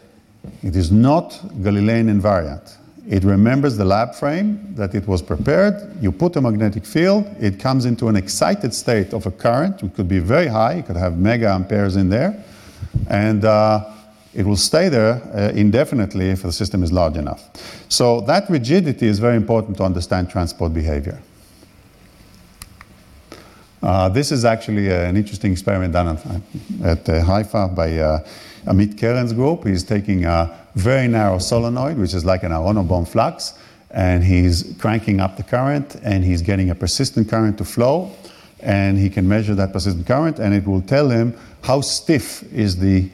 It 0.64 0.76
is 0.76 0.92
not 0.92 1.40
Galilean 1.62 2.08
invariant. 2.08 2.76
It 3.10 3.24
remembers 3.24 3.78
the 3.78 3.86
lab 3.86 4.16
frame 4.16 4.74
that 4.76 4.94
it 4.94 5.08
was 5.08 5.22
prepared. 5.22 5.96
You 6.02 6.12
put 6.12 6.36
a 6.36 6.42
magnetic 6.42 6.86
field, 6.86 7.26
it 7.40 7.60
comes 7.60 7.86
into 7.86 8.10
an 8.10 8.18
excited 8.18 8.74
state 8.74 9.14
of 9.14 9.26
a 9.26 9.32
current, 9.32 9.82
it 9.82 9.96
could 9.96 10.10
be 10.10 10.20
very 10.20 10.48
high, 10.48 10.76
you 10.76 10.84
could 10.84 10.98
have 10.98 11.18
mega 11.18 11.48
amperes 11.48 11.96
in 11.96 12.10
there 12.10 12.44
and 13.10 13.46
uh, 13.46 13.86
it 14.34 14.46
will 14.46 14.58
stay 14.58 14.90
there 14.90 15.22
uh, 15.34 15.52
indefinitely 15.56 16.30
if 16.30 16.44
the 16.44 16.52
system 16.52 16.84
is 16.84 16.92
large 16.92 17.18
enough. 17.18 17.50
So 17.90 18.22
that 18.22 18.50
rigidity 18.50 19.08
is 19.08 19.20
very 19.20 19.36
important 19.36 19.78
to 19.78 19.84
understand 19.84 20.30
transport 20.30 20.74
behavior. 20.74 21.20
Uh, 23.82 24.10
this 24.10 24.32
is 24.32 24.44
actually 24.44 24.90
an 24.90 25.16
interesting 25.16 25.52
experiment 25.52 25.94
done 25.94 26.18
at, 26.84 27.08
at 27.08 27.24
Haifa 27.24 27.70
by 27.76 27.98
uh, 27.98 28.20
Amit 28.66 28.98
Keren's 28.98 29.34
group. 29.34 29.66
He's 29.66 29.84
taking 29.84 30.26
a 30.26 30.58
very 30.76 31.08
narrow 31.08 31.40
solenoid, 31.40 31.98
which 31.98 32.14
is 32.14 32.26
like 32.26 32.44
an 32.44 32.52
Aharonov-Bohm 32.52 33.06
flux, 33.06 33.54
and 33.92 34.24
he's 34.24 34.76
cranking 34.80 35.20
up 35.20 35.38
the 35.38 35.44
current, 35.44 35.96
and 36.04 36.24
he's 36.24 36.42
getting 36.42 36.70
a 36.70 36.76
persistent 36.76 37.30
current 37.30 37.58
to 37.60 37.66
flow, 37.66 38.12
and 38.60 38.98
he 38.98 39.10
can 39.10 39.28
measure 39.28 39.56
that 39.56 39.72
persistent 39.72 40.06
current, 40.06 40.40
and 40.40 40.54
it 40.54 40.68
will 40.68 40.82
tell 40.82 41.10
him 41.10 41.34
how 41.68 41.82
stiff 41.82 42.44
is 42.54 42.78
the 42.78 43.10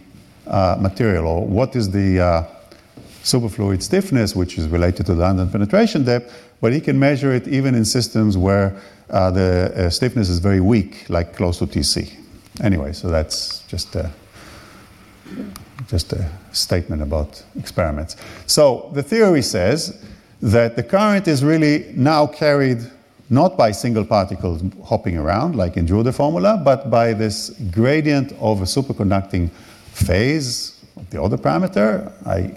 uh, 0.45 0.77
material, 0.79 1.25
or 1.25 1.47
what 1.47 1.75
is 1.75 1.89
the 1.89 2.19
uh, 2.19 2.43
superfluid 3.23 3.81
stiffness, 3.81 4.35
which 4.35 4.59
is 4.59 4.67
related 4.67 5.07
to 5.07 5.15
the 5.15 5.21
London 5.21 5.49
penetration 5.49 6.03
depth, 6.03 6.31
but 6.61 6.71
he 6.71 6.79
can 6.79 6.99
measure 6.99 7.33
it 7.33 7.47
even 7.47 7.73
in 7.73 7.83
systems 7.83 8.37
where 8.37 8.79
uh, 9.09 9.31
the 9.31 9.73
uh, 9.75 9.89
stiffness 9.89 10.29
is 10.29 10.37
very 10.37 10.59
weak, 10.59 11.09
like 11.09 11.35
close 11.35 11.57
to 11.57 11.65
TC. 11.65 12.13
Anyway, 12.61 12.93
so 12.93 13.09
that's 13.09 13.61
just 13.61 13.95
a, 13.95 14.11
just 15.87 16.13
a 16.13 16.29
statement 16.51 17.01
about 17.01 17.43
experiments. 17.57 18.17
So 18.45 18.91
the 18.93 19.01
theory 19.01 19.41
says 19.41 20.05
that 20.43 20.75
the 20.75 20.83
current 20.83 21.27
is 21.27 21.43
really 21.43 21.91
now 21.95 22.27
carried 22.27 22.77
not 23.33 23.57
by 23.57 23.71
single 23.71 24.05
particles 24.05 24.61
hopping 24.85 25.17
around 25.17 25.55
like 25.55 25.75
in 25.75 25.85
Drude 25.85 26.13
formula, 26.13 26.61
but 26.63 26.89
by 26.89 27.13
this 27.13 27.49
gradient 27.71 28.31
of 28.39 28.61
a 28.61 28.65
superconducting 28.65 29.49
phase 29.91 30.79
of 30.95 31.09
the 31.09 31.21
other 31.21 31.37
parameter. 31.37 32.11
I, 32.27 32.55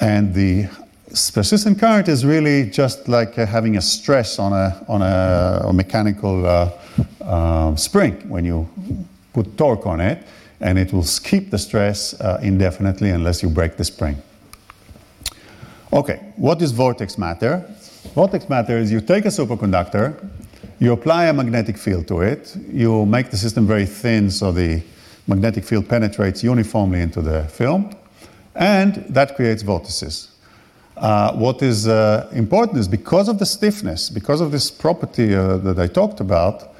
and 0.00 0.34
the 0.34 0.68
persistent 1.34 1.78
current 1.78 2.08
is 2.08 2.24
really 2.24 2.70
just 2.70 3.08
like 3.08 3.38
uh, 3.38 3.46
having 3.46 3.76
a 3.76 3.82
stress 3.82 4.38
on 4.38 4.52
a, 4.52 4.84
on 4.88 5.02
a, 5.02 5.68
a 5.68 5.72
mechanical 5.72 6.46
uh, 6.46 6.70
uh, 7.20 7.76
spring 7.76 8.14
when 8.28 8.44
you 8.44 8.68
put 9.32 9.56
torque 9.58 9.86
on 9.86 10.00
it, 10.00 10.22
and 10.60 10.78
it 10.78 10.92
will 10.92 11.06
keep 11.22 11.50
the 11.50 11.58
stress 11.58 12.18
uh, 12.20 12.40
indefinitely 12.42 13.10
unless 13.10 13.42
you 13.42 13.50
break 13.50 13.76
the 13.76 13.84
spring. 13.84 14.16
Okay, 15.92 16.20
what 16.36 16.60
is 16.62 16.72
vortex 16.72 17.18
matter? 17.18 17.64
Vortex 18.16 18.48
matter 18.48 18.78
is 18.78 18.90
you 18.90 19.02
take 19.02 19.26
a 19.26 19.28
superconductor, 19.28 20.26
you 20.78 20.92
apply 20.92 21.26
a 21.26 21.34
magnetic 21.34 21.76
field 21.76 22.08
to 22.08 22.22
it, 22.22 22.56
you 22.72 23.04
make 23.04 23.30
the 23.30 23.36
system 23.36 23.66
very 23.66 23.84
thin 23.84 24.30
so 24.30 24.50
the 24.50 24.82
magnetic 25.26 25.64
field 25.64 25.86
penetrates 25.86 26.42
uniformly 26.42 27.02
into 27.02 27.20
the 27.20 27.44
film, 27.44 27.94
and 28.54 28.94
that 29.10 29.36
creates 29.36 29.62
vortices. 29.62 30.28
uh, 30.96 31.34
what 31.34 31.60
is 31.60 31.86
uh, 31.88 32.26
important 32.32 32.78
is 32.78 32.88
because 32.88 33.28
of 33.28 33.38
the 33.38 33.44
stiffness, 33.44 34.08
because 34.08 34.40
of 34.40 34.50
this 34.50 34.70
property 34.70 35.34
uh, 35.34 35.58
that 35.58 35.78
I 35.78 35.86
talked 35.86 36.20
about, 36.20 36.74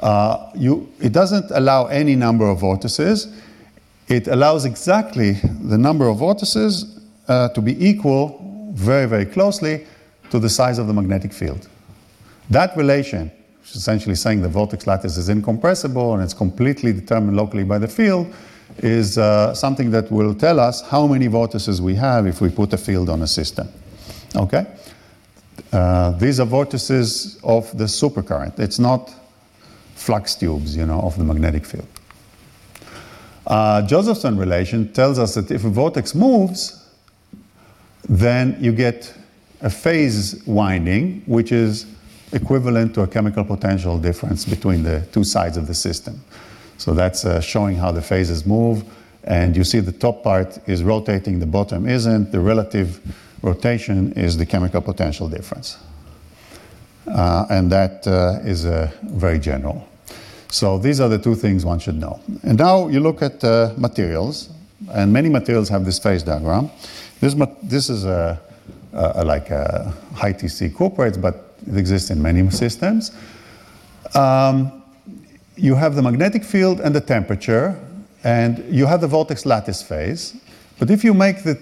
uh, 0.00 0.50
you, 0.54 0.92
it 1.00 1.14
doesn't 1.14 1.50
allow 1.52 1.86
any 1.86 2.16
number 2.16 2.46
of 2.50 2.58
vortices. 2.58 3.32
It 4.08 4.28
allows 4.28 4.66
exactly 4.66 5.38
the 5.62 5.78
number 5.78 6.06
of 6.06 6.18
vortices 6.18 7.00
uh, 7.28 7.48
to 7.48 7.62
be 7.62 7.82
equal 7.82 8.72
very, 8.74 9.06
very 9.06 9.24
closely 9.24 9.86
to 10.32 10.38
the 10.38 10.48
size 10.48 10.78
of 10.78 10.86
the 10.86 10.94
magnetic 10.94 11.32
field. 11.32 11.68
That 12.48 12.74
relation, 12.74 13.30
which 13.60 13.70
is 13.70 13.76
essentially 13.76 14.14
saying 14.14 14.40
the 14.40 14.48
vortex 14.48 14.86
lattice 14.86 15.18
is 15.18 15.28
incompressible 15.28 16.14
and 16.14 16.22
it's 16.22 16.34
completely 16.34 16.92
determined 16.92 17.36
locally 17.36 17.64
by 17.64 17.78
the 17.78 17.86
field, 17.86 18.32
is 18.78 19.18
uh, 19.18 19.54
something 19.54 19.90
that 19.90 20.10
will 20.10 20.34
tell 20.34 20.58
us 20.58 20.80
how 20.80 21.06
many 21.06 21.26
vortices 21.26 21.82
we 21.82 21.94
have 21.94 22.26
if 22.26 22.40
we 22.40 22.48
put 22.48 22.72
a 22.72 22.78
field 22.78 23.10
on 23.10 23.20
a 23.20 23.26
system. 23.26 23.68
Okay? 24.34 24.66
Uh, 25.70 26.12
these 26.12 26.40
are 26.40 26.46
vortices 26.46 27.38
of 27.44 27.76
the 27.76 27.84
supercurrent. 27.84 28.58
It's 28.58 28.78
not 28.78 29.12
flux 29.94 30.34
tubes, 30.34 30.74
you 30.74 30.86
know, 30.86 31.00
of 31.02 31.18
the 31.18 31.24
magnetic 31.24 31.66
field. 31.66 31.86
Uh, 33.46 33.82
Josephson 33.82 34.38
relation 34.38 34.90
tells 34.94 35.18
us 35.18 35.34
that 35.34 35.50
if 35.50 35.64
a 35.64 35.68
vortex 35.68 36.14
moves, 36.14 36.88
then 38.08 38.56
you 38.58 38.72
get 38.72 39.12
a 39.62 39.70
phase 39.70 40.42
winding, 40.46 41.22
which 41.26 41.52
is 41.52 41.86
equivalent 42.32 42.94
to 42.94 43.02
a 43.02 43.06
chemical 43.06 43.44
potential 43.44 43.98
difference 43.98 44.44
between 44.44 44.82
the 44.82 45.06
two 45.12 45.24
sides 45.24 45.56
of 45.56 45.66
the 45.66 45.74
system. 45.74 46.20
So 46.78 46.94
that's 46.94 47.24
uh, 47.24 47.40
showing 47.40 47.76
how 47.76 47.92
the 47.92 48.02
phases 48.02 48.44
move. 48.44 48.84
And 49.24 49.56
you 49.56 49.62
see 49.62 49.78
the 49.78 49.92
top 49.92 50.24
part 50.24 50.58
is 50.66 50.82
rotating, 50.82 51.38
the 51.38 51.46
bottom 51.46 51.88
isn't. 51.88 52.32
The 52.32 52.40
relative 52.40 53.00
rotation 53.42 54.12
is 54.14 54.36
the 54.36 54.46
chemical 54.46 54.80
potential 54.80 55.28
difference. 55.28 55.78
Uh, 57.06 57.46
and 57.50 57.70
that 57.70 58.06
uh, 58.06 58.40
is 58.42 58.66
uh, 58.66 58.90
very 59.02 59.38
general. 59.38 59.86
So 60.48 60.78
these 60.78 61.00
are 61.00 61.08
the 61.08 61.18
two 61.18 61.34
things 61.34 61.64
one 61.64 61.78
should 61.78 61.98
know. 61.98 62.20
And 62.42 62.58
now 62.58 62.88
you 62.88 63.00
look 63.00 63.22
at 63.22 63.42
uh, 63.44 63.74
materials, 63.76 64.50
and 64.92 65.12
many 65.12 65.28
materials 65.28 65.68
have 65.68 65.84
this 65.84 65.98
phase 65.98 66.22
diagram. 66.22 66.70
This, 67.20 67.34
this 67.62 67.88
is 67.90 68.04
a, 68.04 68.40
a, 68.92 69.24
like 69.24 69.50
a 69.50 69.92
high 70.14 70.32
TC 70.32 70.74
cuprates, 70.74 71.16
but 71.16 71.54
it 71.66 71.76
exists 71.76 72.10
in 72.10 72.20
many 72.20 72.48
systems. 72.50 73.12
Um, 74.14 74.82
you 75.56 75.74
have 75.74 75.94
the 75.94 76.02
magnetic 76.02 76.44
field 76.44 76.80
and 76.80 76.94
the 76.94 77.00
temperature, 77.00 77.78
and 78.24 78.64
you 78.72 78.86
have 78.86 79.00
the 79.00 79.08
vortex 79.08 79.46
lattice 79.46 79.82
phase. 79.82 80.34
But 80.78 80.90
if 80.90 81.04
you 81.04 81.14
make 81.14 81.42
the 81.42 81.58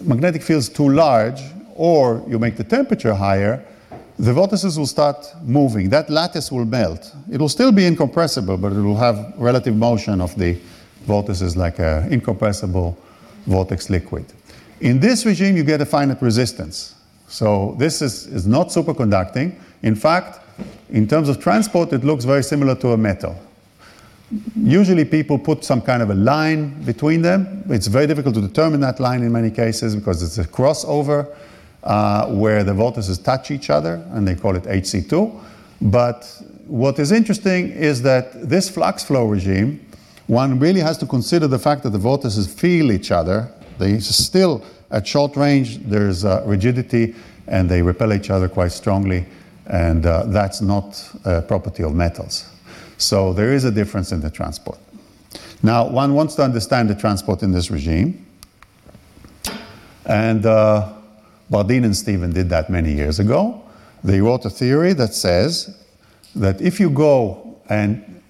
magnetic 0.00 0.42
fields 0.42 0.68
too 0.68 0.88
large, 0.88 1.40
or 1.74 2.24
you 2.26 2.38
make 2.38 2.56
the 2.56 2.64
temperature 2.64 3.14
higher, 3.14 3.64
the 4.18 4.32
vortices 4.32 4.78
will 4.78 4.86
start 4.86 5.26
moving. 5.42 5.90
That 5.90 6.08
lattice 6.08 6.50
will 6.50 6.64
melt. 6.64 7.14
It 7.30 7.38
will 7.38 7.50
still 7.50 7.70
be 7.70 7.86
incompressible, 7.86 8.56
but 8.56 8.72
it 8.72 8.80
will 8.80 8.96
have 8.96 9.34
relative 9.36 9.76
motion 9.76 10.20
of 10.20 10.34
the 10.36 10.58
vortices 11.02 11.56
like 11.56 11.78
an 11.78 12.10
incompressible 12.12 12.96
vortex 13.46 13.90
liquid. 13.90 14.24
In 14.80 15.00
this 15.00 15.24
regime, 15.24 15.56
you 15.56 15.64
get 15.64 15.80
a 15.80 15.86
finite 15.86 16.20
resistance. 16.20 16.94
So 17.28 17.74
this 17.78 18.02
is, 18.02 18.26
is 18.26 18.46
not 18.46 18.68
superconducting. 18.68 19.54
In 19.82 19.94
fact, 19.94 20.40
in 20.90 21.08
terms 21.08 21.28
of 21.28 21.40
transport, 21.40 21.92
it 21.92 22.04
looks 22.04 22.24
very 22.24 22.42
similar 22.42 22.74
to 22.76 22.92
a 22.92 22.96
metal. 22.96 23.36
Usually 24.56 25.04
people 25.04 25.38
put 25.38 25.64
some 25.64 25.80
kind 25.80 26.02
of 26.02 26.10
a 26.10 26.14
line 26.14 26.82
between 26.82 27.22
them. 27.22 27.64
It's 27.68 27.86
very 27.86 28.06
difficult 28.06 28.34
to 28.34 28.40
determine 28.40 28.80
that 28.80 28.98
line 29.00 29.22
in 29.22 29.32
many 29.32 29.50
cases 29.50 29.94
because 29.94 30.22
it's 30.22 30.38
a 30.38 30.44
crossover 30.44 31.34
uh, 31.84 32.26
where 32.32 32.64
the 32.64 32.74
vortices 32.74 33.18
touch 33.18 33.50
each 33.50 33.70
other 33.70 34.04
and 34.12 34.26
they 34.26 34.34
call 34.34 34.56
it 34.56 34.64
HC2. 34.64 35.40
But 35.80 36.42
what 36.66 36.98
is 36.98 37.12
interesting 37.12 37.70
is 37.70 38.02
that 38.02 38.48
this 38.48 38.68
flux 38.68 39.04
flow 39.04 39.26
regime, 39.26 39.80
one 40.26 40.58
really 40.58 40.80
has 40.80 40.98
to 40.98 41.06
consider 41.06 41.46
the 41.46 41.58
fact 41.58 41.84
that 41.84 41.90
the 41.90 41.98
vortices 41.98 42.52
feel 42.52 42.90
each 42.90 43.12
other. 43.12 43.48
They 43.78 44.00
still, 44.00 44.64
at 44.90 45.06
short 45.06 45.36
range, 45.36 45.78
there's 45.78 46.24
uh, 46.24 46.42
rigidity 46.46 47.14
and 47.46 47.68
they 47.68 47.82
repel 47.82 48.12
each 48.12 48.30
other 48.30 48.48
quite 48.48 48.72
strongly. 48.72 49.26
And 49.66 50.06
uh, 50.06 50.24
that's 50.26 50.60
not 50.60 51.02
a 51.24 51.42
property 51.42 51.82
of 51.82 51.94
metals. 51.94 52.48
So 52.98 53.32
there 53.32 53.52
is 53.52 53.64
a 53.64 53.70
difference 53.70 54.12
in 54.12 54.20
the 54.20 54.30
transport. 54.30 54.78
Now, 55.62 55.88
one 55.88 56.14
wants 56.14 56.34
to 56.36 56.42
understand 56.42 56.88
the 56.88 56.94
transport 56.94 57.42
in 57.42 57.52
this 57.52 57.70
regime. 57.70 58.24
And 60.04 60.46
uh, 60.46 60.92
Bardeen 61.50 61.84
and 61.84 61.96
Stephen 61.96 62.32
did 62.32 62.48
that 62.50 62.70
many 62.70 62.92
years 62.92 63.18
ago. 63.18 63.62
They 64.04 64.20
wrote 64.20 64.44
a 64.44 64.50
theory 64.50 64.92
that 64.92 65.14
says 65.14 65.76
that 66.34 66.60
if 66.60 66.78
you 66.78 66.90
go 66.90 67.58
and 67.68 68.22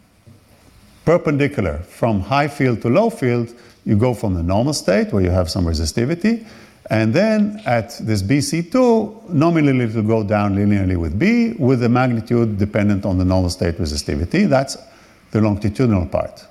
perpendicular 1.04 1.78
from 1.78 2.20
high 2.20 2.48
field 2.48 2.82
to 2.82 2.88
low 2.88 3.10
field, 3.10 3.54
you 3.86 3.96
go 3.96 4.12
from 4.12 4.34
the 4.34 4.42
normal 4.42 4.74
state 4.74 5.12
where 5.12 5.22
you 5.22 5.30
have 5.30 5.48
some 5.48 5.64
resistivity, 5.64 6.44
and 6.90 7.14
then 7.14 7.62
at 7.64 7.96
this 8.00 8.22
BC2, 8.22 9.30
nominally 9.30 9.86
it 9.86 9.94
will 9.94 10.02
go 10.02 10.22
down 10.22 10.54
linearly 10.54 10.96
with 10.96 11.18
B 11.18 11.54
with 11.58 11.80
the 11.80 11.88
magnitude 11.88 12.58
dependent 12.58 13.06
on 13.06 13.16
the 13.16 13.24
normal 13.24 13.50
state 13.50 13.78
resistivity. 13.78 14.48
That's 14.48 14.76
the 15.30 15.40
longitudinal 15.40 16.06
part. 16.06 16.44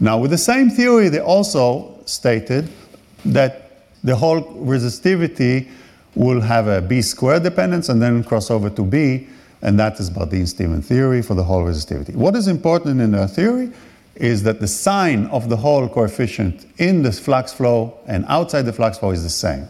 Now, 0.00 0.18
with 0.18 0.32
the 0.32 0.38
same 0.38 0.70
theory, 0.70 1.08
they 1.08 1.20
also 1.20 1.98
stated 2.04 2.68
that 3.24 3.86
the 4.02 4.16
Hall 4.16 4.42
resistivity 4.42 5.68
will 6.14 6.40
have 6.40 6.66
a 6.66 6.82
B 6.82 7.00
squared 7.00 7.42
dependence 7.42 7.88
and 7.88 8.02
then 8.02 8.22
cross 8.24 8.50
over 8.50 8.68
to 8.70 8.82
B, 8.82 9.28
and 9.62 9.78
that 9.78 9.98
is 9.98 10.10
Bardeen-Stephen 10.10 10.82
theory 10.82 11.22
for 11.22 11.34
the 11.34 11.44
Hall 11.44 11.64
resistivity. 11.64 12.14
What 12.14 12.36
is 12.36 12.48
important 12.48 13.00
in 13.00 13.12
their 13.12 13.28
theory 13.28 13.72
is 14.16 14.42
that 14.44 14.60
the 14.60 14.68
sign 14.68 15.26
of 15.26 15.48
the 15.48 15.56
Hall 15.56 15.88
coefficient 15.88 16.66
in 16.78 17.02
the 17.02 17.12
flux 17.12 17.52
flow 17.52 17.98
and 18.06 18.24
outside 18.28 18.62
the 18.62 18.72
flux 18.72 18.98
flow 18.98 19.10
is 19.10 19.22
the 19.22 19.30
same. 19.30 19.68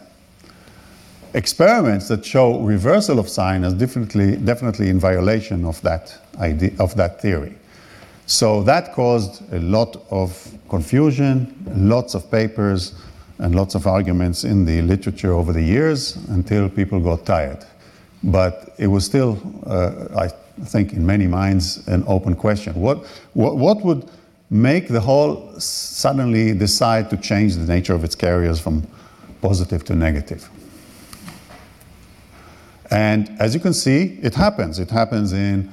Experiments 1.33 2.07
that 2.07 2.23
show 2.23 2.59
reversal 2.59 3.19
of 3.19 3.27
sign 3.27 3.65
are 3.65 3.73
definitely, 3.73 4.37
definitely 4.37 4.89
in 4.89 4.99
violation 4.99 5.65
of 5.65 5.81
that, 5.81 6.17
idea, 6.39 6.71
of 6.79 6.95
that 6.95 7.21
theory. 7.21 7.55
So 8.27 8.63
that 8.63 8.93
caused 8.93 9.41
a 9.53 9.59
lot 9.59 9.97
of 10.09 10.57
confusion, 10.69 11.53
lots 11.75 12.15
of 12.15 12.31
papers, 12.31 12.95
and 13.39 13.53
lots 13.53 13.75
of 13.75 13.85
arguments 13.85 14.43
in 14.43 14.65
the 14.65 14.81
literature 14.81 15.33
over 15.33 15.51
the 15.51 15.61
years 15.61 16.15
until 16.29 16.69
people 16.69 16.99
got 16.99 17.25
tired. 17.25 17.65
But 18.23 18.73
it 18.77 18.87
was 18.87 19.05
still, 19.05 19.37
uh, 19.67 20.07
I 20.17 20.29
think, 20.65 20.93
in 20.93 21.05
many 21.05 21.27
minds, 21.27 21.85
an 21.87 22.03
open 22.07 22.35
question. 22.35 22.73
What, 22.75 23.05
what, 23.33 23.57
what 23.57 23.81
would 23.83 24.09
make 24.49 24.87
the 24.87 25.01
Hall 25.01 25.59
suddenly 25.59 26.53
decide 26.53 27.09
to 27.09 27.17
change 27.17 27.55
the 27.55 27.65
nature 27.65 27.93
of 27.93 28.03
its 28.03 28.15
carriers 28.15 28.59
from 28.59 28.87
positive 29.41 29.83
to 29.85 29.95
negative. 29.95 30.49
And 32.91 33.29
as 33.39 33.53
you 33.53 33.59
can 33.59 33.73
see, 33.73 34.19
it 34.21 34.35
happens. 34.35 34.79
It 34.79 34.91
happens 34.91 35.33
in 35.33 35.71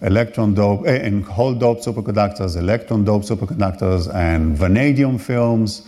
electron 0.00 0.54
dope, 0.54 0.86
eh, 0.86 1.06
in 1.06 1.22
hole 1.22 1.54
dope 1.54 1.80
superconductors, 1.80 2.56
electron 2.56 3.04
dope 3.04 3.22
superconductors, 3.22 4.12
and 4.14 4.56
vanadium 4.56 5.18
films, 5.18 5.82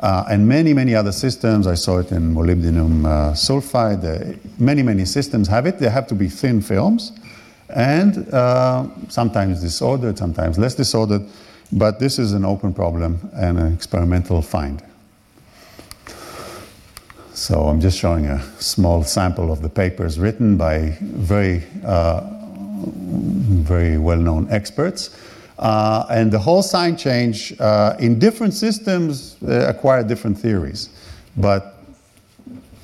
uh, 0.00 0.24
and 0.30 0.46
many, 0.46 0.72
many 0.72 0.94
other 0.94 1.12
systems. 1.12 1.66
I 1.66 1.74
saw 1.74 1.98
it 1.98 2.12
in 2.12 2.34
molybdenum 2.34 3.04
uh, 3.04 3.32
sulfide. 3.32 4.04
Uh, 4.04 4.38
many, 4.58 4.82
many 4.82 5.04
systems 5.04 5.48
have 5.48 5.66
it. 5.66 5.78
They 5.78 5.88
have 5.88 6.06
to 6.08 6.14
be 6.14 6.28
thin 6.28 6.60
films, 6.60 7.12
and 7.70 8.32
uh, 8.32 8.86
sometimes 9.08 9.60
disordered, 9.60 10.18
sometimes 10.18 10.58
less 10.58 10.74
disordered. 10.74 11.22
But 11.72 11.98
this 11.98 12.18
is 12.18 12.32
an 12.32 12.44
open 12.44 12.72
problem 12.72 13.30
and 13.34 13.58
an 13.58 13.72
experimental 13.72 14.42
find. 14.42 14.82
So 17.34 17.68
I'm 17.68 17.80
just 17.80 17.98
showing 17.98 18.26
a 18.26 18.42
small 18.60 19.04
sample 19.04 19.52
of 19.52 19.62
the 19.62 19.68
papers 19.68 20.18
written 20.18 20.56
by 20.56 20.96
very, 21.00 21.62
uh, 21.84 22.22
very 22.82 23.96
well-known 23.96 24.48
experts. 24.50 25.16
Uh, 25.58 26.06
and 26.10 26.32
the 26.32 26.38
Hall 26.38 26.62
sign 26.62 26.96
change 26.96 27.54
uh, 27.60 27.96
in 27.98 28.18
different 28.18 28.54
systems 28.54 29.36
uh, 29.42 29.68
acquire 29.68 30.02
different 30.02 30.38
theories. 30.38 30.88
But 31.36 31.76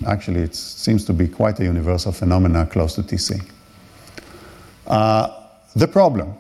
actually, 0.06 0.42
it 0.42 0.54
seems 0.54 1.04
to 1.06 1.12
be 1.12 1.26
quite 1.26 1.58
a 1.60 1.64
universal 1.64 2.12
phenomena 2.12 2.66
close 2.66 2.94
to 2.96 3.02
TC. 3.02 3.44
Uh, 4.86 5.28
the 5.74 5.88
problem 5.88 6.36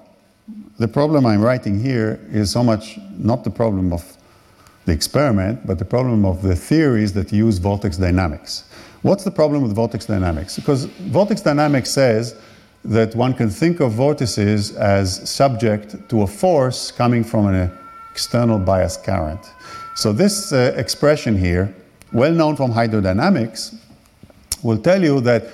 the 0.78 0.88
problem 0.88 1.24
I'm 1.24 1.40
writing 1.40 1.78
here 1.80 2.20
is 2.30 2.50
so 2.50 2.62
much 2.62 2.98
not 3.16 3.44
the 3.44 3.50
problem 3.50 3.92
of 3.92 4.16
the 4.86 4.92
experiment, 4.92 5.66
but 5.66 5.78
the 5.78 5.84
problem 5.84 6.24
of 6.24 6.42
the 6.42 6.56
theories 6.56 7.12
that 7.14 7.32
use 7.32 7.58
vortex 7.58 7.96
dynamics. 7.96 8.64
What's 9.02 9.24
the 9.24 9.30
problem 9.30 9.62
with 9.62 9.74
vortex 9.74 10.06
dynamics? 10.06 10.56
Because 10.56 10.86
vortex 10.86 11.40
dynamics 11.40 11.90
says 11.90 12.36
that 12.84 13.14
one 13.14 13.34
can 13.34 13.50
think 13.50 13.80
of 13.80 13.92
vortices 13.92 14.74
as 14.76 15.28
subject 15.28 16.08
to 16.08 16.22
a 16.22 16.26
force 16.26 16.90
coming 16.90 17.24
from 17.24 17.46
an 17.46 17.70
external 18.10 18.58
bias 18.58 18.96
current. 18.96 19.40
So 19.94 20.12
this 20.12 20.52
uh, 20.52 20.74
expression 20.76 21.36
here, 21.36 21.74
well 22.12 22.32
known 22.32 22.56
from 22.56 22.72
hydrodynamics, 22.72 23.76
will 24.62 24.78
tell 24.78 25.02
you 25.02 25.20
that 25.20 25.44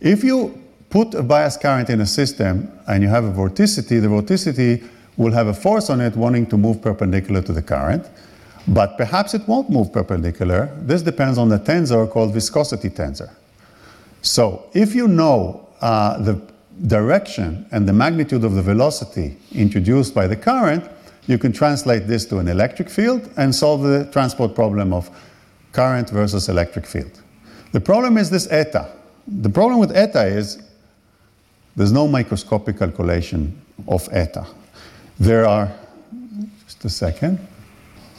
if 0.00 0.24
you 0.24 0.63
put 0.94 1.12
a 1.12 1.24
bias 1.24 1.56
current 1.56 1.90
in 1.90 2.00
a 2.02 2.06
system 2.06 2.70
and 2.86 3.02
you 3.02 3.08
have 3.08 3.24
a 3.24 3.32
vorticity, 3.32 4.00
the 4.00 4.06
vorticity 4.06 4.88
will 5.16 5.32
have 5.32 5.48
a 5.48 5.52
force 5.52 5.90
on 5.90 6.00
it 6.00 6.14
wanting 6.14 6.46
to 6.46 6.56
move 6.56 6.80
perpendicular 6.80 7.42
to 7.42 7.52
the 7.52 7.60
current, 7.60 8.08
but 8.68 8.96
perhaps 8.96 9.34
it 9.34 9.42
won't 9.48 9.68
move 9.68 9.92
perpendicular. 9.92 10.70
This 10.82 11.02
depends 11.02 11.36
on 11.36 11.48
the 11.48 11.58
tensor 11.58 12.08
called 12.08 12.32
viscosity 12.32 12.90
tensor. 12.90 13.34
So 14.22 14.70
if 14.72 14.94
you 14.94 15.08
know 15.08 15.68
uh, 15.80 16.22
the 16.22 16.40
direction 16.86 17.66
and 17.72 17.88
the 17.88 17.92
magnitude 17.92 18.44
of 18.44 18.54
the 18.54 18.62
velocity 18.62 19.36
introduced 19.52 20.14
by 20.14 20.28
the 20.28 20.36
current, 20.36 20.88
you 21.26 21.38
can 21.38 21.52
translate 21.52 22.06
this 22.06 22.24
to 22.26 22.38
an 22.38 22.46
electric 22.46 22.88
field 22.88 23.28
and 23.36 23.52
solve 23.52 23.82
the 23.82 24.08
transport 24.12 24.54
problem 24.54 24.92
of 24.92 25.10
current 25.72 26.10
versus 26.10 26.48
electric 26.48 26.86
field. 26.86 27.20
The 27.72 27.80
problem 27.80 28.16
is 28.16 28.30
this 28.30 28.46
eta. 28.52 28.92
The 29.26 29.50
problem 29.50 29.80
with 29.80 29.90
eta 29.96 30.24
is 30.24 30.63
there's 31.76 31.92
no 31.92 32.06
microscopic 32.06 32.78
calculation 32.78 33.60
of 33.88 34.08
eta. 34.12 34.46
There 35.18 35.46
are, 35.46 35.72
just 36.64 36.84
a 36.84 36.90
second, 36.90 37.38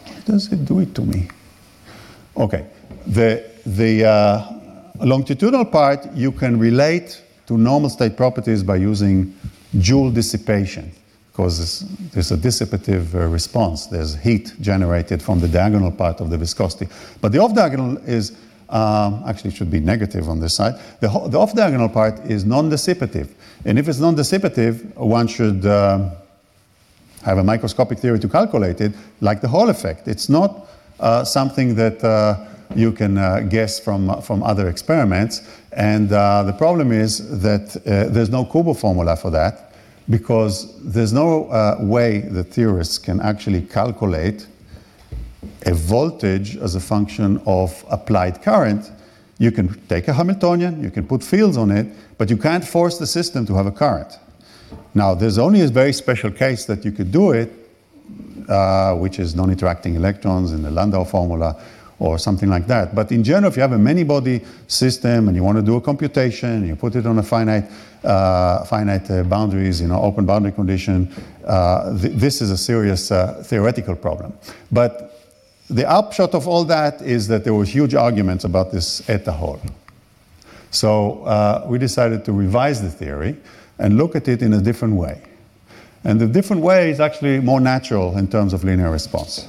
why 0.06 0.20
does 0.26 0.52
it 0.52 0.66
do 0.66 0.80
it 0.80 0.94
to 0.96 1.02
me? 1.02 1.28
Okay, 2.38 2.66
the, 3.08 3.44
the 3.66 4.06
uh, 4.06 4.54
longitudinal 5.06 5.66
part 5.66 6.12
you 6.14 6.32
can 6.32 6.60
relate 6.60 7.22
to 7.48 7.58
normal 7.58 7.90
state 7.90 8.18
properties 8.18 8.64
by 8.64 8.78
using 8.78 9.34
Joule 9.80 10.12
dissipation 10.12 10.92
because 11.32 11.82
there's 12.14 12.32
a 12.32 12.38
dissipative 12.38 13.14
uh, 13.14 13.28
response. 13.28 13.88
There's 13.88 14.16
heat 14.16 14.54
generated 14.62 15.22
from 15.22 15.42
the 15.42 15.50
diagonal 15.50 15.92
part 15.92 16.22
of 16.22 16.30
the 16.30 16.38
viscosity. 16.38 16.88
But 17.20 17.34
the 17.34 17.40
off 17.40 17.54
diagonal 17.54 17.98
is 18.08 18.38
um, 18.70 19.24
actually 19.28 19.52
should 19.52 19.72
be 19.72 19.80
negative 19.80 20.30
on 20.30 20.40
this 20.40 20.54
side. 20.54 20.76
The, 21.00 21.08
the 21.30 21.40
off 21.40 21.54
diagonal 21.54 21.90
part 21.90 22.20
is 22.26 22.46
non 22.46 22.70
dissipative. 22.70 23.30
And 23.66 23.80
if 23.80 23.88
it's 23.88 24.00
non 24.00 24.16
dissipative, 24.16 24.96
one 24.96 25.28
should 25.28 25.66
um, 25.66 26.12
have 27.24 27.38
a 27.38 27.44
microscopic 27.44 28.00
theory 28.00 28.20
to 28.20 28.30
calculate 28.30 28.82
it, 28.82 28.94
like 29.22 29.42
the 29.42 29.48
Hall 29.48 29.70
effect. 29.70 30.08
It's 30.08 30.30
not 30.30 30.68
uh, 31.00 31.24
something 31.24 31.76
that 31.76 32.04
uh, 32.04 32.46
you 32.76 32.92
can 32.92 33.18
uh, 33.18 33.42
guess 33.42 33.80
from, 33.80 34.22
from 34.22 34.44
other 34.44 34.70
experiments. 34.70 35.42
And 35.72 36.12
uh, 36.12 36.44
the 36.44 36.54
problem 36.54 36.92
is 36.92 37.42
that 37.42 37.76
uh, 37.78 38.12
there's 38.12 38.30
no 38.30 38.46
Kubo 38.46 38.74
formula 38.74 39.16
for 39.16 39.30
that 39.32 39.74
because 40.10 40.80
there's 40.82 41.14
no 41.14 41.46
uh, 41.50 41.78
way 41.80 42.20
the 42.20 42.44
theorists 42.44 42.98
can 42.98 43.20
actually 43.20 43.62
calculate 43.62 44.48
a 45.66 45.74
voltage 45.74 46.58
as 46.58 46.76
a 46.76 46.80
function 46.80 47.42
of 47.46 47.84
applied 47.90 48.42
current. 48.42 48.92
You 49.38 49.52
can 49.52 49.80
take 49.88 50.08
a 50.08 50.14
Hamiltonian, 50.14 50.82
you 50.82 50.92
can 50.92 51.06
put 51.06 51.24
fields 51.24 51.58
on 51.58 51.72
it, 51.72 51.88
but 52.18 52.30
you 52.30 52.38
can't 52.38 52.64
force 52.64 52.98
the 52.98 53.08
system 53.08 53.46
to 53.48 53.56
have 53.56 53.66
a 53.66 53.72
current. 53.72 54.18
Now, 54.94 55.14
there's 55.14 55.38
only 55.38 55.62
a 55.62 55.68
very 55.68 55.94
special 55.94 56.32
case 56.32 56.66
that 56.66 56.86
you 56.86 56.92
could 56.92 57.12
do 57.12 57.32
it, 57.32 57.52
uh, 58.48 58.96
which 58.96 59.20
is 59.20 59.36
non 59.36 59.50
interacting 59.50 59.96
electrons 59.96 60.54
in 60.54 60.62
the 60.62 60.72
Landau 60.72 61.04
formula 61.04 61.62
or 62.00 62.18
something 62.18 62.50
like 62.50 62.68
that. 62.68 62.94
But 62.94 63.12
in 63.12 63.24
general, 63.24 63.52
if 63.52 63.56
you 63.56 63.62
have 63.62 63.72
a 63.72 63.78
many 63.78 64.04
body 64.04 64.42
system 64.68 65.28
and 65.28 65.36
you 65.36 65.44
want 65.44 65.58
to 65.58 65.62
do 65.62 65.78
a 65.78 65.82
computation, 65.82 66.68
you 66.68 66.76
put 66.76 66.96
it 66.96 67.06
on 67.06 67.20
a 67.20 67.24
finite, 67.24 67.70
uh, 68.04 68.64
finite 68.66 69.10
uh, 69.10 69.24
boundaries, 69.24 69.82
you 69.82 69.88
know, 69.88 70.02
open 70.02 70.26
boundary 70.26 70.52
condition, 70.52 71.12
uh, 71.46 71.98
th- 71.98 72.14
this 72.14 72.42
is 72.42 72.52
a 72.52 72.58
serious 72.58 73.12
uh, 73.12 73.42
theoretical 73.46 73.96
problem. 73.96 74.34
But 74.72 75.15
the 75.70 75.90
upshot 75.90 76.34
of 76.34 76.48
all 76.48 76.64
that 76.66 77.02
is 77.02 77.28
that 77.28 77.44
there 77.44 77.54
was 77.54 77.70
huge 77.70 77.96
arguments 77.96 78.44
about 78.44 78.72
this 78.72 79.08
eta 79.10 79.32
Hall. 79.32 79.60
So 80.72 81.24
uh, 81.24 81.66
we 81.68 81.80
decided 81.80 82.26
to 82.26 82.34
revise 82.34 82.82
the 82.82 82.90
theory 82.90 83.38
and 83.80 83.98
look 83.98 84.16
at 84.16 84.28
it 84.28 84.42
in 84.42 84.54
a 84.54 84.62
different 84.62 84.96
way. 84.96 85.22
And 86.04 86.20
the 86.20 86.28
different 86.28 86.62
way 86.62 86.92
is 86.92 87.00
actually 87.00 87.40
more 87.40 87.60
natural 87.60 88.18
in 88.18 88.28
terms 88.28 88.54
of 88.54 88.64
linear 88.64 88.92
response. 88.92 89.48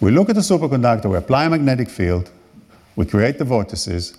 We 0.00 0.10
look 0.10 0.28
at 0.28 0.34
the 0.34 0.42
superconductor, 0.42 1.10
we 1.10 1.16
apply 1.16 1.46
a 1.46 1.50
magnetic 1.50 1.88
field, 1.88 2.30
we 2.96 3.06
create 3.06 3.38
the 3.38 3.44
vortices, 3.44 4.18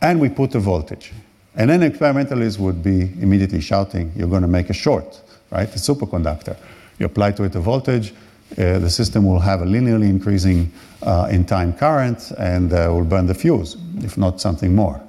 and 0.00 0.20
we 0.20 0.30
put 0.30 0.54
a 0.54 0.58
voltage. 0.58 1.12
And 1.54 1.68
then 1.68 1.82
experimentalists 1.82 2.58
would 2.58 2.82
be 2.82 3.12
immediately 3.20 3.60
shouting, 3.60 4.12
you're 4.16 4.28
going 4.28 4.42
to 4.42 4.48
make 4.48 4.70
a 4.70 4.72
short, 4.72 5.20
right? 5.50 5.70
The 5.70 5.78
superconductor. 5.78 6.56
You 6.98 7.06
apply 7.06 7.32
to 7.32 7.44
it 7.44 7.54
a 7.56 7.60
voltage, 7.60 8.14
uh, 8.58 8.78
the 8.78 8.90
system 8.90 9.24
will 9.24 9.38
have 9.38 9.62
a 9.62 9.64
linearly 9.64 10.08
increasing 10.08 10.72
uh, 11.02 11.28
in 11.30 11.44
time 11.44 11.72
current 11.72 12.32
and 12.38 12.72
uh, 12.72 12.88
will 12.90 13.04
burn 13.04 13.26
the 13.26 13.34
fuse, 13.34 13.76
if 13.98 14.18
not 14.18 14.40
something 14.40 14.74
more. 14.74 15.00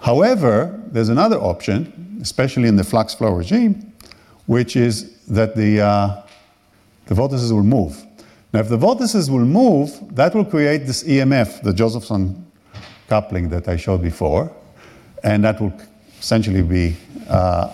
However, 0.00 0.80
there's 0.88 1.08
another 1.08 1.36
option, 1.36 2.18
especially 2.20 2.68
in 2.68 2.76
the 2.76 2.84
flux 2.84 3.14
flow 3.14 3.32
regime, 3.32 3.92
which 4.46 4.76
is 4.76 5.16
that 5.28 5.54
the, 5.54 5.80
uh, 5.80 6.22
the 7.06 7.14
vortices 7.14 7.52
will 7.52 7.62
move. 7.62 8.04
Now, 8.52 8.60
if 8.60 8.68
the 8.68 8.76
vortices 8.76 9.30
will 9.30 9.46
move, 9.46 9.90
that 10.14 10.34
will 10.34 10.44
create 10.44 10.86
this 10.86 11.04
EMF, 11.04 11.62
the 11.62 11.72
Josephson 11.72 12.44
coupling 13.08 13.48
that 13.50 13.68
I 13.68 13.76
showed 13.76 14.02
before, 14.02 14.52
and 15.22 15.44
that 15.44 15.60
will 15.60 15.72
essentially 16.18 16.62
be 16.62 16.96
uh, 17.28 17.72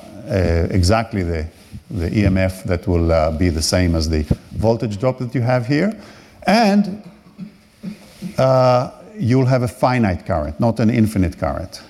exactly 0.70 1.22
the, 1.22 1.46
the 1.90 2.08
EMF 2.08 2.64
that 2.64 2.86
will 2.86 3.10
uh, 3.10 3.32
be 3.32 3.48
the 3.48 3.62
same 3.62 3.94
as 3.94 4.08
the 4.08 4.22
voltage 4.52 4.98
drop 4.98 5.18
that 5.18 5.34
you 5.34 5.40
have 5.40 5.66
here. 5.66 5.92
And 6.46 7.02
uh, 8.38 8.90
you'll 9.18 9.46
have 9.46 9.62
a 9.62 9.68
finite 9.68 10.24
current, 10.24 10.58
not 10.60 10.80
an 10.80 10.90
infinite 10.90 11.38
current. 11.38 11.82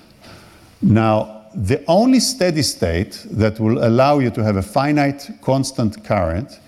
Now, 0.81 1.45
the 1.53 1.83
only 1.87 2.19
steady 2.19 2.61
state 2.61 3.25
that 3.31 3.59
will 3.59 3.85
allow 3.85 4.19
you 4.19 4.31
to 4.31 4.43
have 4.43 4.55
a 4.55 4.61
finite 4.61 5.29
constant 5.41 6.03
current 6.03 6.59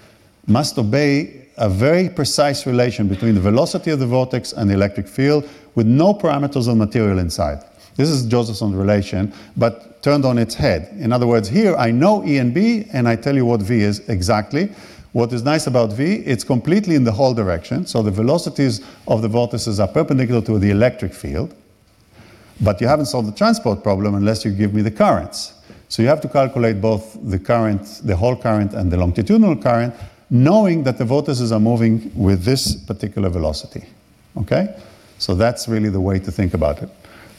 must 0.46 0.78
obey 0.78 1.48
a 1.58 1.70
very 1.70 2.10
precise 2.10 2.66
relation 2.66 3.08
between 3.08 3.36
the 3.36 3.42
velocity 3.42 3.92
of 3.92 4.00
the 4.00 4.06
vortex 4.06 4.54
and 4.54 4.70
the 4.70 4.74
electric 4.74 5.08
field 5.08 5.48
with 5.76 5.88
no 5.88 6.14
parameters 6.14 6.68
of 6.68 6.78
material 6.78 7.20
inside. 7.20 7.64
This 7.96 8.10
is 8.10 8.26
Josephson's 8.26 8.76
relation, 8.76 9.34
but 9.56 10.02
turned 10.02 10.26
on 10.26 10.38
its 10.38 10.56
head. 10.56 10.96
In 11.00 11.14
other 11.14 11.28
words, 11.28 11.48
here 11.48 11.76
I 11.76 11.92
know 11.92 12.26
E 12.26 12.38
and 12.38 12.54
B, 12.54 12.88
and 12.92 13.08
I 13.08 13.16
tell 13.16 13.36
you 13.36 13.46
what 13.46 13.62
V 13.62 13.82
is 13.82 14.00
exactly. 14.10 14.72
What 15.14 15.32
is 15.32 15.44
nice 15.44 15.68
about 15.68 15.94
V, 15.94 16.16
it's 16.26 16.44
completely 16.44 16.96
in 16.96 17.04
the 17.04 17.12
Hall 17.12 17.36
direction, 17.36 17.86
so 17.86 18.02
the 18.02 18.12
velocities 18.12 18.82
of 19.08 19.22
the 19.22 19.28
vortices 19.28 19.80
are 19.80 19.88
perpendicular 19.88 20.42
to 20.42 20.58
the 20.58 20.72
electric 20.72 21.14
field. 21.14 21.54
But 22.60 22.82
you 22.82 22.88
haven't 22.88 23.06
solved 23.06 23.28
the 23.28 23.38
transport 23.38 23.84
problem 23.84 24.16
unless 24.16 24.44
you 24.44 24.52
give 24.52 24.74
me 24.74 24.82
the 24.82 24.92
currents. 24.92 25.54
So 25.88 26.02
you 26.02 26.08
have 26.08 26.22
to 26.22 26.30
calculate 26.30 26.82
both 26.82 27.18
the 27.30 27.38
current, 27.38 28.02
the 28.04 28.16
Hall 28.16 28.36
current, 28.36 28.74
and 28.74 28.92
the 28.92 28.98
longitudinal 28.98 29.56
current, 29.58 29.94
knowing 30.32 30.84
that 30.84 30.98
the 30.98 31.06
vortices 31.06 31.52
are 31.52 31.60
moving 31.60 32.12
with 32.16 32.44
this 32.44 32.76
particular 32.76 33.30
velocity. 33.30 33.86
Okay? 34.36 34.76
So 35.20 35.36
that's 35.36 35.68
really 35.68 35.90
the 35.90 36.02
way 36.02 36.18
to 36.18 36.32
think 36.32 36.56
about 36.56 36.82
it. 36.82 36.90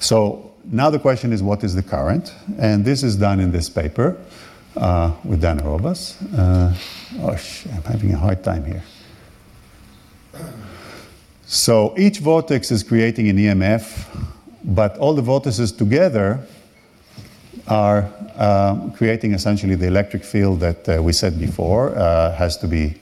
So 0.05 0.53
now 0.71 0.91
the 0.91 0.99
question 0.99 1.33
is 1.33 1.43
what 1.43 1.65
is 1.65 1.75
the 1.75 1.83
current? 1.83 2.35
And 2.59 2.85
this 2.85 3.03
is 3.03 3.17
done 3.17 3.41
in 3.41 3.51
this 3.53 3.71
paper 3.71 4.19
uh, 4.77 5.13
with 5.25 5.41
Dan 5.41 5.61
Arovas. 5.61 6.17
Uh, 6.37 6.75
oh, 7.23 7.75
I'm 7.75 7.83
having 7.85 8.13
a 8.13 8.19
hard 8.19 8.45
time 8.45 8.67
here. 8.67 8.83
So 11.47 11.95
each 11.97 12.19
vortex 12.19 12.71
is 12.71 12.83
creating 12.83 13.31
an 13.31 13.39
EMF, 13.39 14.07
but 14.63 14.99
all 14.99 15.15
the 15.15 15.23
vortices 15.23 15.73
together 15.73 16.47
are 17.67 18.07
um, 18.37 18.93
creating 18.93 19.33
essentially 19.33 19.75
the 19.75 19.87
electric 19.87 20.23
field 20.23 20.61
that 20.61 20.87
uh, 20.87 21.03
we 21.03 21.15
said 21.15 21.41
before 21.41 21.97
uh, 21.97 22.31
has 22.33 22.59
to 22.59 22.69
be 22.69 22.95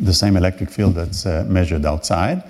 the 0.00 0.12
same 0.12 0.36
electric 0.36 0.70
field 0.70 0.96
that's 0.96 1.24
uh, 1.24 1.44
measured 1.48 1.86
outside. 1.86 2.42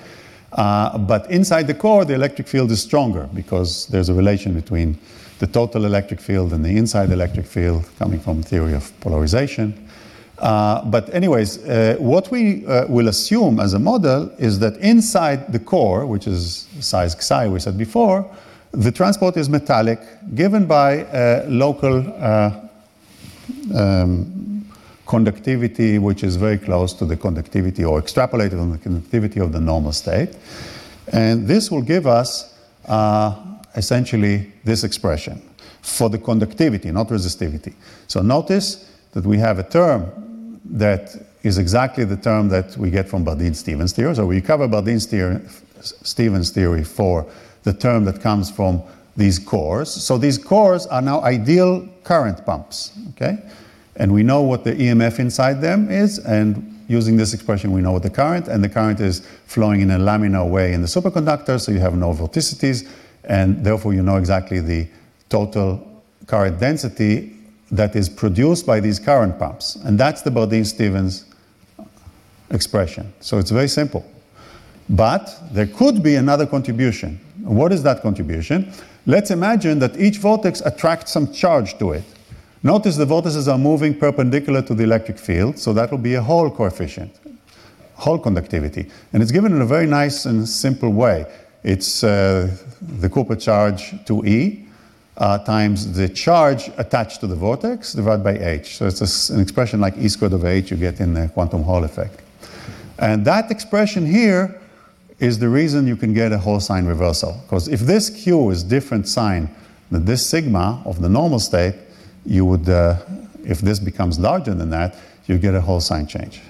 Uh, 0.55 0.97
but 0.99 1.29
inside 1.31 1.67
the 1.67 1.75
core, 1.75 2.05
the 2.05 2.15
electric 2.15 2.47
field 2.47 2.71
is 2.71 2.81
stronger 2.81 3.29
because 3.35 3.87
there's 3.87 4.09
a 4.09 4.15
relation 4.15 4.55
between 4.55 4.97
the 5.41 5.47
total 5.47 5.85
electric 5.85 6.21
field 6.21 6.53
and 6.53 6.65
the 6.65 6.77
inside 6.77 7.11
electric 7.11 7.47
field 7.47 7.85
coming 7.99 8.21
from 8.21 8.43
theory 8.43 8.73
of 8.73 8.93
polarization. 9.01 9.75
Uh, 10.39 10.85
but 10.85 11.13
anyways, 11.15 11.59
uh, 11.65 11.97
what 11.99 12.31
we 12.31 12.65
will 12.89 13.09
assume 13.09 13.61
as 13.61 13.75
a 13.75 13.79
model 13.79 14.31
is 14.39 14.59
that 14.59 14.77
inside 14.79 15.53
the 15.53 15.59
core, 15.59 16.07
which 16.07 16.27
is 16.27 16.69
size 16.81 17.17
psi 17.19 17.49
we 17.49 17.59
said 17.59 17.77
before, 17.77 18.25
the 18.73 18.91
transport 18.91 19.37
is 19.37 19.49
metallic, 19.49 20.01
given 20.35 20.67
by 20.67 21.07
a 21.13 21.45
local 21.49 21.99
uh, 22.19 22.51
um, 23.75 24.54
conductivity, 25.07 25.99
which 25.99 26.23
is 26.25 26.37
very 26.37 26.59
close 26.59 26.93
to 26.95 27.05
the 27.05 27.17
conductivity 27.17 27.85
or 27.85 28.01
extrapolated 28.01 28.61
on 28.61 28.71
the 28.71 28.79
conductivity 28.79 29.41
of 29.41 29.53
the 29.53 29.61
normal 29.61 29.93
state. 29.93 30.37
And 31.13 31.47
this 31.47 31.71
will 31.71 31.83
give 31.83 32.07
us 32.07 32.55
uh, 32.87 33.35
essentially 33.75 34.53
this 34.65 34.85
expression 34.85 35.43
for 35.83 36.09
the 36.09 36.19
conductivity, 36.19 36.91
not 36.91 37.09
resistivity. 37.09 37.75
So 38.07 38.23
notice 38.23 38.91
that 39.13 39.25
we 39.27 39.39
have 39.39 39.59
a 39.59 39.65
term 39.65 40.61
that 40.65 41.15
is 41.43 41.59
exactly 41.59 42.05
the 42.05 42.17
term 42.17 42.49
that 42.49 42.77
we 42.79 42.91
get 42.91 43.07
from 43.09 43.25
Bardeen-Stephen's 43.25 43.93
theory. 43.93 44.15
So 44.15 44.25
we 44.25 44.41
cover 44.41 44.67
Bardeen-Stephen's 44.67 46.51
theory 46.51 46.85
for 46.85 47.27
the 47.65 47.75
term 47.75 48.05
that 48.07 48.23
comes 48.23 48.51
from 48.51 48.83
these 49.17 49.39
cores. 49.39 49.91
So 49.91 50.17
these 50.17 50.39
cores 50.39 50.87
are 50.87 51.03
now 51.03 51.21
ideal 51.21 51.87
current 52.03 52.45
pumps, 52.47 52.93
okay? 53.11 53.39
And 53.97 54.13
we 54.13 54.23
know 54.23 54.43
what 54.43 54.65
the 54.65 54.73
EMF 54.73 55.19
inside 55.19 55.61
them 55.61 55.91
is, 55.91 56.19
and 56.19 56.85
using 56.89 57.17
this 57.17 57.33
expression, 57.33 57.73
we 57.73 57.81
know 57.81 57.93
what 57.93 58.03
the 58.03 58.11
current, 58.11 58.49
and 58.49 58.63
the 58.63 58.69
current 58.69 59.01
is 59.01 59.27
flowing 59.47 59.81
in 59.81 59.91
a 59.91 59.99
laminar 59.99 60.49
way 60.49 60.73
in 60.73 60.83
the 60.83 60.89
superconductor, 60.89 61.61
so 61.61 61.73
you 61.73 61.79
have 61.79 61.97
no 61.97 62.13
vorticities, 62.13 62.89
and 63.25 63.65
therefore 63.65 63.95
you 63.95 64.03
know 64.03 64.17
exactly 64.17 64.61
the 64.61 64.87
total 65.29 66.03
current 66.27 66.59
density 66.59 67.37
that 67.71 67.97
is 67.97 68.09
produced 68.09 68.67
by 68.67 68.81
these 68.81 68.99
current 68.99 69.39
pumps. 69.39 69.77
And 69.77 69.99
that's 69.99 70.23
the 70.23 70.31
Bardeen-Stephen's 70.31 71.25
expression. 72.51 73.13
So 73.21 73.39
it's 73.39 73.51
very 73.51 73.69
simple. 73.69 74.05
But 74.89 75.31
there 75.53 75.67
could 75.67 76.03
be 76.03 76.17
another 76.17 76.47
contribution. 76.47 77.19
What 77.43 77.73
is 77.73 77.83
that 77.85 78.03
contribution? 78.03 78.73
Let's 79.07 79.31
imagine 79.31 79.79
that 79.81 79.99
each 79.99 80.19
vortex 80.19 80.61
attracts 80.61 81.13
some 81.13 81.33
charge 81.33 81.79
to 81.79 81.93
it. 81.93 82.05
Notice 82.65 82.97
the 82.97 83.05
vortices 83.05 83.47
are 83.47 83.59
moving 83.59 83.95
perpendicular 83.95 84.63
to 84.63 84.75
the 84.75 84.85
electric 84.85 85.19
field, 85.19 85.59
so 85.59 85.75
that 85.75 85.91
will 85.91 85.99
be 85.99 86.15
a 86.15 86.23
Hall 86.23 86.51
coefficient, 86.51 87.15
Hall 87.95 88.19
conductivity. 88.19 88.91
And 89.13 89.23
it's 89.23 89.31
given 89.31 89.53
in 89.53 89.61
a 89.61 89.67
very 89.67 89.87
nice 89.87 90.25
and 90.25 90.49
simple 90.49 90.91
way. 90.91 91.27
It's 91.63 92.03
uh, 92.03 92.57
the 92.81 93.11
Cooper 93.11 93.37
charge 93.37 93.93
2E 94.07 94.65
uh, 95.19 95.39
times 95.39 95.93
the 95.93 96.09
charge 96.09 96.71
attached 96.79 97.21
to 97.21 97.27
the 97.27 97.37
vortex 97.37 97.93
divided 97.93 98.25
by 98.25 98.39
h. 98.39 98.79
So 98.79 98.87
it's 98.87 99.29
an 99.29 99.41
expression 99.41 99.79
like 99.81 99.99
e 99.99 100.09
squared 100.09 100.33
over 100.33 100.49
h 100.49 100.71
you 100.71 100.79
get 100.79 101.01
in 101.01 101.13
the 101.13 101.29
quantum 101.29 101.63
Hall 101.63 101.85
effect. 101.85 102.23
And 102.99 103.27
that 103.27 103.51
expression 103.51 104.07
here 104.07 104.59
is 105.21 105.39
the 105.39 105.51
reason 105.51 105.87
you 105.87 105.97
can 105.97 106.15
get 106.15 106.33
a 106.33 106.39
Hall 106.39 106.61
sign 106.61 106.87
reversal. 106.87 107.39
Because 107.43 107.69
if 107.69 107.81
this 107.81 108.09
q 108.09 108.49
is 108.49 108.65
different 108.65 109.07
sign 109.07 109.55
than 109.91 110.07
this 110.07 110.27
sigma 110.27 110.83
of 110.87 111.03
the 111.03 111.09
normal 111.09 111.39
state, 111.39 111.75
you 112.27 112.45
would, 112.45 112.69
uh, 112.69 112.97
if 113.45 113.61
this 113.61 113.79
becomes 113.79 114.19
larger 114.19 114.55
than 114.55 114.71
that, 114.71 114.97
you 115.27 115.39
get 115.39 115.55
a 115.55 115.61
Hall 115.61 115.81
sign 115.81 116.07
change. 116.07 116.41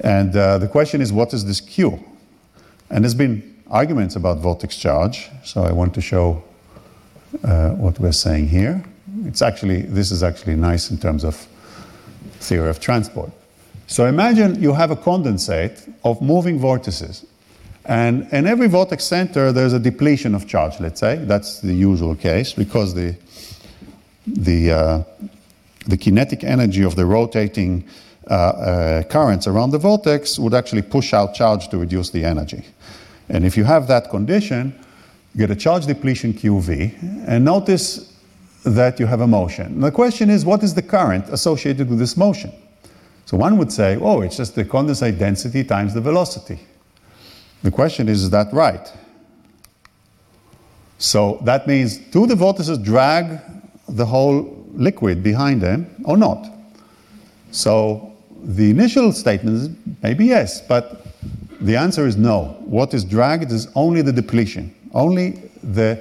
And 0.00 0.34
uh, 0.36 0.58
the 0.58 0.68
question 0.68 1.00
is, 1.00 1.12
what 1.12 1.34
is 1.34 1.44
this 1.44 1.60
q? 1.60 2.02
And 2.90 3.04
there's 3.04 3.14
been 3.14 3.56
arguments 3.70 4.16
about 4.16 4.38
vortex 4.38 4.76
charge, 4.76 5.28
so 5.44 5.62
I 5.62 5.72
want 5.72 5.94
to 5.94 6.00
show 6.00 6.42
uh, 7.44 7.70
what 7.70 7.98
we're 7.98 8.12
saying 8.12 8.48
here. 8.48 8.82
It's 9.24 9.42
actually, 9.42 9.82
this 9.82 10.10
is 10.10 10.22
actually 10.22 10.56
nice 10.56 10.90
in 10.90 10.98
terms 10.98 11.24
of 11.24 11.34
theory 12.40 12.70
of 12.70 12.80
transport. 12.80 13.30
So 13.86 14.06
imagine 14.06 14.62
you 14.62 14.72
have 14.74 14.90
a 14.90 14.96
condensate 14.96 15.92
of 16.04 16.20
moving 16.22 16.58
vortices. 16.58 17.26
And 17.84 18.28
in 18.32 18.46
every 18.46 18.68
vortex 18.68 19.04
center, 19.04 19.50
there's 19.50 19.72
a 19.72 19.78
depletion 19.78 20.34
of 20.34 20.46
charge, 20.46 20.78
let's 20.78 21.00
say. 21.00 21.16
That's 21.16 21.60
the 21.60 21.72
usual 21.72 22.14
case 22.14 22.52
because 22.52 22.94
the, 22.94 23.16
the, 24.36 24.70
uh, 24.70 25.02
the 25.86 25.96
kinetic 25.96 26.44
energy 26.44 26.82
of 26.82 26.96
the 26.96 27.06
rotating 27.06 27.84
uh, 28.30 28.34
uh, 28.34 29.02
currents 29.04 29.46
around 29.46 29.70
the 29.70 29.78
vortex 29.78 30.38
would 30.38 30.54
actually 30.54 30.82
push 30.82 31.14
out 31.14 31.34
charge 31.34 31.68
to 31.68 31.78
reduce 31.78 32.10
the 32.10 32.24
energy. 32.24 32.64
And 33.28 33.44
if 33.44 33.56
you 33.56 33.64
have 33.64 33.88
that 33.88 34.10
condition, 34.10 34.78
you 35.34 35.46
get 35.46 35.50
a 35.50 35.56
charge 35.56 35.86
depletion 35.86 36.32
QV. 36.32 37.26
And 37.26 37.44
notice 37.44 38.12
that 38.64 39.00
you 39.00 39.06
have 39.06 39.20
a 39.20 39.26
motion. 39.26 39.80
the 39.80 39.90
question 39.90 40.30
is, 40.30 40.44
what 40.44 40.62
is 40.62 40.74
the 40.74 40.82
current 40.82 41.28
associated 41.30 41.88
with 41.88 41.98
this 41.98 42.16
motion? 42.16 42.52
So 43.24 43.36
one 43.36 43.56
would 43.58 43.72
say, 43.72 43.98
oh, 44.00 44.22
it's 44.22 44.36
just 44.36 44.54
the 44.54 44.64
condensate 44.64 45.18
density 45.18 45.64
times 45.64 45.94
the 45.94 46.00
velocity. 46.00 46.58
The 47.62 47.70
question 47.70 48.08
is, 48.08 48.22
is 48.22 48.30
that 48.30 48.52
right? 48.52 48.92
So 50.98 51.38
that 51.44 51.66
means 51.66 51.98
do 51.98 52.26
the 52.26 52.34
vortices 52.34 52.78
drag 52.78 53.40
the 53.88 54.06
whole 54.06 54.66
liquid 54.74 55.22
behind 55.22 55.60
them 55.60 55.86
or 56.04 56.16
not? 56.16 56.46
So 57.50 58.12
the 58.42 58.70
initial 58.70 59.12
statement 59.12 59.56
is 59.56 59.70
maybe 60.02 60.26
yes, 60.26 60.60
but 60.60 61.06
the 61.60 61.76
answer 61.76 62.06
is 62.06 62.16
no. 62.16 62.56
What 62.60 62.94
is 62.94 63.04
dragged 63.04 63.50
is 63.50 63.68
only 63.74 64.02
the 64.02 64.12
depletion, 64.12 64.74
only 64.94 65.50
the 65.62 66.00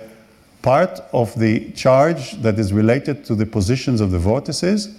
part 0.62 1.00
of 1.14 1.38
the 1.40 1.72
charge 1.72 2.34
that 2.42 2.60
is 2.60 2.74
related 2.74 3.26
to 3.26 3.36
the 3.36 3.46
positions 3.46 4.02
of 4.02 4.12
the 4.12 4.20
vortices 4.20 4.96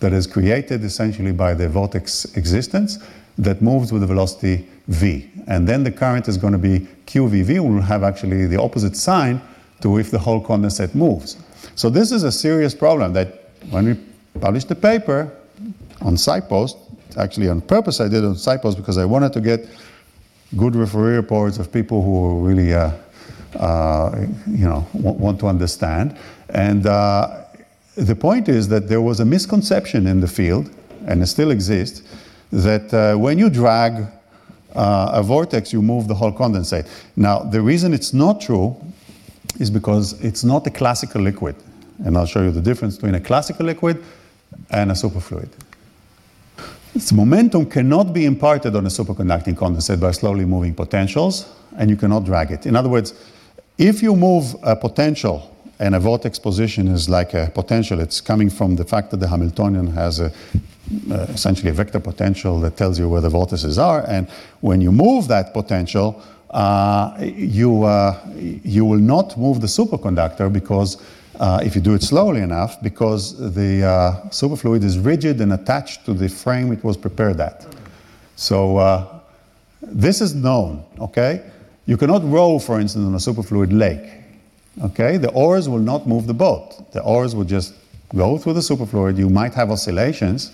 that 0.00 0.12
is 0.12 0.26
created 0.26 0.84
essentially 0.84 1.32
by 1.32 1.54
the 1.54 1.68
vortex 1.68 2.24
existence 2.36 2.98
that 3.38 3.62
moves 3.62 3.92
with 3.92 4.02
the 4.02 4.06
velocity 4.06 4.66
v. 4.88 5.30
And 5.46 5.66
then 5.66 5.84
the 5.84 5.92
current 5.92 6.28
is 6.28 6.36
going 6.36 6.52
to 6.52 6.58
be 6.58 6.86
qvv, 7.06 7.60
will 7.60 7.80
have 7.80 8.02
actually 8.02 8.46
the 8.46 8.60
opposite 8.60 8.96
sign 8.96 9.40
to 9.80 9.98
if 9.98 10.10
the 10.10 10.18
whole 10.18 10.42
condensate 10.42 10.94
moves. 10.94 11.36
So 11.74 11.90
this 11.90 12.12
is 12.12 12.22
a 12.22 12.32
serious 12.32 12.74
problem 12.74 13.12
that 13.14 13.50
when 13.70 13.86
we 13.86 13.96
published 14.40 14.68
the 14.68 14.74
paper 14.74 15.30
on 16.00 16.16
SciPost, 16.16 16.76
actually 17.16 17.48
on 17.48 17.60
purpose 17.60 18.00
I 18.00 18.08
did 18.08 18.24
on 18.24 18.34
SciPost 18.34 18.76
because 18.76 18.98
I 18.98 19.04
wanted 19.04 19.32
to 19.32 19.40
get 19.40 19.68
good 20.56 20.76
referee 20.76 21.16
reports 21.16 21.58
of 21.58 21.72
people 21.72 22.02
who 22.02 22.46
really, 22.46 22.74
uh, 22.74 22.92
uh, 23.56 24.26
you 24.46 24.66
know, 24.66 24.86
want 24.92 25.40
to 25.40 25.46
understand. 25.46 26.16
And 26.50 26.86
uh, 26.86 27.44
the 27.96 28.14
point 28.14 28.48
is 28.48 28.68
that 28.68 28.88
there 28.88 29.00
was 29.00 29.20
a 29.20 29.24
misconception 29.24 30.06
in 30.06 30.20
the 30.20 30.28
field, 30.28 30.70
and 31.06 31.22
it 31.22 31.26
still 31.26 31.50
exists, 31.50 32.02
that 32.52 32.92
uh, 32.94 33.16
when 33.16 33.38
you 33.38 33.50
drag 33.50 34.06
uh, 34.74 35.10
a 35.12 35.22
vortex, 35.22 35.72
you 35.72 35.82
move 35.82 36.06
the 36.06 36.14
whole 36.14 36.32
condensate. 36.32 36.86
Now, 37.16 37.40
the 37.40 37.60
reason 37.60 37.92
it's 37.92 38.12
not 38.12 38.40
true 38.40 38.76
is 39.58 39.70
because 39.70 40.12
it's 40.24 40.44
not 40.44 40.66
a 40.66 40.70
classical 40.70 41.22
liquid. 41.22 41.56
And 42.04 42.16
I'll 42.16 42.26
show 42.26 42.42
you 42.42 42.50
the 42.50 42.60
difference 42.60 42.96
between 42.96 43.14
a 43.14 43.20
classical 43.20 43.66
liquid 43.66 44.02
and 44.70 44.90
a 44.90 44.94
superfluid. 44.94 45.48
Its 46.94 47.12
momentum 47.12 47.66
cannot 47.66 48.12
be 48.12 48.24
imparted 48.24 48.74
on 48.74 48.86
a 48.86 48.88
superconducting 48.88 49.54
condensate 49.54 50.00
by 50.00 50.12
slowly 50.12 50.44
moving 50.44 50.74
potentials, 50.74 51.52
and 51.76 51.90
you 51.90 51.96
cannot 51.96 52.24
drag 52.24 52.50
it. 52.50 52.66
In 52.66 52.74
other 52.76 52.88
words, 52.88 53.12
if 53.76 54.02
you 54.02 54.16
move 54.16 54.56
a 54.62 54.74
potential 54.74 55.56
and 55.78 55.94
a 55.94 56.00
vortex 56.00 56.38
position 56.38 56.88
is 56.88 57.08
like 57.08 57.34
a 57.34 57.50
potential. 57.54 58.00
It's 58.00 58.20
coming 58.20 58.50
from 58.50 58.76
the 58.76 58.84
fact 58.84 59.10
that 59.10 59.18
the 59.18 59.28
Hamiltonian 59.28 59.88
has 59.88 60.20
a, 60.20 60.32
uh, 61.10 61.26
essentially 61.28 61.70
a 61.70 61.74
vector 61.74 62.00
potential 62.00 62.60
that 62.60 62.76
tells 62.76 62.98
you 62.98 63.08
where 63.08 63.20
the 63.20 63.28
vortices 63.28 63.78
are. 63.78 64.04
And 64.08 64.28
when 64.60 64.80
you 64.80 64.90
move 64.90 65.28
that 65.28 65.52
potential, 65.52 66.22
you, 66.52 67.84
uh, 67.84 68.20
you 68.34 68.84
will 68.84 68.98
not 68.98 69.36
move 69.36 69.60
the 69.60 69.66
superconductor 69.66 70.52
because 70.52 71.02
uh, 71.38 71.60
if 71.62 71.74
you 71.74 71.80
do 71.80 71.94
it 71.94 72.02
slowly 72.02 72.40
enough, 72.40 72.80
because 72.82 73.54
the 73.54 73.84
uh, 73.84 74.20
superfluid 74.30 74.82
is 74.82 74.98
rigid 74.98 75.40
and 75.40 75.52
attached 75.52 76.04
to 76.06 76.14
the 76.14 76.28
frame 76.28 76.72
it 76.72 76.82
was 76.82 76.96
prepared 76.96 77.40
at. 77.40 77.66
So 78.36 78.78
uh, 78.78 79.20
this 79.82 80.20
is 80.20 80.34
known, 80.34 80.84
okay? 80.98 81.50
You 81.84 81.96
cannot 81.96 82.22
row, 82.24 82.58
for 82.58 82.80
instance, 82.80 83.04
on 83.04 83.14
a 83.14 83.18
superfluid 83.18 83.76
lake 83.76 84.24
Okay, 84.82 85.16
the 85.16 85.30
oars 85.30 85.68
will 85.68 85.78
not 85.78 86.06
move 86.06 86.26
the 86.26 86.34
boat. 86.34 86.92
The 86.92 87.02
oars 87.02 87.34
will 87.34 87.44
just 87.44 87.74
go 88.14 88.36
through 88.36 88.54
the 88.54 88.60
superfluid. 88.60 89.16
You 89.16 89.30
might 89.30 89.54
have 89.54 89.70
oscillations, 89.70 90.52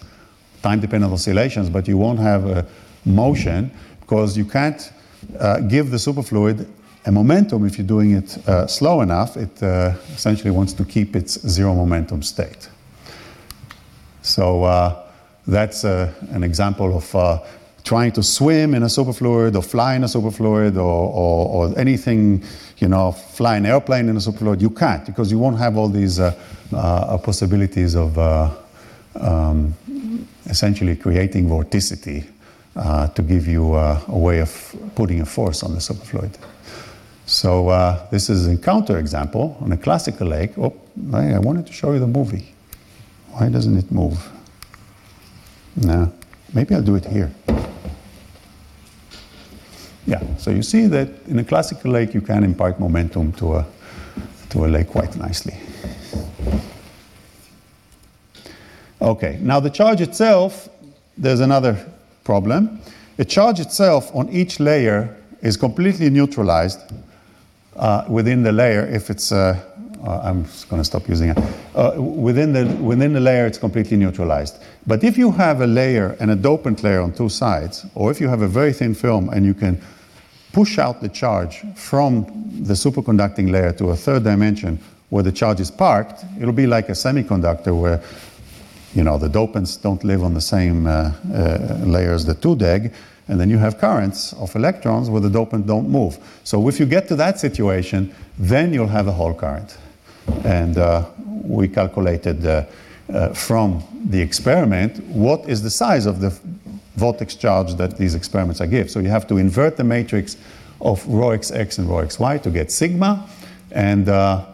time-dependent 0.63 1.13
oscillations, 1.13 1.69
but 1.69 1.89
you 1.89 1.99
won't 1.99 2.21
have 2.21 2.47
a 2.47 2.65
motion 3.05 3.73
because 4.01 4.37
you 4.37 4.45
can't 4.45 4.93
uh, 5.39 5.61
give 5.61 5.91
the 5.91 5.97
superfluid 5.97 6.67
a 7.05 7.13
momentum 7.13 7.67
if 7.67 7.79
you're 7.79 7.87
doing 7.87 8.13
it 8.13 8.49
uh, 8.49 8.67
slow 8.67 9.01
enough. 9.01 9.37
It 9.37 9.63
uh, 9.63 9.95
essentially 10.15 10.51
wants 10.51 10.73
to 10.75 10.85
keep 10.85 11.17
its 11.17 11.41
zero 11.49 11.75
momentum 11.75 12.23
state. 12.23 12.69
So 14.23 14.65
uh, 14.65 15.03
that's 15.47 15.85
uh, 15.85 16.13
an 16.31 16.45
example 16.45 16.97
of 16.97 17.43
trying 17.83 18.13
to 18.13 18.23
swim 18.23 18.75
in 18.75 18.85
a 18.85 18.87
superfluid 18.87 19.57
or 19.57 19.63
fly 19.63 19.97
in 19.97 20.05
a 20.05 20.07
superfluid 20.07 20.77
or, 20.77 20.81
or, 20.81 21.49
or 21.49 21.79
anything, 21.79 22.45
you 22.79 22.87
know, 22.87 23.11
fly 23.11 23.57
an 23.57 23.67
airplane 23.67 24.09
in 24.09 24.17
a 24.17 24.21
superfluid, 24.21 24.61
you 24.61 24.71
can't 24.71 25.05
because 25.05 25.33
you 25.33 25.39
won't 25.39 25.59
have 25.59 25.77
all 25.77 25.89
these 25.89 26.21
possibilities 26.71 27.97
of 27.97 28.17
um, 29.17 29.75
essentially 30.47 30.95
creating 30.95 31.49
vorticity 31.49 32.25
uh, 32.77 33.09
to 33.09 33.23
give 33.23 33.47
you 33.47 33.75
a 33.75 34.03
way 34.09 34.41
of 34.41 34.75
putting 34.95 35.21
a 35.21 35.27
force 35.27 35.63
on 35.63 35.75
the 35.75 35.81
superfluid. 35.81 36.35
So 37.27 37.69
uh, 37.69 38.09
this 38.11 38.29
is 38.29 38.47
a 38.47 38.57
counterexample 38.57 39.61
on 39.63 39.73
a 39.73 39.77
classical 39.77 40.27
lake. 40.27 40.57
Oh, 40.59 40.75
I 41.13 41.39
wanted 41.39 41.67
to 41.67 41.73
show 41.73 41.93
you 41.93 41.99
the 41.99 42.07
movie. 42.07 42.55
Why 43.31 43.49
doesn't 43.49 43.77
it 43.77 43.91
move? 43.91 44.29
No, 45.77 46.13
maybe 46.53 46.75
I'll 46.75 46.83
do 46.83 46.97
it 46.97 47.07
here. 47.07 47.33
Yeah, 50.07 50.23
so 50.37 50.51
you 50.51 50.63
see 50.63 50.87
that 50.89 51.09
in 51.29 51.39
a 51.39 51.45
classical 51.45 51.93
lake 51.93 52.13
you 52.13 52.21
can 52.21 52.43
impart 52.45 52.81
momentum 52.81 53.33
to 53.35 53.55
a, 53.55 53.67
to 54.51 54.65
a 54.65 54.69
lake 54.69 54.89
quite 54.89 55.17
nicely. 55.17 55.57
Okay, 59.01 59.39
now 59.41 59.61
the 59.61 59.71
charge 59.71 60.01
itself, 60.01 60.69
there's 61.17 61.41
another 61.41 61.79
problem. 62.25 62.81
The 63.17 63.25
charge 63.25 63.61
itself 63.61 64.15
on 64.15 64.29
each 64.31 64.61
layer 64.61 65.17
is 65.43 65.57
completely 65.57 66.11
neutralized 66.11 66.81
uh, 67.77 68.05
within 68.09 68.43
the 68.43 68.53
layer 68.53 68.87
if 68.87 69.11
it's 69.11 69.33
uh, 69.33 69.61
uh, 70.05 70.21
I'm 70.25 70.45
just 70.45 70.69
going 70.69 70.81
to 70.81 70.85
stop 70.85 71.09
using 71.09 71.31
it. 71.31 71.39
Uh, 71.75 71.93
within, 71.97 72.53
the, 72.53 72.67
within 72.83 73.13
the 73.13 73.21
layer, 73.21 73.47
it's 73.47 73.59
completely 73.59 73.97
neutralized. 73.97 74.63
But 74.87 75.05
if 75.05 75.17
you 75.17 75.31
have 75.31 75.61
a 75.61 75.67
layer 75.67 76.17
and 76.19 76.31
a 76.31 76.37
dopant 76.37 76.83
layer 76.83 77.01
on 77.01 77.13
two 77.13 77.29
sides, 77.29 77.87
or 77.95 78.11
if 78.11 78.21
you 78.21 78.29
have 78.29 78.43
a 78.43 78.49
very 78.49 78.73
thin 78.73 78.95
film 78.95 79.29
and 79.29 79.47
you 79.47 79.55
can 79.55 79.81
push 80.53 80.79
out 80.79 81.01
the 81.01 81.09
charge 81.09 81.63
from 81.77 82.25
the 82.63 82.75
superconducting 82.75 83.51
layer 83.51 83.73
to 83.75 83.91
a 83.91 83.97
third 83.97 84.25
dimension 84.25 84.79
where 85.11 85.23
the 85.23 85.33
charge 85.33 85.61
is 85.61 85.71
parked, 85.71 86.25
it'll 86.41 86.53
be 86.53 86.67
like 86.67 86.89
a 86.89 86.93
semiconductor 86.93 87.79
where 87.79 88.03
you 88.95 89.03
know 89.03 89.19
the 89.19 89.29
dopants 89.29 89.81
don't 89.81 90.05
live 90.05 90.23
on 90.23 90.35
the 90.35 90.41
same 90.41 90.87
uh, 90.87 91.13
uh, 91.33 91.79
layer 91.85 92.13
as 92.13 92.25
the 92.25 92.35
2DEG, 92.35 92.93
and 93.29 93.41
then 93.41 93.49
you 93.49 93.59
have 93.59 93.79
currents 93.79 94.33
of 94.35 94.55
electrons 94.57 95.09
where 95.09 95.21
the 95.21 95.31
dopant 95.31 95.67
don't 95.67 95.89
move. 95.89 96.19
So 96.45 96.69
if 96.69 96.79
you 96.81 96.87
get 96.87 97.09
to 97.09 97.17
that 97.17 97.39
situation, 97.39 98.15
then 98.39 98.73
you'll 98.73 98.89
have 98.89 99.07
a 99.07 99.13
Hall 99.13 99.33
current. 99.33 99.79
And 100.45 100.77
uh, 100.77 101.07
we 101.43 101.69
calculated 101.69 102.45
uh, 102.45 102.65
uh, 103.13 103.29
from 103.31 103.83
the 104.09 104.21
experiment 104.21 105.03
what 105.07 105.49
is 105.49 105.63
the 105.63 105.71
size 105.71 106.07
of 106.07 106.21
the 106.21 106.31
vortex 106.97 107.35
charge 107.35 107.75
that 107.75 107.97
these 107.97 108.15
experiments 108.15 108.61
give. 108.61 108.91
So 108.91 109.01
you 109.01 109.09
have 109.09 109.27
to 109.29 109.39
invert 109.39 109.77
the 109.77 109.85
matrix 109.85 110.37
of 110.81 111.07
rho 111.07 111.29
xx 111.29 111.79
and 111.79 111.89
rho 111.89 112.05
xy 112.05 112.43
to 112.43 112.51
get 112.51 112.71
sigma, 112.71 113.29
and 113.71 114.09
uh, 114.09 114.45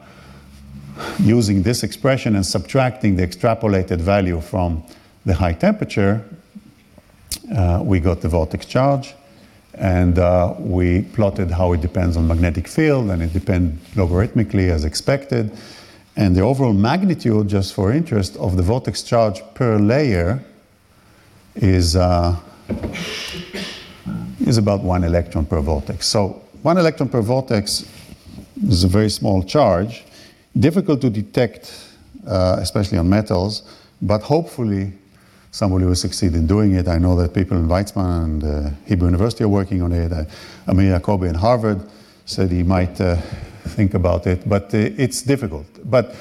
using 1.18 1.62
this 1.62 1.82
expression 1.82 2.36
and 2.36 2.44
subtracting 2.44 3.16
the 3.16 3.26
extrapolated 3.26 3.98
value 3.98 4.40
from 4.40 4.82
the 5.24 5.34
high 5.34 5.52
temperature, 5.52 6.24
uh, 7.54 7.80
we 7.82 8.00
got 8.00 8.20
the 8.20 8.28
vortex 8.28 8.66
charge. 8.66 9.14
And 9.74 10.18
uh, 10.18 10.54
we 10.58 11.02
plotted 11.02 11.52
how 11.52 11.72
it 11.72 11.80
depends 11.80 12.16
on 12.16 12.26
magnetic 12.26 12.66
field, 12.66 13.10
and 13.10 13.22
it 13.22 13.32
depends 13.32 13.80
logarithmically 13.94 14.70
as 14.70 14.84
expected. 14.84 15.52
And 16.16 16.34
the 16.34 16.40
overall 16.40 16.72
magnitude, 16.72 17.46
just 17.46 17.74
for 17.74 17.92
interest, 17.92 18.36
of 18.38 18.56
the 18.56 18.62
vortex 18.62 19.04
charge 19.04 19.40
per 19.54 19.78
layer 19.78 20.42
is, 21.54 21.94
uh, 21.94 22.34
is 24.40 24.58
about 24.58 24.82
one 24.82 25.04
electron 25.04 25.46
per 25.46 25.60
vortex. 25.60 26.08
So 26.08 26.42
one 26.62 26.76
electron 26.76 27.08
per 27.08 27.22
vortex 27.22 27.84
is 28.66 28.82
a 28.82 28.88
very 28.88 29.10
small 29.10 29.44
charge, 29.44 30.04
difficult 30.58 31.00
to 31.00 31.10
detect, 31.10 31.72
uh, 32.26 32.56
especially 32.60 32.98
on 32.98 33.08
metals, 33.08 33.62
but 34.02 34.22
hopefully 34.22 34.92
somebody 35.50 35.84
will 35.84 35.94
succeed 35.94 36.34
in 36.34 36.46
doing 36.46 36.74
it. 36.74 36.88
I 36.88 36.98
know 36.98 37.16
that 37.16 37.34
people 37.34 37.56
in 37.56 37.68
Weizmann 37.68 38.24
and 38.24 38.44
uh, 38.44 38.70
Hebrew 38.86 39.08
University 39.08 39.44
are 39.44 39.48
working 39.48 39.82
on 39.82 39.92
it. 39.92 40.12
Uh, 40.12 40.24
Amir 40.66 40.98
Yacoby 40.98 41.28
in 41.28 41.34
Harvard 41.34 41.80
said 42.26 42.50
he 42.50 42.62
might 42.62 43.00
uh, 43.00 43.16
think 43.76 43.94
about 43.94 44.26
it, 44.26 44.48
but 44.48 44.74
uh, 44.74 44.78
it's 44.96 45.22
difficult. 45.22 45.66
But 45.84 46.14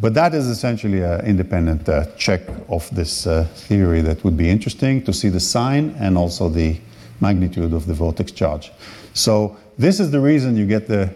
but 0.00 0.14
that 0.14 0.34
is 0.34 0.46
essentially 0.46 1.02
an 1.02 1.24
independent 1.26 1.88
uh, 1.88 2.06
check 2.16 2.40
of 2.68 2.88
this 2.94 3.26
uh, 3.26 3.44
theory 3.54 4.00
that 4.00 4.24
would 4.24 4.36
be 4.36 4.48
interesting 4.48 5.04
to 5.04 5.12
see 5.12 5.28
the 5.28 5.40
sign 5.40 5.94
and 5.98 6.16
also 6.16 6.48
the 6.48 6.76
magnitude 7.20 7.72
of 7.72 7.86
the 7.86 7.94
vortex 7.94 8.32
charge. 8.32 8.72
So 9.14 9.56
this 9.78 10.00
is 10.00 10.10
the 10.10 10.20
reason 10.20 10.56
you 10.56 10.66
get 10.66 10.88
the, 10.88 11.14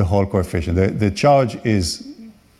the 0.00 0.06
Hall 0.06 0.24
coefficient. 0.24 0.76
The, 0.76 0.86
the 0.86 1.10
charge 1.10 1.54
is 1.66 2.08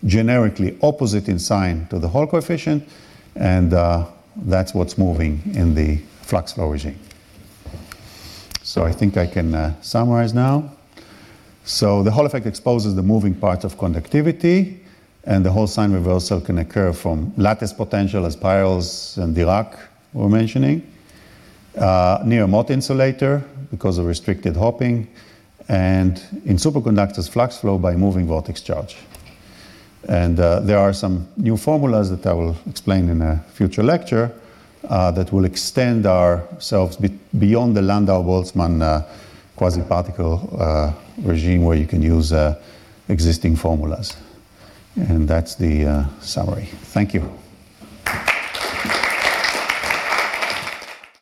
generically 0.05 0.77
opposite 0.83 1.27
in 1.27 1.39
sign 1.39 1.87
to 1.89 1.99
the 1.99 2.09
Hall 2.09 2.27
coefficient, 2.27 2.87
and 3.35 3.73
uh, 3.73 4.07
that's 4.37 4.75
what's 4.75 4.99
moving 4.99 5.41
in 5.55 5.75
the 5.75 5.97
flux 6.21 6.53
flow 6.53 6.69
regime. 6.69 6.99
So 8.63 8.85
I 8.85 8.93
think 8.93 9.17
I 9.17 9.27
can 9.27 9.55
uh, 9.55 9.81
summarize 9.81 10.35
now. 10.35 10.71
So 11.65 12.03
the 12.03 12.11
Hall 12.11 12.27
effect 12.27 12.45
exposes 12.45 12.95
the 12.95 13.03
moving 13.03 13.35
parts 13.35 13.65
of 13.65 13.79
conductivity 13.79 14.81
and 15.25 15.43
the 15.43 15.51
Hall 15.51 15.67
sign 15.67 15.93
reversal 15.93 16.43
can 16.43 16.59
occur 16.59 16.93
from 16.93 17.33
lattice 17.39 17.73
potential, 17.73 18.27
as 18.27 18.37
Peierls 18.37 19.17
and 19.17 19.35
Dirac 19.35 19.79
were 20.13 20.29
mentioning, 20.29 20.83
uh, 21.79 22.19
near 22.25 22.45
a 22.45 22.49
Mott 22.49 22.71
insulator 22.71 23.43
because 23.71 23.97
of 23.97 24.05
restricted 24.05 24.57
hopping, 24.57 25.09
and 25.69 26.21
in 26.45 26.57
superconductors 26.57 27.29
flux 27.29 27.59
flow 27.59 27.79
by 27.79 27.97
moving 27.97 28.27
vortex 28.27 28.61
charge. 28.61 28.97
And 30.09 30.41
uh, 30.41 30.61
there 30.61 30.79
are 30.79 30.93
some 30.93 31.29
new 31.37 31.57
formulas 31.57 32.11
that 32.11 32.27
I 32.27 32.33
will 32.33 32.57
explain 32.69 33.09
in 33.09 33.23
a 33.23 33.45
future 33.53 33.83
lecture 33.83 34.33
uh, 34.89 35.11
that 35.13 35.33
will 35.33 35.45
extend 35.45 36.07
ourselves 36.07 36.97
be- 36.97 37.19
beyond 37.39 37.77
the 37.77 37.83
Landau-Boltzmann 37.83 38.83
uh, 38.83 39.03
quasi-particle 39.57 40.57
uh, 40.59 40.93
regime 41.23 41.65
where 41.65 41.77
you 41.77 41.87
can 41.87 42.03
use 42.03 42.33
uh, 42.33 42.55
existing 43.09 43.57
formulas. 43.57 44.17
And 44.97 45.29
that's 45.29 45.55
the 45.55 45.87
uh, 45.87 46.05
summary. 46.21 46.65
Thank 46.65 47.15
you. 47.15 47.40